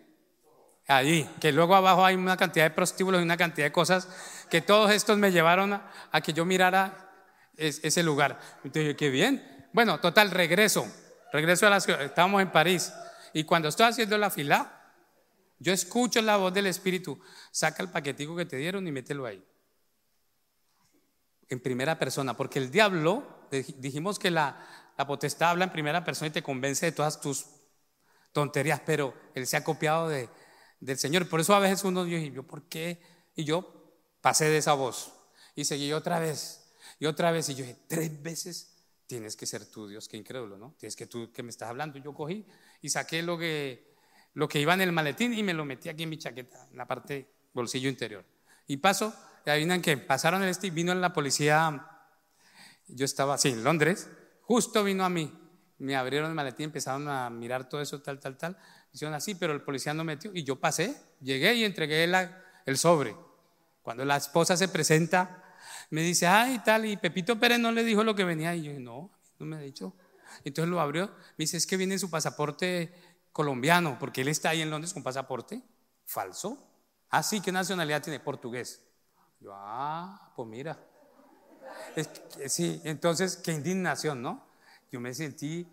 Ahí, 0.89 1.29
que 1.41 1.51
luego 1.51 1.75
abajo 1.75 2.05
hay 2.05 2.15
una 2.15 2.37
cantidad 2.37 2.65
de 2.65 2.71
prostíbulos 2.71 3.21
y 3.21 3.25
una 3.25 3.37
cantidad 3.37 3.67
de 3.67 3.73
cosas 3.73 4.09
que 4.49 4.61
todos 4.61 4.93
estos 4.93 5.19
me 5.19 5.33
llevaron 5.33 5.73
a, 5.73 6.21
que 6.21 6.33
yo 6.33 6.45
mirara 6.45 7.11
ese 7.57 8.03
lugar. 8.05 8.39
Entonces, 8.63 8.95
qué 8.97 9.11
bien. 9.11 9.69
Bueno, 9.73 9.99
total, 9.99 10.31
regreso. 10.31 10.87
Regreso 11.33 11.67
a 11.67 11.71
la 11.71 11.81
ciudad. 11.81 12.03
Estábamos 12.03 12.41
en 12.41 12.53
París. 12.53 12.93
Y 13.33 13.43
cuando 13.45 13.69
estoy 13.69 13.87
haciendo 13.87 14.17
la 14.17 14.31
fila, 14.31 14.93
yo 15.59 15.73
escucho 15.73 16.23
la 16.23 16.37
voz 16.37 16.55
del 16.55 16.67
Espíritu. 16.67 17.21
Saca 17.51 17.83
el 17.83 17.91
paquetico 17.91 18.37
que 18.37 18.47
te 18.47 18.57
dieron 18.57 18.87
y 18.87 18.93
mételo 18.93 19.27
ahí. 19.27 19.45
en 21.49 21.61
primera 21.61 21.99
persona, 21.99 22.37
porque 22.37 22.59
el 22.59 22.71
diablo, 22.71 23.49
dijimos 23.79 24.19
que 24.19 24.31
la, 24.31 24.67
la 24.97 25.07
potestad 25.07 25.51
habla 25.51 25.65
en 25.65 25.71
primera 25.71 26.05
persona 26.05 26.29
y 26.29 26.33
te 26.33 26.43
convence 26.43 26.87
de 26.87 26.93
todas 26.93 27.21
tus 27.21 27.47
tonterías, 28.33 28.81
pero 28.85 29.15
él 29.35 29.47
se 29.47 29.57
ha 29.57 29.63
copiado 29.63 30.09
de, 30.09 30.29
del 30.87 30.99
Señor. 30.99 31.29
Por 31.29 31.41
eso 31.41 31.55
a 31.55 31.59
veces 31.59 31.85
uno 31.85 32.05
dice, 32.05 32.31
yo, 32.31 32.45
¿por 32.45 32.63
qué? 32.63 33.01
Y 33.35 33.45
yo 33.45 33.93
pasé 34.21 34.47
de 34.47 34.59
esa 34.59 34.75
voz 34.75 35.13
y 35.55 35.65
seguí 35.65 35.93
otra 35.93 36.21
vez 36.21 36.73
y 37.01 37.07
otra 37.07 37.33
vez. 37.33 37.49
Y 37.49 37.57
yo 37.57 37.65
dije, 37.65 37.77
tres 37.89 38.23
veces 38.23 38.73
tienes 39.07 39.37
que 39.37 39.47
ser 39.47 39.67
tú, 39.67 39.89
Dios, 39.89 40.09
qué 40.09 40.17
increíble, 40.17 40.57
¿no? 40.57 40.75
Tienes 40.79 40.97
que 40.97 41.07
tú 41.07 41.33
que 41.33 41.43
me 41.43 41.51
estás 41.51 41.69
hablando. 41.69 41.99
Yo 41.99 42.15
cogí 42.15 42.47
y 42.81 42.89
saqué 42.89 43.23
lo 43.23 43.37
que, 43.37 43.95
lo 44.35 44.49
que 44.49 44.61
iba 44.61 44.75
en 44.75 44.81
el 44.81 44.93
maletín 44.93 45.35
y 45.35 45.43
me 45.43 45.55
lo 45.55 45.65
metí 45.65 45.89
aquí 45.89 46.05
en 46.05 46.11
mi 46.11 46.19
chaqueta, 46.19 46.69
en 46.71 46.79
la 46.79 46.87
parte 46.87 47.29
bolsillo 47.53 47.89
interior. 47.89 48.25
Y 48.69 48.77
paso, 48.77 49.13
adivinan 49.45 49.83
que 49.83 49.97
pasaron 49.97 50.43
el 50.45 50.49
este 50.49 50.69
y 50.69 50.71
vino 50.71 50.95
la 50.95 51.13
policía. 51.13 51.89
Yo 52.87 53.05
estaba, 53.05 53.39
sí, 53.39 53.49
en 53.49 53.65
Londres, 53.65 54.09
justo 54.43 54.85
vino 54.85 55.05
a 55.05 55.09
mí. 55.09 55.33
Me 55.79 55.97
abrieron 55.97 56.29
el 56.29 56.35
maletín, 56.35 56.67
empezaron 56.67 57.09
a 57.09 57.29
mirar 57.29 57.69
todo 57.69 57.81
eso, 57.81 58.01
tal, 58.01 58.21
tal, 58.21 58.39
tal. 58.39 58.57
Hicieron 58.97 59.15
así, 59.15 59.35
pero 59.35 59.53
el 59.53 59.61
policía 59.61 59.93
no 59.93 60.05
metió. 60.05 60.31
Y 60.33 60.43
yo 60.43 60.59
pasé, 60.59 60.97
llegué 61.21 61.53
y 61.53 61.65
entregué 61.65 62.11
el 62.65 62.79
sobre. 62.79 63.15
Cuando 63.83 64.07
la 64.07 64.17
esposa 64.17 64.57
se 64.57 64.69
presenta, 64.69 65.55
me 65.91 66.01
dice, 66.01 66.27
ay, 66.27 66.61
tal, 66.61 66.87
y 66.87 66.97
Pepito 66.97 67.39
Pérez 67.39 67.59
no 67.59 67.73
le 67.73 67.85
dijo 67.85 68.03
lo 68.03 68.15
que 68.15 68.25
venía. 68.25 68.55
Y 68.55 68.63
yo, 68.63 68.81
no, 68.81 69.11
no 69.39 69.45
me 69.45 69.57
ha 69.57 69.59
dicho. 69.59 69.95
Entonces 70.45 70.71
lo 70.71 70.81
abrió. 70.81 71.09
Me 71.09 71.43
dice, 71.43 71.59
es 71.59 71.67
que 71.67 71.77
viene 71.77 71.99
su 71.99 72.09
pasaporte 72.09 72.91
colombiano, 73.33 73.99
porque 73.99 74.23
él 74.23 74.29
está 74.29 74.49
ahí 74.49 74.63
en 74.63 74.71
Londres 74.71 74.95
con 74.95 75.03
pasaporte 75.03 75.63
falso. 76.07 76.67
Ah, 77.11 77.23
sí, 77.23 77.43
¿qué 77.43 77.53
nacionalidad 77.53 78.03
tiene? 78.03 78.19
Portugués. 78.19 78.81
Yo, 79.41 79.51
ah, 79.53 80.33
pues 80.35 80.49
mira. 80.49 80.83
sí, 82.47 82.81
entonces, 82.83 83.37
qué 83.37 83.53
indignación, 83.53 84.23
¿no? 84.23 84.43
Yo 84.91 85.01
me 85.01 85.13
sentí, 85.13 85.69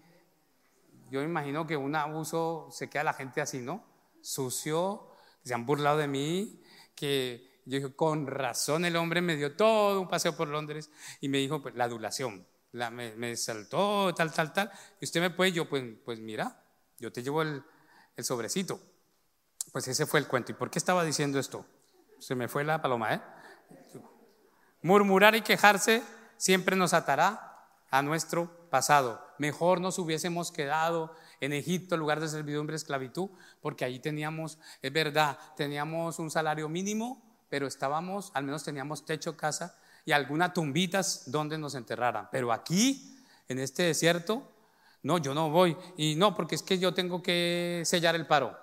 yo 1.14 1.20
me 1.20 1.28
imagino 1.28 1.68
que 1.68 1.78
un 1.78 1.96
abuso 1.96 2.70
se 2.72 2.90
queda 2.90 3.04
la 3.04 3.14
gente 3.14 3.40
así, 3.40 3.60
¿no? 3.60 3.86
Sucio, 4.24 5.12
se 5.44 5.54
han 5.54 5.64
burlado 5.64 6.00
de 6.00 6.08
mí, 6.08 6.60
que 6.96 7.62
yo 7.66 7.78
dije, 7.78 7.96
con 7.96 8.26
razón 8.26 8.84
el 8.84 8.96
hombre 8.96 9.22
me 9.22 9.36
dio 9.36 9.56
todo 9.56 10.02
un 10.02 10.08
paseo 10.08 10.36
por 10.36 10.48
Londres 10.48 10.90
y 11.22 11.30
me 11.30 11.38
dijo, 11.38 11.62
pues 11.62 11.76
la 11.76 11.84
adulación, 11.84 12.48
la, 12.72 12.90
me, 12.90 13.36
saltó 13.36 14.12
tal, 14.16 14.34
tal, 14.34 14.54
tal. 14.54 14.72
Y 15.00 15.06
usted 15.06 15.22
me 15.22 15.30
puede, 15.30 15.52
yo, 15.52 15.70
pues, 15.70 15.84
pues 16.04 16.20
mira, 16.20 16.64
yo 16.98 17.12
te 17.12 17.22
llevo 17.22 17.44
el, 17.44 17.64
el 18.16 18.24
sobrecito. 18.24 18.82
Pues 19.72 19.88
ese 19.88 20.08
fue 20.08 20.20
el 20.20 20.28
cuento. 20.28 20.52
¿Y 20.52 20.56
por 20.56 20.72
qué 20.72 20.80
estaba 20.80 21.04
diciendo 21.04 21.38
esto? 21.38 21.64
Se 22.18 22.34
me 22.34 22.48
fue 22.48 22.64
la 22.64 22.82
paloma, 22.82 23.14
¿eh? 23.14 23.22
Murmurar 24.82 25.36
y 25.36 25.44
quejarse 25.44 26.02
siempre 26.38 26.76
nos 26.76 26.96
atará 26.96 27.68
a 27.92 28.02
nuestro 28.02 28.63
pasado. 28.74 29.24
Mejor 29.38 29.80
nos 29.80 30.00
hubiésemos 30.00 30.52
quedado 30.52 31.14
en 31.42 31.54
Egipto, 31.54 31.96
lugar 31.96 32.20
de 32.20 32.28
servidumbre, 32.28 32.76
esclavitud, 32.76 33.30
porque 33.62 33.86
ahí 33.86 34.00
teníamos, 34.00 34.58
es 34.82 34.92
verdad, 34.92 35.38
teníamos 35.56 36.18
un 36.18 36.32
salario 36.32 36.68
mínimo, 36.70 37.22
pero 37.50 37.68
estábamos, 37.68 38.32
al 38.34 38.46
menos 38.46 38.64
teníamos 38.64 39.06
techo, 39.06 39.38
casa 39.38 39.78
y 40.06 40.12
algunas 40.12 40.56
tumbitas 40.56 41.30
donde 41.30 41.60
nos 41.60 41.76
enterraran. 41.76 42.30
Pero 42.32 42.52
aquí, 42.52 43.16
en 43.48 43.60
este 43.60 43.84
desierto, 43.84 44.42
no, 45.04 45.20
yo 45.20 45.36
no 45.36 45.52
voy. 45.52 45.78
Y 45.96 46.16
no, 46.16 46.34
porque 46.34 46.56
es 46.56 46.64
que 46.64 46.80
yo 46.80 46.96
tengo 46.96 47.22
que 47.22 47.84
sellar 47.86 48.16
el 48.16 48.26
paro. 48.26 48.58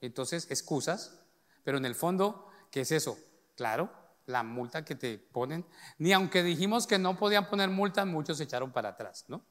Entonces, 0.00 0.50
excusas, 0.50 1.20
pero 1.62 1.78
en 1.78 1.84
el 1.84 1.94
fondo, 1.94 2.50
¿qué 2.72 2.80
es 2.80 2.90
eso? 2.90 3.16
Claro, 3.54 3.92
la 4.26 4.42
multa 4.42 4.84
que 4.84 4.94
te 4.94 5.18
ponen. 5.18 5.64
Ni 5.98 6.12
aunque 6.12 6.42
dijimos 6.42 6.86
que 6.86 6.98
no 6.98 7.16
podían 7.16 7.48
poner 7.48 7.70
multas, 7.70 8.06
muchos 8.06 8.38
se 8.38 8.44
echaron 8.44 8.72
para 8.72 8.90
atrás, 8.90 9.24
¿no? 9.28 9.44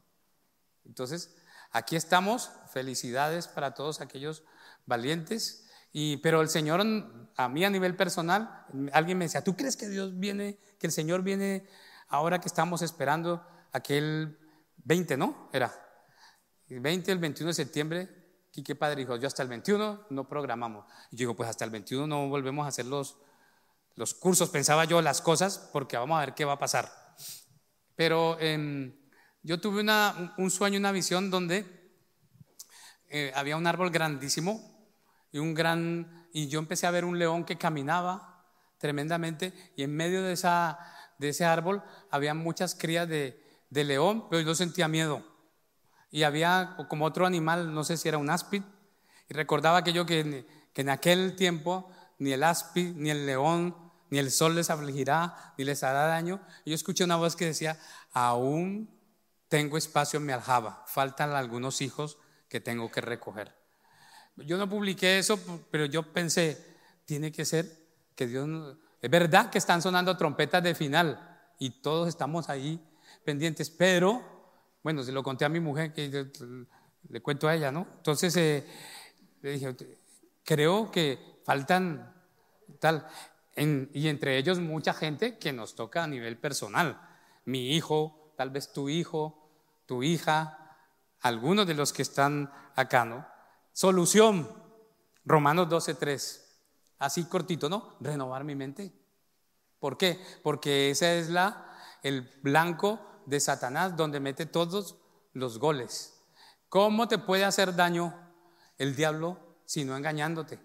Entonces, 0.86 1.36
aquí 1.72 1.96
estamos. 1.96 2.52
Felicidades 2.72 3.48
para 3.48 3.74
todos 3.74 4.02
aquellos 4.02 4.44
valientes 4.86 5.66
y, 5.98 6.18
pero 6.18 6.42
el 6.42 6.50
Señor, 6.50 6.82
a 7.38 7.48
mí 7.48 7.64
a 7.64 7.70
nivel 7.70 7.96
personal, 7.96 8.66
alguien 8.92 9.18
me 9.18 9.24
decía, 9.24 9.46
¿tú 9.46 9.56
crees 9.56 9.78
que 9.78 9.88
Dios 9.88 10.20
viene, 10.20 10.60
que 10.78 10.88
el 10.88 10.92
Señor 10.92 11.22
viene 11.22 11.70
ahora 12.10 12.42
que 12.42 12.50
estamos 12.50 12.82
esperando 12.82 13.48
aquel 13.72 14.38
20, 14.84 15.16
¿no? 15.16 15.50
Era 15.54 15.74
el 16.68 16.82
20, 16.82 17.14
el 17.14 17.20
21 17.20 17.48
de 17.48 17.54
septiembre. 17.54 18.10
qué 18.52 18.76
Padre 18.76 18.98
dijo, 18.98 19.16
yo 19.16 19.26
hasta 19.26 19.42
el 19.42 19.48
21 19.48 20.08
no 20.10 20.28
programamos. 20.28 20.84
Y 21.12 21.16
yo 21.16 21.20
digo, 21.20 21.36
pues 21.38 21.50
hasta 21.50 21.64
el 21.64 21.72
21 21.72 22.08
no 22.08 22.28
volvemos 22.28 22.66
a 22.66 22.68
hacer 22.68 22.88
los, 22.88 23.18
los 23.96 24.14
cursos, 24.14 24.50
pensaba 24.50 24.86
yo 24.86 25.02
las 25.02 25.22
cosas, 25.22 25.70
porque 25.72 25.98
vamos 25.98 26.18
a 26.18 26.26
ver 26.26 26.34
qué 26.34 26.46
va 26.46 26.54
a 26.54 26.60
pasar. 26.60 26.92
Pero 27.96 28.38
em, 28.40 28.94
yo 29.42 29.60
tuve 29.60 29.86
un 30.38 30.52
sueño, 30.52 30.80
una 30.80 30.92
visión 30.92 31.32
donde 31.32 31.66
eh, 33.10 33.32
había 33.36 33.58
un 33.58 33.68
árbol 33.68 33.92
grandísimo, 33.92 34.76
y 35.36 35.40
un 35.40 35.54
gran, 35.54 36.30
y 36.32 36.48
yo 36.48 36.60
empecé 36.60 36.88
a 36.88 36.92
ver 36.92 37.04
un 37.04 37.20
león 37.20 37.44
que 37.44 37.58
caminaba 37.58 38.46
tremendamente 38.78 39.52
y 39.76 39.84
en 39.84 39.94
medio 39.94 40.24
de, 40.24 40.32
ese 40.32 41.46
árbol 41.46 41.84
había 42.10 42.34
muchas 42.34 42.74
crías 42.74 43.06
de, 43.10 43.44
de 43.70 43.84
león, 43.84 44.28
pero 44.30 44.42
yo 44.42 44.56
sentía 44.56 44.88
miedo. 44.88 45.24
Y 46.10 46.24
había 46.24 46.78
como 46.88 47.04
otro 47.04 47.26
animal, 47.26 47.74
no 47.74 47.84
sé 47.84 47.98
si 47.98 48.08
era 48.08 48.18
un 48.18 48.30
áspid, 48.30 48.64
y 49.28 49.34
recordaba 49.34 49.80
aquello 49.80 50.06
que, 50.06 50.48
que 50.74 50.82
en 50.82 50.90
aquel 50.90 51.36
tiempo 51.36 51.92
ni 52.18 52.32
el 52.32 52.42
áspid, 52.42 52.94
ni 52.96 53.10
el 53.10 53.26
león, 53.26 53.76
ni 54.10 54.20
el 54.20 54.32
sol 54.32 54.56
les 54.56 54.70
afligirá, 54.70 55.54
ni 55.58 55.64
les 55.64 55.84
hará 55.84 56.06
daño. 56.08 56.42
Yo 56.66 56.76
escuché 56.76 57.04
una 57.04 57.16
voz 57.16 57.36
que 57.36 57.46
decía, 57.46 57.80
aún 58.14 58.90
tengo 59.48 59.78
espacio 59.78 60.18
en 60.18 60.26
mi 60.26 60.34
aljaba, 60.34 60.84
faltan 60.88 61.32
algunos 61.32 61.82
hijos 61.82 62.18
que 62.50 62.60
tengo 62.60 62.92
que 62.92 63.02
recoger. 63.02 63.56
Yo 64.38 64.58
no 64.58 64.70
publiqué 64.70 65.18
eso, 65.18 65.40
pero 65.72 65.86
yo 65.86 66.12
pensé, 66.12 66.76
tiene 67.06 67.32
que 67.32 67.46
ser 67.46 67.66
que 68.16 68.28
Dios... 68.28 68.78
Es 69.02 69.10
verdad 69.10 69.50
que 69.50 69.58
están 69.58 69.82
sonando 69.82 70.18
trompetas 70.18 70.64
de 70.64 70.76
final 70.76 71.40
y 71.60 71.82
todos 71.82 72.10
estamos 72.10 72.50
ahí 72.50 72.82
pendientes, 73.24 73.70
pero, 73.70 74.22
bueno, 74.84 75.04
se 75.04 75.12
lo 75.12 75.24
conté 75.24 75.46
a 75.46 75.50
mi 75.50 75.60
mujer, 75.60 75.94
que 75.94 76.32
le 77.10 77.22
cuento 77.22 77.48
a 77.48 77.56
ella, 77.56 77.72
¿no? 77.72 77.88
Entonces 77.98 78.36
eh, 78.36 78.66
le 79.42 79.52
dije, 79.52 79.76
creo 80.44 80.92
que 80.92 81.40
faltan 81.46 82.14
tal, 82.80 83.08
y 83.56 84.08
entre 84.08 84.38
ellos 84.38 84.60
mucha 84.60 84.94
gente 84.94 85.38
que 85.38 85.54
nos 85.54 85.76
toca 85.76 86.04
a 86.04 86.08
nivel 86.08 86.38
personal. 86.38 87.00
Mi 87.46 87.76
hijo, 87.76 88.34
tal 88.36 88.50
vez 88.50 88.74
tu 88.74 88.90
hijo, 88.90 89.50
tu 89.86 90.04
hija, 90.04 90.78
algunos 91.22 91.66
de 91.66 91.74
los 91.74 91.94
que 91.94 92.02
están 92.02 92.52
acá, 92.76 93.06
¿no? 93.06 93.26
Solución, 93.72 94.50
Romanos 95.26 95.68
12.3. 95.70 96.42
Así 97.00 97.26
cortito, 97.26 97.70
¿no? 97.70 97.96
Renovar 98.00 98.44
mi 98.44 98.56
mente. 98.56 98.92
¿Por 99.80 99.98
qué? 99.98 100.20
Porque 100.44 100.92
ese 100.92 101.20
es 101.20 101.30
la, 101.30 101.78
el 102.04 102.30
blanco 102.42 103.00
de 103.26 103.40
Satanás 103.40 103.96
donde 103.96 104.20
mete 104.20 104.46
todos 104.46 104.98
los 105.34 105.60
goles. 105.60 106.22
¿Cómo 106.70 107.08
te 107.08 107.18
puede 107.18 107.46
hacer 107.46 107.76
daño 107.76 108.14
el 108.78 108.96
diablo 108.96 109.40
si 109.66 109.86
no 109.86 109.96
engañándote? 109.96 110.60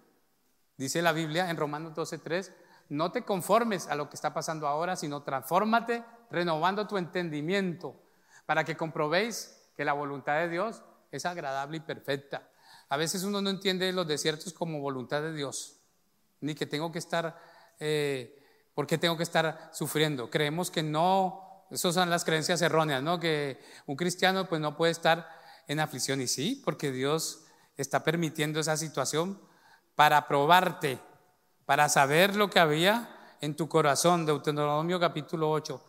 Dice 0.76 1.02
la 1.02 1.12
Biblia 1.12 1.50
en 1.50 1.56
Romanos 1.56 1.94
12.3, 1.94 2.52
no 2.90 3.12
te 3.12 3.24
conformes 3.24 3.86
a 3.86 3.94
lo 3.94 4.10
que 4.10 4.16
está 4.16 4.34
pasando 4.34 4.66
ahora, 4.66 4.96
sino 4.96 5.22
transfórmate 5.22 6.04
renovando 6.30 6.86
tu 6.86 6.98
entendimiento 6.98 7.96
para 8.46 8.64
que 8.64 8.76
comprobéis 8.76 9.56
que 9.76 9.84
la 9.84 9.92
voluntad 9.92 10.40
de 10.40 10.48
Dios 10.48 10.82
es 11.10 11.24
agradable 11.24 11.78
y 11.78 11.80
perfecta. 11.80 12.48
A 12.88 12.96
veces 12.96 13.22
uno 13.22 13.40
no 13.40 13.48
entiende 13.48 13.92
los 13.92 14.06
desiertos 14.06 14.52
como 14.52 14.80
voluntad 14.80 15.22
de 15.22 15.32
Dios, 15.32 15.80
ni 16.40 16.54
que 16.54 16.66
tengo 16.66 16.90
que 16.90 16.98
estar, 16.98 17.40
eh, 17.78 18.42
¿por 18.74 18.86
qué 18.86 18.98
tengo 18.98 19.16
que 19.16 19.22
estar 19.22 19.70
sufriendo? 19.72 20.28
Creemos 20.28 20.70
que 20.70 20.82
no, 20.82 21.66
esas 21.70 21.94
son 21.94 22.10
las 22.10 22.24
creencias 22.24 22.60
erróneas, 22.60 23.02
¿no? 23.02 23.20
Que 23.20 23.60
un 23.86 23.94
cristiano 23.94 24.48
pues 24.48 24.60
no 24.60 24.76
puede 24.76 24.90
estar 24.90 25.28
en 25.68 25.78
aflicción 25.78 26.20
y 26.20 26.26
sí, 26.26 26.60
porque 26.64 26.90
Dios 26.90 27.44
está 27.76 28.02
permitiendo 28.02 28.58
esa 28.58 28.76
situación 28.76 29.40
para 29.94 30.26
probarte, 30.26 30.98
para 31.70 31.88
saber 31.88 32.34
lo 32.34 32.50
que 32.50 32.58
había 32.58 33.36
en 33.40 33.54
tu 33.54 33.68
corazón, 33.68 34.26
Deuteronomio 34.26 34.98
capítulo 34.98 35.52
8, 35.52 35.80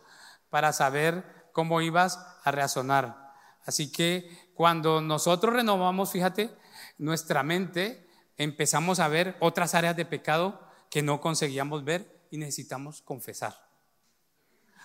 para 0.48 0.72
saber 0.72 1.48
cómo 1.50 1.80
ibas 1.80 2.24
a 2.44 2.52
reaccionar. 2.52 3.32
Así 3.64 3.90
que 3.90 4.52
cuando 4.54 5.00
nosotros 5.00 5.52
renovamos, 5.52 6.12
fíjate, 6.12 6.56
nuestra 6.98 7.42
mente 7.42 8.08
empezamos 8.36 9.00
a 9.00 9.08
ver 9.08 9.36
otras 9.40 9.74
áreas 9.74 9.96
de 9.96 10.04
pecado 10.04 10.64
que 10.88 11.02
no 11.02 11.20
conseguíamos 11.20 11.82
ver 11.82 12.28
y 12.30 12.38
necesitamos 12.38 13.02
confesar. 13.02 13.56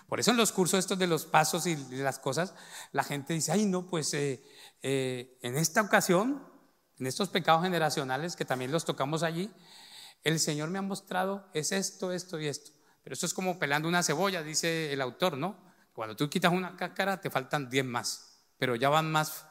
Por 0.08 0.18
eso 0.18 0.32
en 0.32 0.36
los 0.36 0.50
cursos 0.50 0.80
estos 0.80 0.98
de 0.98 1.06
los 1.06 1.26
pasos 1.26 1.68
y 1.68 1.76
las 1.76 2.18
cosas, 2.18 2.56
la 2.90 3.04
gente 3.04 3.34
dice, 3.34 3.52
ay 3.52 3.66
no, 3.66 3.86
pues 3.86 4.12
eh, 4.14 4.42
eh, 4.82 5.38
en 5.42 5.58
esta 5.58 5.80
ocasión, 5.80 6.44
en 6.98 7.06
estos 7.06 7.28
pecados 7.28 7.62
generacionales 7.62 8.34
que 8.34 8.44
también 8.44 8.72
los 8.72 8.84
tocamos 8.84 9.22
allí, 9.22 9.48
el 10.24 10.38
Señor 10.38 10.68
me 10.70 10.78
ha 10.78 10.82
mostrado 10.82 11.48
es 11.54 11.72
esto, 11.72 12.12
esto 12.12 12.40
y 12.40 12.46
esto. 12.46 12.72
Pero 13.02 13.14
esto 13.14 13.26
es 13.26 13.34
como 13.34 13.58
pelando 13.58 13.88
una 13.88 14.02
cebolla, 14.02 14.42
dice 14.42 14.92
el 14.92 15.00
autor, 15.00 15.36
¿no? 15.36 15.56
Cuando 15.92 16.14
tú 16.14 16.28
quitas 16.28 16.52
una 16.52 16.76
cáscara, 16.76 17.20
te 17.20 17.30
faltan 17.30 17.70
10 17.70 17.84
más, 17.84 18.38
pero 18.58 18.76
ya 18.76 18.88
van 18.88 19.10
más 19.10 19.46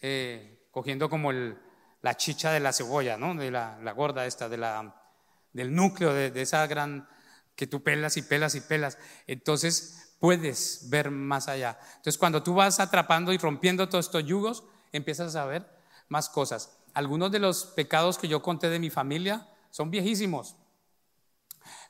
eh, 0.00 0.66
cogiendo 0.70 1.08
como 1.08 1.32
la 1.32 2.16
chicha 2.16 2.52
de 2.52 2.60
la 2.60 2.72
cebolla, 2.72 3.16
¿no? 3.16 3.34
De 3.34 3.50
la, 3.50 3.92
gorda 3.92 4.26
esta, 4.26 4.48
del 4.48 5.74
núcleo 5.74 6.12
de, 6.12 6.30
de 6.30 6.42
esa 6.42 6.66
gran 6.66 7.08
que 7.54 7.66
tú 7.66 7.82
pelas 7.82 8.16
y 8.16 8.22
pelas 8.22 8.54
y 8.54 8.60
pelas. 8.60 8.98
Entonces 9.26 10.14
puedes 10.20 10.88
ver 10.90 11.10
más 11.10 11.48
allá. 11.48 11.78
Entonces 11.96 12.18
cuando 12.18 12.42
tú 12.42 12.54
vas 12.54 12.80
atrapando 12.80 13.32
y 13.32 13.38
rompiendo 13.38 13.88
todos 13.88 14.06
estos 14.06 14.24
yugos, 14.24 14.64
empiezas 14.92 15.36
a 15.36 15.44
ver 15.44 15.68
más 16.08 16.28
cosas. 16.28 16.78
Algunos 16.94 17.30
de 17.30 17.38
los 17.38 17.66
pecados 17.66 18.18
que 18.18 18.28
yo 18.28 18.42
conté 18.42 18.68
de 18.68 18.78
mi 18.78 18.90
familia 18.90 19.48
son 19.70 19.90
viejísimos, 19.90 20.56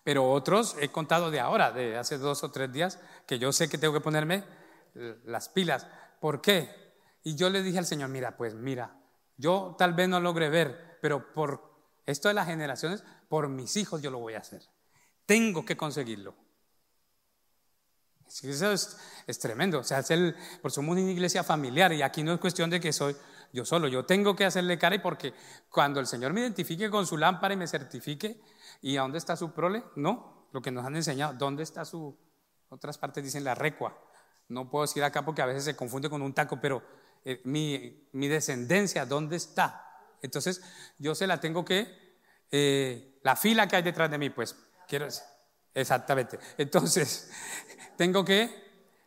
pero 0.04 0.30
otros 0.30 0.76
he 0.80 0.90
contado 0.90 1.30
de 1.30 1.40
ahora, 1.40 1.70
de 1.72 1.96
hace 1.96 2.18
dos 2.18 2.42
o 2.42 2.50
tres 2.50 2.72
días, 2.72 2.98
que 3.26 3.38
yo 3.38 3.52
sé 3.52 3.68
que 3.68 3.78
tengo 3.78 3.94
que 3.94 4.00
ponerme 4.00 4.44
las 5.24 5.48
pilas. 5.48 5.86
¿Por 6.20 6.40
qué? 6.40 6.94
Y 7.22 7.36
yo 7.36 7.50
le 7.50 7.62
dije 7.62 7.78
al 7.78 7.86
Señor, 7.86 8.08
mira, 8.08 8.36
pues 8.36 8.54
mira, 8.54 8.96
yo 9.36 9.76
tal 9.78 9.94
vez 9.94 10.08
no 10.08 10.20
logré 10.20 10.48
ver, 10.48 10.98
pero 11.00 11.32
por 11.32 11.68
esto 12.06 12.28
de 12.28 12.34
las 12.34 12.46
generaciones, 12.46 13.04
por 13.28 13.48
mis 13.48 13.76
hijos 13.76 14.00
yo 14.00 14.10
lo 14.10 14.18
voy 14.18 14.34
a 14.34 14.38
hacer. 14.38 14.62
Tengo 15.26 15.64
que 15.64 15.76
conseguirlo. 15.76 16.34
Eso 18.26 18.72
es, 18.72 19.38
tremendo. 19.38 19.80
O 19.80 19.84
sea, 19.84 20.00
es 20.00 20.10
el, 20.10 20.34
por 20.60 20.70
somos 20.70 20.96
una 20.96 21.10
iglesia 21.10 21.42
familiar 21.42 21.92
y 21.92 22.02
aquí 22.02 22.22
no 22.22 22.32
es 22.32 22.40
cuestión 22.40 22.70
de 22.70 22.80
que 22.80 22.92
soy 22.92 23.16
yo 23.52 23.64
solo. 23.64 23.88
Yo 23.88 24.04
tengo 24.04 24.36
que 24.36 24.44
hacerle 24.44 24.78
cara 24.78 24.96
y 24.96 24.98
porque 24.98 25.34
cuando 25.70 26.00
el 26.00 26.06
Señor 26.06 26.32
me 26.32 26.40
identifique 26.40 26.90
con 26.90 27.06
su 27.06 27.16
lámpara 27.16 27.54
y 27.54 27.56
me 27.56 27.66
certifique, 27.66 28.40
¿y 28.82 28.96
a 28.96 29.02
dónde 29.02 29.18
está 29.18 29.36
su 29.36 29.52
prole? 29.52 29.84
No, 29.96 30.48
lo 30.52 30.62
que 30.62 30.70
nos 30.70 30.84
han 30.84 30.96
enseñado, 30.96 31.34
¿dónde 31.34 31.62
está 31.62 31.84
su, 31.84 32.16
otras 32.68 32.98
partes 32.98 33.24
dicen 33.24 33.44
la 33.44 33.54
recua. 33.54 33.98
No 34.48 34.70
puedo 34.70 34.84
decir 34.84 35.02
acá 35.04 35.24
porque 35.24 35.42
a 35.42 35.46
veces 35.46 35.64
se 35.64 35.76
confunde 35.76 36.10
con 36.10 36.22
un 36.22 36.32
taco, 36.32 36.60
pero 36.60 36.82
eh, 37.24 37.40
mi, 37.44 38.08
mi, 38.12 38.28
descendencia, 38.28 39.06
¿dónde 39.06 39.36
está? 39.36 39.84
Entonces, 40.22 40.62
yo 40.98 41.14
se 41.14 41.26
la 41.26 41.40
tengo 41.40 41.64
que, 41.64 42.16
eh, 42.50 43.18
la 43.22 43.36
fila 43.36 43.68
que 43.68 43.76
hay 43.76 43.82
detrás 43.82 44.10
de 44.10 44.18
mí, 44.18 44.30
pues, 44.30 44.56
quiero 44.86 45.04
decir, 45.04 45.24
exactamente. 45.74 46.38
Entonces, 46.56 47.30
tengo 47.96 48.24
que 48.24 48.50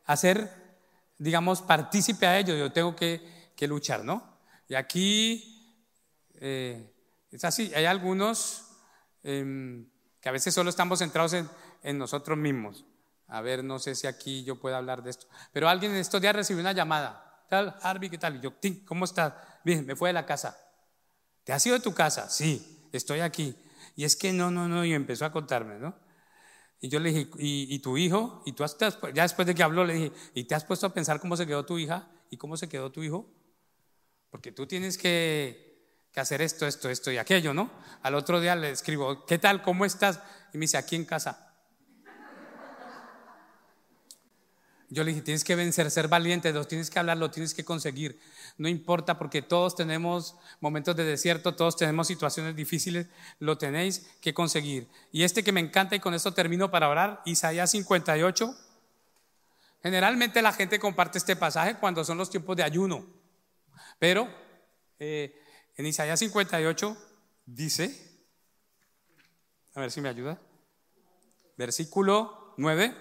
hacer, 0.05 0.49
digamos, 1.17 1.61
partícipe 1.61 2.27
a 2.27 2.37
ello, 2.37 2.55
yo 2.55 2.71
tengo 2.71 2.95
que, 2.95 3.40
luchar, 3.67 4.03
¿no? 4.03 4.37
Y 4.67 4.75
aquí 4.75 5.77
eh, 6.35 6.93
es 7.31 7.43
así, 7.43 7.73
hay 7.73 7.85
algunos 7.85 8.65
em, 9.23 9.89
que 10.19 10.29
a 10.29 10.31
veces 10.31 10.53
solo 10.53 10.69
estamos 10.69 10.99
centrados 10.99 11.33
en, 11.33 11.97
nosotros 11.97 12.37
mismos. 12.37 12.85
A 13.27 13.41
ver, 13.41 13.63
no 13.63 13.79
sé 13.79 13.95
si 13.95 14.07
aquí 14.07 14.43
yo 14.43 14.59
puedo 14.59 14.75
hablar 14.75 15.03
de 15.03 15.09
esto, 15.09 15.27
pero 15.51 15.69
alguien 15.69 15.91
en 15.93 15.97
estos 15.97 16.21
días 16.21 16.35
recibió 16.35 16.61
una 16.61 16.73
llamada, 16.73 17.45
tal, 17.49 17.75
Harvey, 17.81 18.09
¿qué 18.09 18.17
tal? 18.17 18.35
Y 18.35 18.41
yo, 18.41 18.53
¿cómo 18.85 19.05
estás? 19.05 19.33
Bien, 19.63 19.85
me 19.85 19.95
fue 19.95 20.09
de 20.09 20.13
la 20.13 20.25
casa. 20.25 20.57
¿Te 21.43 21.53
has 21.53 21.65
ido 21.65 21.75
de 21.75 21.81
tu 21.81 21.93
casa? 21.93 22.29
Sí, 22.29 22.87
estoy 22.91 23.21
aquí. 23.21 23.55
Y 23.95 24.03
es 24.03 24.15
que 24.15 24.31
no, 24.31 24.51
no, 24.51 24.67
no, 24.67 24.85
y 24.85 24.93
empezó 24.93 25.25
a 25.25 25.31
contarme, 25.31 25.79
¿no? 25.79 25.95
Y 26.79 26.89
yo 26.89 26.99
le 26.99 27.11
dije, 27.11 27.29
¿y, 27.37 27.77
tu 27.79 27.97
hijo? 27.97 28.41
Y 28.45 28.53
tú 28.53 28.63
has, 28.63 28.75
ya 29.13 29.21
después 29.21 29.47
de 29.47 29.53
que 29.53 29.61
habló, 29.61 29.85
le 29.85 29.93
dije, 29.93 30.11
¿y 30.33 30.45
te 30.45 30.55
has 30.55 30.65
puesto 30.65 30.87
a 30.87 30.93
pensar 30.93 31.19
cómo 31.19 31.37
se 31.37 31.45
quedó 31.45 31.63
tu 31.63 31.77
hija 31.77 32.09
y 32.31 32.37
cómo 32.37 32.57
se 32.57 32.67
quedó 32.67 32.91
tu 32.91 33.03
hijo? 33.03 33.29
Porque 34.31 34.51
tú 34.51 34.65
tienes 34.65 34.97
que, 34.97 35.69
hacer 36.15 36.41
esto, 36.41 36.65
esto, 36.65 36.89
esto 36.89 37.11
y 37.11 37.17
aquello, 37.17 37.53
¿no? 37.53 37.69
Al 38.01 38.15
otro 38.15 38.39
día 38.39 38.55
le 38.55 38.71
escribo, 38.71 39.25
¿qué 39.25 39.37
tal? 39.37 39.61
¿Cómo 39.61 39.85
estás? 39.85 40.19
Y 40.53 40.57
me 40.57 40.63
dice, 40.63 40.77
aquí 40.77 40.95
en 40.95 41.05
casa. 41.05 41.49
Yo 44.89 45.05
le 45.05 45.11
dije, 45.11 45.21
tienes 45.21 45.45
que 45.45 45.55
vencer, 45.55 45.89
ser 45.89 46.09
valiente, 46.09 46.51
lo 46.51 46.65
tienes 46.65 46.89
que 46.89 46.99
hablar, 46.99 47.17
lo 47.17 47.31
tienes 47.31 47.53
que 47.53 47.63
conseguir. 47.63 48.19
No 48.57 48.67
importa 48.67 49.17
porque 49.17 49.41
todos 49.41 49.75
tenemos 49.75 50.35
momentos 50.59 50.97
de 50.97 51.05
desierto, 51.05 51.55
todos 51.55 51.77
tenemos 51.77 52.07
situaciones 52.07 52.57
difíciles, 52.57 53.07
lo 53.39 53.57
tenéis 53.57 54.09
que 54.19 54.33
conseguir. 54.33 54.89
Y 55.13 55.23
este 55.23 55.45
que 55.45 55.53
me 55.53 55.61
encanta, 55.61 55.95
y 55.95 56.01
con 56.01 56.13
esto 56.13 56.33
termino 56.33 56.71
para 56.71 56.89
orar, 56.89 57.21
Isaías 57.25 57.71
58. 57.71 58.53
Generalmente 59.81 60.41
la 60.41 60.51
gente 60.51 60.77
comparte 60.77 61.17
este 61.17 61.37
pasaje 61.37 61.75
cuando 61.75 62.03
son 62.03 62.17
los 62.17 62.29
tiempos 62.29 62.57
de 62.57 62.63
ayuno, 62.63 63.20
pero 64.01 64.27
eh, 64.97 65.39
en 65.75 65.85
Isaías 65.85 66.17
58 66.17 66.97
dice, 67.45 68.25
a 69.75 69.81
ver 69.81 69.91
si 69.91 70.01
me 70.01 70.09
ayuda, 70.09 70.41
versículo 71.55 72.55
9. 72.57 72.95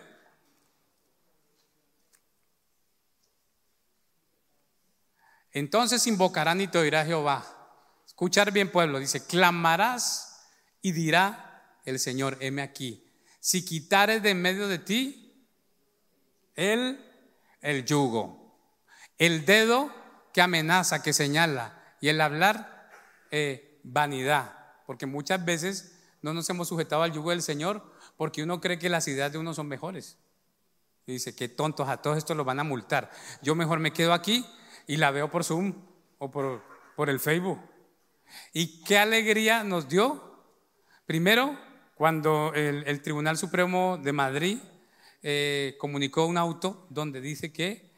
Entonces 5.52 6.06
invocarán 6.06 6.60
y 6.60 6.68
te 6.68 6.76
oirá 6.76 7.06
Jehová. 7.06 7.46
Escuchar 8.06 8.52
bien, 8.52 8.70
pueblo. 8.70 8.98
Dice, 8.98 9.24
clamarás 9.24 10.50
y 10.82 10.92
dirá 10.92 11.80
el 11.86 11.98
Señor, 11.98 12.36
heme 12.40 12.60
aquí. 12.60 13.10
Si 13.40 13.64
quitares 13.64 14.22
de 14.22 14.32
en 14.32 14.42
medio 14.42 14.68
de 14.68 14.78
ti 14.78 15.48
el, 16.56 17.02
el 17.62 17.86
yugo, 17.86 18.54
el 19.16 19.46
dedo 19.46 19.98
que 20.32 20.40
amenaza, 20.40 21.02
que 21.02 21.12
señala, 21.12 21.96
y 22.00 22.08
el 22.08 22.20
hablar 22.20 22.90
eh, 23.30 23.80
vanidad. 23.82 24.56
Porque 24.86 25.06
muchas 25.06 25.44
veces 25.44 25.98
no 26.22 26.34
nos 26.34 26.48
hemos 26.50 26.68
sujetado 26.68 27.02
al 27.02 27.12
yugo 27.12 27.30
del 27.30 27.42
Señor 27.42 27.82
porque 28.16 28.42
uno 28.42 28.60
cree 28.60 28.78
que 28.78 28.88
las 28.88 29.08
ideas 29.08 29.32
de 29.32 29.38
uno 29.38 29.54
son 29.54 29.68
mejores. 29.68 30.18
Y 31.06 31.12
dice, 31.12 31.34
qué 31.34 31.48
tontos, 31.48 31.88
a 31.88 32.02
todos 32.02 32.18
estos 32.18 32.36
los 32.36 32.46
van 32.46 32.60
a 32.60 32.64
multar. 32.64 33.10
Yo 33.42 33.54
mejor 33.54 33.78
me 33.78 33.92
quedo 33.92 34.12
aquí 34.12 34.44
y 34.86 34.96
la 34.96 35.10
veo 35.10 35.30
por 35.30 35.44
Zoom 35.44 35.74
o 36.18 36.30
por, 36.30 36.62
por 36.96 37.08
el 37.08 37.18
Facebook. 37.18 37.58
Y 38.52 38.84
qué 38.84 38.98
alegría 38.98 39.64
nos 39.64 39.88
dio, 39.88 40.44
primero, 41.06 41.58
cuando 41.94 42.52
el, 42.54 43.02
Tribunal 43.02 43.36
Supremo 43.36 43.98
de 43.98 44.12
Madrid 44.12 44.58
eh, 45.22 45.76
comunicó 45.78 46.26
un 46.26 46.38
auto 46.38 46.86
donde 46.88 47.20
dice 47.20 47.52
que 47.52 47.89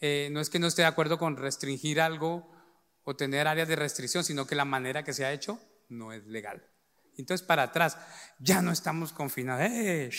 eh, 0.00 0.28
no 0.32 0.40
es 0.40 0.50
que 0.50 0.58
no 0.58 0.66
esté 0.66 0.82
de 0.82 0.88
acuerdo 0.88 1.18
con 1.18 1.36
restringir 1.36 2.00
algo 2.00 2.50
o 3.04 3.16
tener 3.16 3.48
áreas 3.48 3.68
de 3.68 3.76
restricción, 3.76 4.24
sino 4.24 4.46
que 4.46 4.54
la 4.54 4.64
manera 4.64 5.02
que 5.02 5.12
se 5.12 5.24
ha 5.24 5.32
hecho 5.32 5.60
no 5.88 6.12
es 6.12 6.26
legal. 6.26 6.62
Entonces, 7.16 7.46
para 7.46 7.64
atrás, 7.64 7.98
ya 8.38 8.62
no 8.62 8.70
estamos 8.70 9.12
confinados. 9.12 9.62
Eh, 9.70 10.10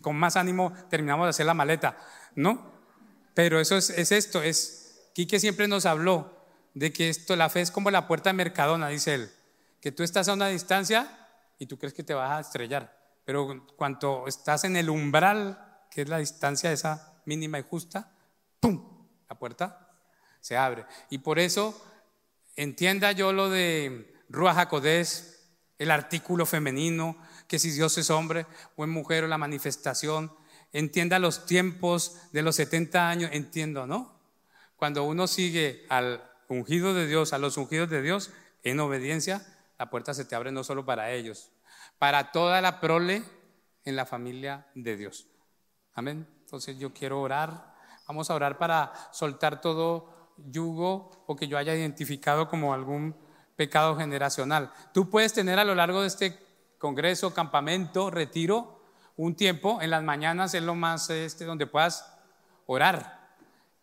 con 0.00 0.16
más 0.16 0.36
ánimo 0.36 0.72
terminamos 0.88 1.26
de 1.26 1.30
hacer 1.30 1.46
la 1.46 1.54
maleta, 1.54 1.98
¿no? 2.34 2.74
Pero 3.34 3.60
eso 3.60 3.76
es, 3.76 3.90
es 3.90 4.12
esto, 4.12 4.42
es 4.42 5.10
Quique 5.14 5.40
siempre 5.40 5.66
nos 5.66 5.86
habló 5.86 6.46
de 6.74 6.92
que 6.92 7.08
esto, 7.08 7.36
la 7.36 7.48
fe 7.48 7.62
es 7.62 7.70
como 7.70 7.90
la 7.90 8.06
puerta 8.06 8.28
de 8.28 8.34
Mercadona, 8.34 8.88
dice 8.88 9.14
él, 9.14 9.30
que 9.80 9.92
tú 9.92 10.02
estás 10.02 10.28
a 10.28 10.34
una 10.34 10.48
distancia 10.48 11.26
y 11.58 11.66
tú 11.66 11.78
crees 11.78 11.94
que 11.94 12.02
te 12.02 12.12
vas 12.12 12.32
a 12.32 12.40
estrellar, 12.40 12.94
pero 13.24 13.66
cuando 13.76 14.24
estás 14.26 14.64
en 14.64 14.76
el 14.76 14.90
umbral, 14.90 15.86
que 15.90 16.02
es 16.02 16.08
la 16.10 16.18
distancia 16.18 16.70
esa 16.70 17.22
mínima 17.24 17.58
y 17.58 17.62
justa, 17.62 18.12
La 19.28 19.38
puerta 19.38 19.90
se 20.40 20.56
abre. 20.56 20.86
Y 21.10 21.18
por 21.18 21.38
eso 21.38 21.80
entienda 22.56 23.12
yo 23.12 23.32
lo 23.32 23.50
de 23.50 24.14
Rúa 24.28 24.54
Jacodés, 24.54 25.50
el 25.78 25.90
artículo 25.90 26.46
femenino, 26.46 27.16
que 27.48 27.58
si 27.58 27.70
Dios 27.70 27.96
es 27.98 28.10
hombre 28.10 28.46
o 28.76 28.84
es 28.84 28.90
mujer 28.90 29.24
o 29.24 29.28
la 29.28 29.38
manifestación, 29.38 30.32
entienda 30.72 31.18
los 31.18 31.46
tiempos 31.46 32.16
de 32.32 32.42
los 32.42 32.56
70 32.56 33.08
años, 33.08 33.30
entiendo, 33.32 33.86
¿no? 33.86 34.18
Cuando 34.76 35.04
uno 35.04 35.26
sigue 35.26 35.86
al 35.88 36.22
ungido 36.48 36.94
de 36.94 37.06
Dios, 37.06 37.32
a 37.32 37.38
los 37.38 37.56
ungidos 37.56 37.88
de 37.90 38.02
Dios, 38.02 38.30
en 38.62 38.80
obediencia, 38.80 39.46
la 39.78 39.90
puerta 39.90 40.14
se 40.14 40.24
te 40.24 40.34
abre 40.34 40.52
no 40.52 40.64
solo 40.64 40.84
para 40.84 41.12
ellos, 41.12 41.50
para 41.98 42.32
toda 42.32 42.60
la 42.60 42.80
prole 42.80 43.22
en 43.84 43.96
la 43.96 44.06
familia 44.06 44.66
de 44.74 44.96
Dios. 44.96 45.26
Amén. 45.94 46.26
Entonces 46.40 46.78
yo 46.78 46.92
quiero 46.92 47.20
orar. 47.20 47.75
Vamos 48.06 48.30
a 48.30 48.34
orar 48.34 48.58
para 48.58 48.92
soltar 49.12 49.60
todo 49.60 50.08
yugo 50.50 51.10
o 51.26 51.36
que 51.36 51.48
yo 51.48 51.58
haya 51.58 51.74
identificado 51.74 52.48
como 52.48 52.72
algún 52.72 53.16
pecado 53.56 53.96
generacional. 53.96 54.72
Tú 54.92 55.10
puedes 55.10 55.32
tener 55.32 55.58
a 55.58 55.64
lo 55.64 55.74
largo 55.74 56.02
de 56.02 56.08
este 56.08 56.38
congreso, 56.78 57.34
campamento, 57.34 58.10
retiro, 58.10 58.80
un 59.16 59.34
tiempo 59.34 59.80
en 59.80 59.90
las 59.90 60.02
mañanas 60.02 60.54
es 60.54 60.62
lo 60.62 60.74
más 60.74 61.08
este 61.08 61.44
donde 61.46 61.66
puedas 61.66 62.12
orar 62.66 63.34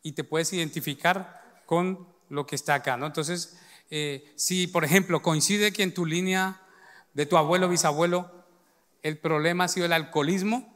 y 0.04 0.12
te 0.12 0.24
puedes 0.24 0.54
identificar 0.54 1.62
con 1.66 2.08
lo 2.30 2.46
que 2.46 2.56
está 2.56 2.76
acá, 2.76 2.98
¿no? 2.98 3.08
Entonces, 3.08 3.60
eh, 3.90 4.32
si 4.36 4.68
por 4.68 4.84
ejemplo 4.84 5.22
coincide 5.22 5.74
que 5.74 5.84
en 5.84 5.94
tu 5.94 6.06
línea 6.06 6.62
de 7.14 7.26
tu 7.26 7.38
abuelo, 7.38 7.68
bisabuelo, 7.68 8.32
el 9.02 9.18
problema 9.18 9.66
ha 9.66 9.68
sido 9.68 9.86
el 9.86 9.94
alcoholismo 9.94 10.72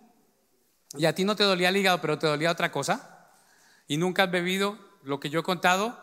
y 0.98 1.06
a 1.06 1.14
ti 1.14 1.24
no 1.24 1.36
te 1.36 1.44
dolía 1.44 1.70
el 1.70 1.78
hígado, 1.78 2.02
pero 2.02 2.18
te 2.18 2.28
dolía 2.28 2.52
otra 2.52 2.72
cosa, 2.72 3.17
y 3.88 3.98
nunca 3.98 4.24
has 4.24 4.32
bebido 4.32 4.78
lo 5.04 5.20
que 5.20 5.30
yo 5.30 5.40
he 5.40 5.44
contado, 5.44 5.98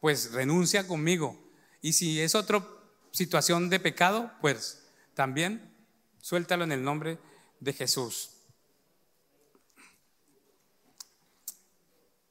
pues 0.00 0.32
renuncia 0.32 0.86
conmigo. 0.86 1.38
Y 1.82 1.92
si 1.92 2.20
es 2.20 2.34
otra 2.34 2.66
situación 3.12 3.70
de 3.70 3.80
pecado, 3.80 4.32
pues 4.40 4.90
también 5.14 5.74
suéltalo 6.20 6.64
en 6.64 6.72
el 6.72 6.82
nombre 6.82 7.18
de 7.60 7.72
Jesús. 7.72 8.30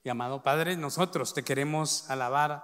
Y 0.03 0.09
amado 0.09 0.43
Padre, 0.43 0.77
nosotros 0.77 1.33
te 1.33 1.43
queremos 1.43 2.09
alabar, 2.09 2.63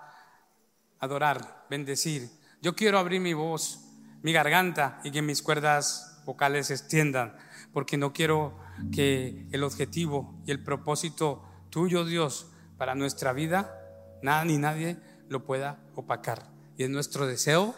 adorar, 0.99 1.65
bendecir. 1.69 2.29
Yo 2.61 2.75
quiero 2.75 2.99
abrir 2.99 3.19
mi 3.19 3.33
voz, 3.33 3.79
mi 4.21 4.31
garganta 4.31 5.01
y 5.03 5.09
que 5.09 5.23
mis 5.23 5.41
cuerdas 5.41 6.21
vocales 6.25 6.67
se 6.67 6.73
extiendan, 6.73 7.35
porque 7.73 7.97
no 7.97 8.13
quiero 8.13 8.59
que 8.91 9.47
el 9.51 9.63
objetivo 9.63 10.39
y 10.45 10.51
el 10.51 10.63
propósito 10.63 11.43
tuyo, 11.71 12.05
Dios, 12.05 12.51
para 12.77 12.93
nuestra 12.93 13.33
vida, 13.33 13.75
nada 14.21 14.45
ni 14.45 14.59
nadie 14.59 14.99
lo 15.27 15.45
pueda 15.45 15.79
opacar. 15.95 16.51
Y 16.77 16.83
es 16.83 16.89
nuestro 16.89 17.25
deseo, 17.25 17.73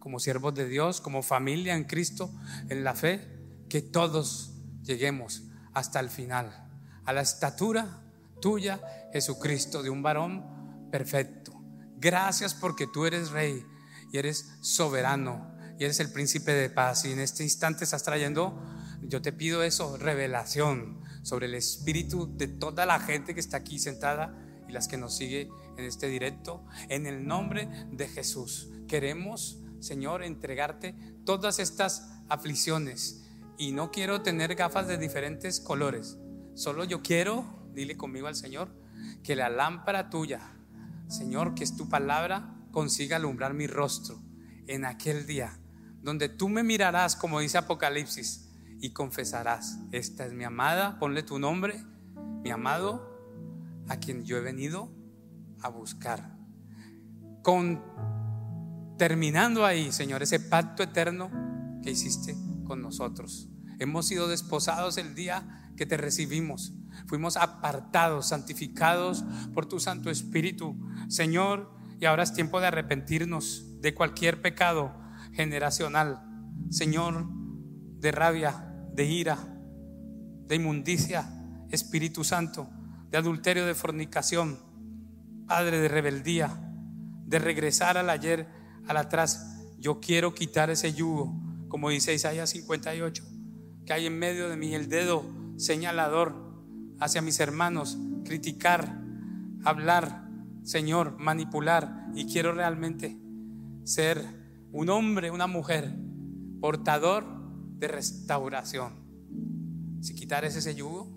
como 0.00 0.18
siervos 0.18 0.54
de 0.54 0.66
Dios, 0.66 1.00
como 1.00 1.22
familia 1.22 1.76
en 1.76 1.84
Cristo, 1.84 2.30
en 2.68 2.82
la 2.82 2.94
fe, 2.94 3.38
que 3.68 3.80
todos 3.80 4.54
lleguemos 4.82 5.44
hasta 5.72 6.00
el 6.00 6.10
final, 6.10 6.68
a 7.04 7.12
la 7.12 7.20
estatura 7.20 8.02
tuya, 8.40 8.80
Jesucristo, 9.12 9.82
de 9.82 9.90
un 9.90 10.02
varón 10.02 10.88
perfecto. 10.90 11.52
Gracias 11.96 12.54
porque 12.54 12.86
tú 12.86 13.06
eres 13.06 13.30
rey 13.30 13.64
y 14.12 14.18
eres 14.18 14.56
soberano 14.60 15.56
y 15.78 15.84
eres 15.84 16.00
el 16.00 16.12
príncipe 16.12 16.52
de 16.52 16.70
paz. 16.70 17.04
Y 17.04 17.12
en 17.12 17.20
este 17.20 17.42
instante 17.42 17.84
estás 17.84 18.02
trayendo, 18.02 18.62
yo 19.02 19.22
te 19.22 19.32
pido 19.32 19.62
eso, 19.62 19.96
revelación 19.96 21.03
sobre 21.24 21.46
el 21.46 21.54
espíritu 21.56 22.32
de 22.36 22.46
toda 22.46 22.86
la 22.86 23.00
gente 23.00 23.34
que 23.34 23.40
está 23.40 23.56
aquí 23.56 23.80
sentada 23.80 24.38
y 24.68 24.72
las 24.72 24.86
que 24.86 24.96
nos 24.96 25.16
sigue 25.16 25.50
en 25.76 25.84
este 25.84 26.06
directo. 26.06 26.64
En 26.88 27.06
el 27.06 27.26
nombre 27.26 27.68
de 27.90 28.06
Jesús, 28.06 28.70
queremos, 28.86 29.58
Señor, 29.80 30.22
entregarte 30.22 30.94
todas 31.24 31.58
estas 31.58 32.08
aflicciones. 32.28 33.24
Y 33.58 33.72
no 33.72 33.90
quiero 33.90 34.22
tener 34.22 34.54
gafas 34.54 34.86
de 34.86 34.98
diferentes 34.98 35.58
colores. 35.58 36.16
Solo 36.54 36.84
yo 36.84 37.02
quiero 37.02 37.64
dile 37.74 37.96
conmigo 37.96 38.28
al 38.28 38.36
Señor, 38.36 38.68
que 39.22 39.36
la 39.36 39.50
lámpara 39.50 40.08
tuya, 40.08 40.40
Señor, 41.08 41.54
que 41.54 41.64
es 41.64 41.76
tu 41.76 41.88
palabra, 41.88 42.54
consiga 42.70 43.16
alumbrar 43.16 43.54
mi 43.54 43.66
rostro 43.66 44.22
en 44.66 44.84
aquel 44.84 45.26
día, 45.26 45.58
donde 46.00 46.28
tú 46.28 46.48
me 46.48 46.62
mirarás, 46.62 47.16
como 47.16 47.40
dice 47.40 47.58
Apocalipsis, 47.58 48.43
y 48.84 48.90
confesarás, 48.90 49.78
esta 49.92 50.26
es 50.26 50.34
mi 50.34 50.44
amada, 50.44 50.98
ponle 50.98 51.22
tu 51.22 51.38
nombre, 51.38 51.82
mi 52.42 52.50
amado, 52.50 53.16
a 53.88 53.96
quien 53.96 54.26
yo 54.26 54.36
he 54.36 54.42
venido 54.42 54.92
a 55.62 55.70
buscar. 55.70 56.36
Con 57.42 57.82
terminando 58.98 59.64
ahí, 59.64 59.90
Señor, 59.90 60.22
ese 60.22 60.38
pacto 60.38 60.82
eterno 60.82 61.30
que 61.82 61.92
hiciste 61.92 62.36
con 62.66 62.82
nosotros. 62.82 63.48
Hemos 63.78 64.06
sido 64.06 64.28
desposados 64.28 64.98
el 64.98 65.14
día 65.14 65.72
que 65.78 65.86
te 65.86 65.96
recibimos. 65.96 66.74
Fuimos 67.06 67.38
apartados, 67.38 68.28
santificados 68.28 69.24
por 69.54 69.64
tu 69.64 69.80
Santo 69.80 70.10
Espíritu, 70.10 70.76
Señor, 71.08 71.74
y 72.00 72.04
ahora 72.04 72.22
es 72.22 72.34
tiempo 72.34 72.60
de 72.60 72.66
arrepentirnos 72.66 73.80
de 73.80 73.94
cualquier 73.94 74.42
pecado 74.42 74.94
generacional, 75.32 76.22
Señor, 76.68 77.26
de 77.98 78.12
rabia, 78.12 78.72
de 78.94 79.04
ira, 79.04 79.38
de 80.46 80.54
inmundicia, 80.56 81.28
Espíritu 81.70 82.22
Santo, 82.24 82.68
de 83.10 83.18
adulterio, 83.18 83.66
de 83.66 83.74
fornicación, 83.74 84.58
Padre 85.46 85.78
de 85.78 85.88
rebeldía, 85.88 86.72
de 87.26 87.38
regresar 87.38 87.98
al 87.98 88.08
ayer, 88.08 88.48
al 88.86 88.96
atrás. 88.96 89.60
Yo 89.78 90.00
quiero 90.00 90.34
quitar 90.34 90.70
ese 90.70 90.94
yugo, 90.94 91.34
como 91.68 91.90
dice 91.90 92.14
Isaías 92.14 92.50
58, 92.50 93.24
que 93.84 93.92
hay 93.92 94.06
en 94.06 94.18
medio 94.18 94.48
de 94.48 94.56
mí 94.56 94.74
el 94.74 94.88
dedo 94.88 95.24
señalador 95.56 96.34
hacia 97.00 97.20
mis 97.20 97.40
hermanos, 97.40 97.98
criticar, 98.24 99.00
hablar, 99.64 100.28
Señor, 100.62 101.18
manipular. 101.18 102.06
Y 102.14 102.26
quiero 102.26 102.52
realmente 102.52 103.18
ser 103.84 104.24
un 104.72 104.88
hombre, 104.88 105.30
una 105.30 105.46
mujer, 105.46 105.94
portador 106.60 107.43
de 107.78 107.88
restauración. 107.88 108.94
Si 110.00 110.14
quitares 110.14 110.56
ese 110.56 110.74
yugo, 110.74 111.10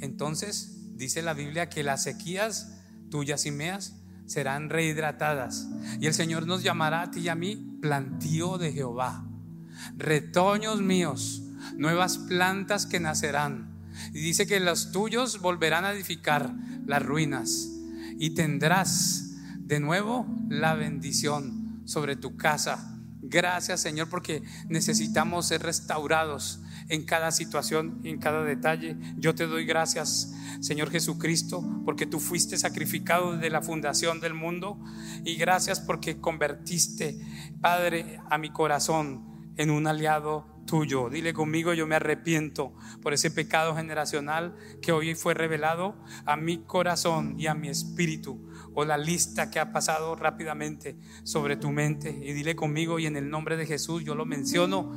entonces 0.00 0.96
dice 0.96 1.22
la 1.22 1.34
Biblia 1.34 1.68
que 1.68 1.82
las 1.82 2.02
sequías 2.02 2.78
tuyas 3.10 3.46
y 3.46 3.50
mías 3.50 3.96
serán 4.26 4.70
rehidratadas. 4.70 5.68
Y 6.00 6.06
el 6.06 6.14
Señor 6.14 6.46
nos 6.46 6.62
llamará 6.62 7.02
a 7.02 7.10
ti 7.10 7.20
y 7.20 7.28
a 7.28 7.34
mí 7.34 7.78
plantío 7.80 8.58
de 8.58 8.72
Jehová. 8.72 9.26
Retoños 9.96 10.80
míos, 10.80 11.42
nuevas 11.76 12.18
plantas 12.18 12.86
que 12.86 13.00
nacerán 13.00 13.70
y 14.12 14.20
dice 14.20 14.46
que 14.46 14.60
los 14.60 14.92
tuyos 14.92 15.40
volverán 15.40 15.84
a 15.84 15.92
edificar 15.92 16.54
las 16.86 17.02
ruinas 17.02 17.70
y 18.18 18.30
tendrás 18.30 19.36
de 19.58 19.80
nuevo 19.80 20.26
la 20.48 20.74
bendición 20.74 21.82
sobre 21.84 22.16
tu 22.16 22.36
casa. 22.36 22.89
Gracias 23.30 23.80
Señor 23.80 24.08
porque 24.08 24.42
necesitamos 24.68 25.46
ser 25.46 25.62
restaurados 25.62 26.60
en 26.88 27.04
cada 27.04 27.30
situación, 27.30 28.00
en 28.02 28.18
cada 28.18 28.42
detalle. 28.42 28.96
Yo 29.16 29.36
te 29.36 29.46
doy 29.46 29.64
gracias, 29.64 30.34
Señor 30.60 30.90
Jesucristo, 30.90 31.64
porque 31.84 32.06
tú 32.06 32.18
fuiste 32.18 32.58
sacrificado 32.58 33.34
desde 33.34 33.48
la 33.48 33.62
fundación 33.62 34.20
del 34.20 34.34
mundo 34.34 34.80
y 35.24 35.36
gracias 35.36 35.78
porque 35.78 36.20
convertiste, 36.20 37.20
Padre, 37.60 38.20
a 38.28 38.36
mi 38.38 38.50
corazón 38.50 39.52
en 39.56 39.70
un 39.70 39.86
aliado 39.86 40.50
tuyo. 40.66 41.08
Dile 41.08 41.32
conmigo, 41.32 41.74
yo 41.74 41.86
me 41.86 41.96
arrepiento 41.96 42.74
por 43.02 43.12
ese 43.12 43.30
pecado 43.30 43.76
generacional 43.76 44.56
que 44.82 44.92
hoy 44.92 45.14
fue 45.14 45.34
revelado 45.34 45.96
a 46.26 46.36
mi 46.36 46.58
corazón 46.58 47.34
y 47.38 47.46
a 47.46 47.54
mi 47.54 47.68
espíritu. 47.68 48.49
O 48.74 48.84
la 48.84 48.98
lista 48.98 49.50
que 49.50 49.58
ha 49.58 49.72
pasado 49.72 50.14
rápidamente 50.16 50.96
sobre 51.24 51.56
tu 51.56 51.70
mente. 51.70 52.10
Y 52.10 52.32
dile 52.32 52.54
conmigo, 52.56 52.98
y 52.98 53.06
en 53.06 53.16
el 53.16 53.30
nombre 53.30 53.56
de 53.56 53.66
Jesús 53.66 54.04
yo 54.04 54.14
lo 54.14 54.26
menciono. 54.26 54.92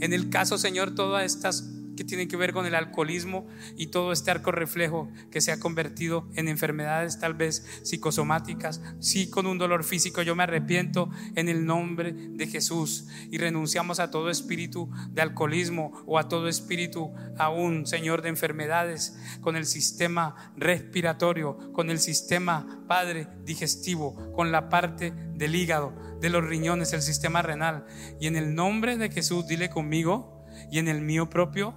En 0.00 0.12
el 0.12 0.30
caso, 0.30 0.58
Señor, 0.58 0.94
todas 0.94 1.24
estas 1.24 1.70
que 1.96 2.04
tienen 2.04 2.28
que 2.28 2.36
ver 2.36 2.52
con 2.52 2.66
el 2.66 2.74
alcoholismo 2.74 3.46
y 3.76 3.88
todo 3.88 4.12
este 4.12 4.30
arco 4.30 4.52
reflejo 4.52 5.08
que 5.30 5.40
se 5.40 5.52
ha 5.52 5.60
convertido 5.60 6.28
en 6.34 6.48
enfermedades 6.48 7.18
tal 7.18 7.34
vez 7.34 7.66
psicosomáticas, 7.82 8.80
sí 9.00 9.30
con 9.30 9.46
un 9.46 9.58
dolor 9.58 9.84
físico, 9.84 10.22
yo 10.22 10.34
me 10.34 10.42
arrepiento 10.42 11.10
en 11.34 11.48
el 11.48 11.66
nombre 11.66 12.12
de 12.12 12.46
Jesús 12.46 13.06
y 13.30 13.38
renunciamos 13.38 14.00
a 14.00 14.10
todo 14.10 14.30
espíritu 14.30 14.90
de 15.10 15.22
alcoholismo 15.22 15.92
o 16.06 16.18
a 16.18 16.28
todo 16.28 16.48
espíritu 16.48 17.12
aún, 17.38 17.86
Señor, 17.86 18.22
de 18.22 18.28
enfermedades 18.28 19.16
con 19.40 19.56
el 19.56 19.66
sistema 19.66 20.52
respiratorio, 20.56 21.72
con 21.72 21.90
el 21.90 21.98
sistema, 21.98 22.84
Padre, 22.88 23.28
digestivo, 23.44 24.32
con 24.32 24.52
la 24.52 24.68
parte 24.68 25.12
del 25.34 25.54
hígado, 25.54 25.94
de 26.20 26.30
los 26.30 26.44
riñones, 26.44 26.92
el 26.92 27.02
sistema 27.02 27.42
renal. 27.42 27.86
Y 28.20 28.26
en 28.26 28.36
el 28.36 28.54
nombre 28.54 28.96
de 28.96 29.10
Jesús, 29.10 29.46
dile 29.46 29.70
conmigo, 29.70 30.34
y 30.70 30.78
en 30.78 30.88
el 30.88 31.00
mío 31.00 31.30
propio, 31.30 31.74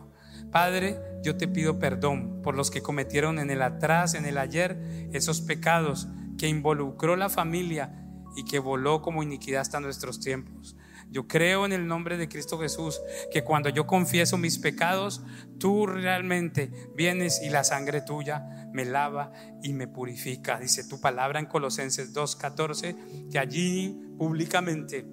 Padre, 0.52 1.00
yo 1.24 1.38
te 1.38 1.48
pido 1.48 1.80
perdón 1.80 2.42
por 2.42 2.56
los 2.56 2.72
que 2.72 2.82
cometieron 2.82 3.40
en 3.40 3.50
el 3.50 3.62
atrás, 3.62 4.14
en 4.14 4.26
el 4.26 4.38
ayer, 4.38 5.10
esos 5.14 5.42
pecados 5.42 6.08
que 6.38 6.48
involucró 6.48 7.16
la 7.16 7.30
familia 7.30 8.06
y 8.36 8.46
que 8.46 8.60
voló 8.60 9.02
como 9.02 9.24
iniquidad 9.24 9.62
hasta 9.62 9.80
nuestros 9.80 10.20
tiempos. 10.20 10.76
Yo 11.10 11.28
creo 11.28 11.66
en 11.66 11.72
el 11.72 11.88
nombre 11.88 12.18
de 12.18 12.28
Cristo 12.28 12.60
Jesús 12.60 13.02
que 13.32 13.44
cuando 13.44 13.70
yo 13.70 13.88
confieso 13.88 14.38
mis 14.38 14.60
pecados, 14.60 15.24
tú 15.58 15.86
realmente 15.86 16.72
vienes 16.96 17.42
y 17.42 17.50
la 17.50 17.64
sangre 17.64 18.02
tuya 18.02 18.70
me 18.74 18.84
lava 18.84 19.32
y 19.64 19.74
me 19.74 19.88
purifica. 19.88 20.60
Dice 20.60 20.88
tu 20.88 21.00
palabra 21.00 21.40
en 21.40 21.46
Colosenses 21.46 22.14
2.14 22.14 23.30
que 23.30 23.40
allí 23.40 24.00
públicamente 24.18 25.08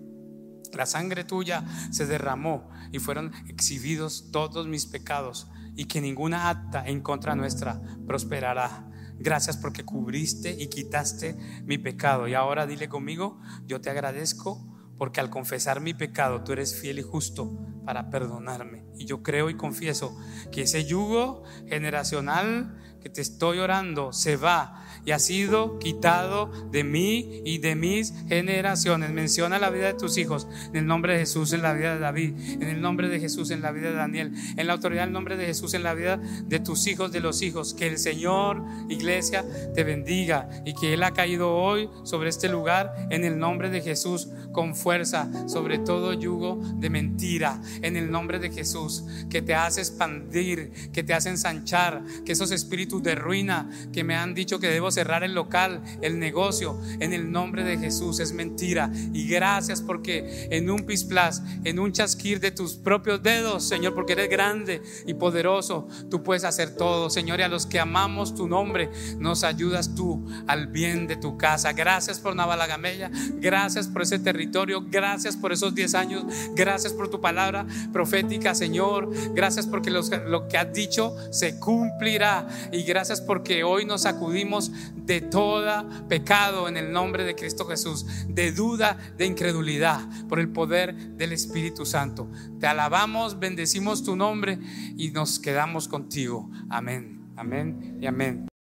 la 0.73 0.87
sangre 0.87 1.25
tuya 1.25 1.65
se 1.91 2.07
derramó 2.07 2.69
y 2.95 3.01
fueron 3.01 3.33
exhibidos 3.49 4.31
todos 4.31 4.69
mis 4.69 4.87
pecados 4.87 5.49
y 5.75 5.87
que 5.87 6.01
ninguna 6.01 6.49
acta 6.49 6.87
en 6.87 7.01
contra 7.01 7.35
nuestra 7.35 7.83
prosperará. 8.07 8.89
Gracias 9.19 9.57
porque 9.57 9.85
cubriste 9.85 10.55
y 10.57 10.69
quitaste 10.69 11.37
mi 11.65 11.77
pecado. 11.77 12.29
Y 12.29 12.35
ahora 12.35 12.69
dile 12.69 12.89
conmigo, 12.89 13.41
yo 13.67 13.81
te 13.81 13.91
agradezco 13.91 14.65
porque 14.97 15.19
al 15.19 15.29
confesar 15.29 15.81
mi 15.81 15.93
pecado 15.93 16.45
tú 16.45 16.53
eres 16.53 16.81
fiel 16.81 17.01
y 17.01 17.03
justo 17.03 17.59
para 17.85 18.11
perdonarme. 18.11 18.87
Y 18.97 19.07
yo 19.07 19.25
creo 19.25 19.51
y 19.51 19.57
confieso 19.57 20.17
que 20.53 20.63
ese 20.63 20.85
yugo 20.85 21.43
generacional 21.67 22.79
que 23.05 23.11
te 23.11 23.21
estoy 23.21 23.59
orando 23.59 24.15
se 24.15 24.39
va 24.39 24.83
y 25.05 25.11
ha 25.11 25.19
sido 25.19 25.79
quitado 25.79 26.51
de 26.71 26.85
mí 26.85 27.43
y 27.45 27.59
de 27.59 27.75
mis 27.77 28.15
generaciones. 28.29 29.11
Menciona 29.11 29.59
la 29.59 29.69
vida 29.69 29.89
de 29.89 29.93
tus 29.93 30.17
hijos 30.17 30.49
en 30.71 30.77
el 30.77 30.87
nombre 30.87 31.13
de 31.13 31.19
Jesús, 31.19 31.53
en 31.53 31.61
la 31.61 31.75
vida 31.75 31.93
de 31.93 32.01
David, 32.01 32.33
en 32.35 32.63
el 32.63 32.81
nombre 32.81 33.11
de 33.11 33.21
Jesús, 33.21 33.51
en 33.51 33.61
la 33.61 33.73
vida 33.73 33.91
de 33.91 33.97
Daniel, 33.97 34.33
en 34.57 34.67
la 34.67 34.73
autoridad 34.73 35.03
del 35.03 35.13
nombre 35.13 35.37
de 35.37 35.45
Jesús, 35.45 35.75
en 35.75 35.83
la 35.83 35.93
vida 35.93 36.17
de 36.17 36.61
tus 36.61 36.87
hijos, 36.87 37.13
de 37.13 37.21
los 37.21 37.43
hijos. 37.43 37.75
Que 37.75 37.89
el 37.89 37.99
Señor, 37.99 38.65
iglesia, 38.89 39.45
te 39.75 39.85
bendiga 39.85 40.49
y 40.65 40.73
que 40.73 40.95
Él 40.95 41.03
ha 41.03 41.13
caído 41.13 41.55
hoy 41.55 41.91
sobre 42.05 42.31
este 42.31 42.49
lugar 42.49 42.95
en 43.11 43.25
el 43.25 43.39
nombre 43.39 43.69
de 43.69 43.83
Jesús 43.83 44.29
con 44.53 44.75
fuerza 44.75 45.29
sobre 45.47 45.79
todo 45.79 46.15
yugo 46.15 46.59
de 46.77 46.89
mentira 46.89 47.61
en 47.83 47.97
el 47.97 48.11
nombre 48.11 48.39
de 48.39 48.51
Jesús, 48.51 49.05
que 49.29 49.43
te 49.43 49.55
hace 49.55 49.81
expandir, 49.81 50.91
que 50.93 51.03
te 51.03 51.13
hace 51.13 51.29
ensanchar, 51.29 52.03
que 52.25 52.33
esos 52.33 52.51
espíritus 52.51 52.94
de 53.03 53.15
ruina 53.15 53.71
que 53.93 54.05
me 54.05 54.17
han 54.17 54.35
dicho 54.35 54.59
que 54.59 54.69
debo 54.69 54.91
cerrar 54.91 55.25
el 55.25 55.35
local, 55.35 55.83
el 56.03 56.19
negocio, 56.19 56.81
en 57.01 57.13
el 57.13 57.31
nombre 57.31 57.65
de 57.65 57.79
Jesús 57.79 58.21
es 58.21 58.33
mentira. 58.33 58.91
Y 59.13 59.27
gracias 59.29 59.81
porque 59.81 60.49
en 60.51 60.71
un 60.71 60.85
pisplas, 60.85 61.43
en 61.65 61.79
un 61.79 61.93
chasquir 61.93 62.41
de 62.41 62.51
tus 62.51 62.75
propios 62.75 63.23
dedos, 63.23 63.67
Señor, 63.67 63.95
porque 63.95 64.13
eres 64.13 64.29
grande 64.29 64.83
y 65.07 65.15
poderoso, 65.15 65.89
tú 66.11 66.23
puedes 66.23 66.45
hacer 66.45 66.75
todo, 66.77 67.11
Señor, 67.11 67.41
y 67.41 67.43
a 67.43 67.49
los 67.49 67.67
que 67.67 67.81
amamos 67.81 68.35
tu 68.35 68.49
nombre, 68.49 68.91
nos 69.19 69.45
ayudas 69.45 69.95
tú 69.95 70.27
al 70.47 70.67
bien 70.67 71.07
de 71.07 71.17
tu 71.17 71.37
casa. 71.37 71.73
Gracias 71.73 72.21
por 72.21 72.35
Navalagameya, 72.35 73.11
gracias 73.35 73.89
por 73.89 74.03
ese 74.03 74.19
territorio, 74.19 74.85
gracias 74.89 75.37
por 75.37 75.53
esos 75.53 75.75
10 75.75 75.95
años, 75.95 76.25
gracias 76.55 76.93
por 76.93 77.11
tu 77.11 77.21
palabra 77.21 77.67
profética, 77.93 78.55
Señor, 78.55 79.11
gracias 79.35 79.67
porque 79.67 79.91
lo 79.91 80.49
que 80.49 80.59
has 80.59 80.73
dicho 80.73 81.15
se 81.31 81.59
cumplirá 81.59 82.47
y 82.73 82.84
gracias 82.85 83.21
porque 83.21 83.65
hoy 83.65 83.85
nos 83.85 84.07
acudimos 84.07 84.73
de 84.97 85.21
toda 85.21 86.07
pecado 86.09 86.69
en 86.69 86.77
el 86.77 86.93
nombre 86.93 87.25
de 87.25 87.35
Cristo 87.35 87.67
Jesús, 87.67 88.07
de 88.29 88.53
duda, 88.53 88.97
de 89.17 89.27
incredulidad, 89.27 90.01
por 90.29 90.41
el 90.41 90.49
poder 90.49 90.95
del 90.95 91.33
Espíritu 91.33 91.85
Santo. 91.85 92.31
Te 92.61 92.67
alabamos, 92.67 93.39
bendecimos 93.39 94.05
tu 94.05 94.17
nombre 94.17 94.59
y 94.97 95.11
nos 95.11 95.39
quedamos 95.39 95.89
contigo. 95.89 96.51
Amén, 96.71 97.33
amén 97.37 97.99
y 98.01 98.07
amén. 98.07 98.54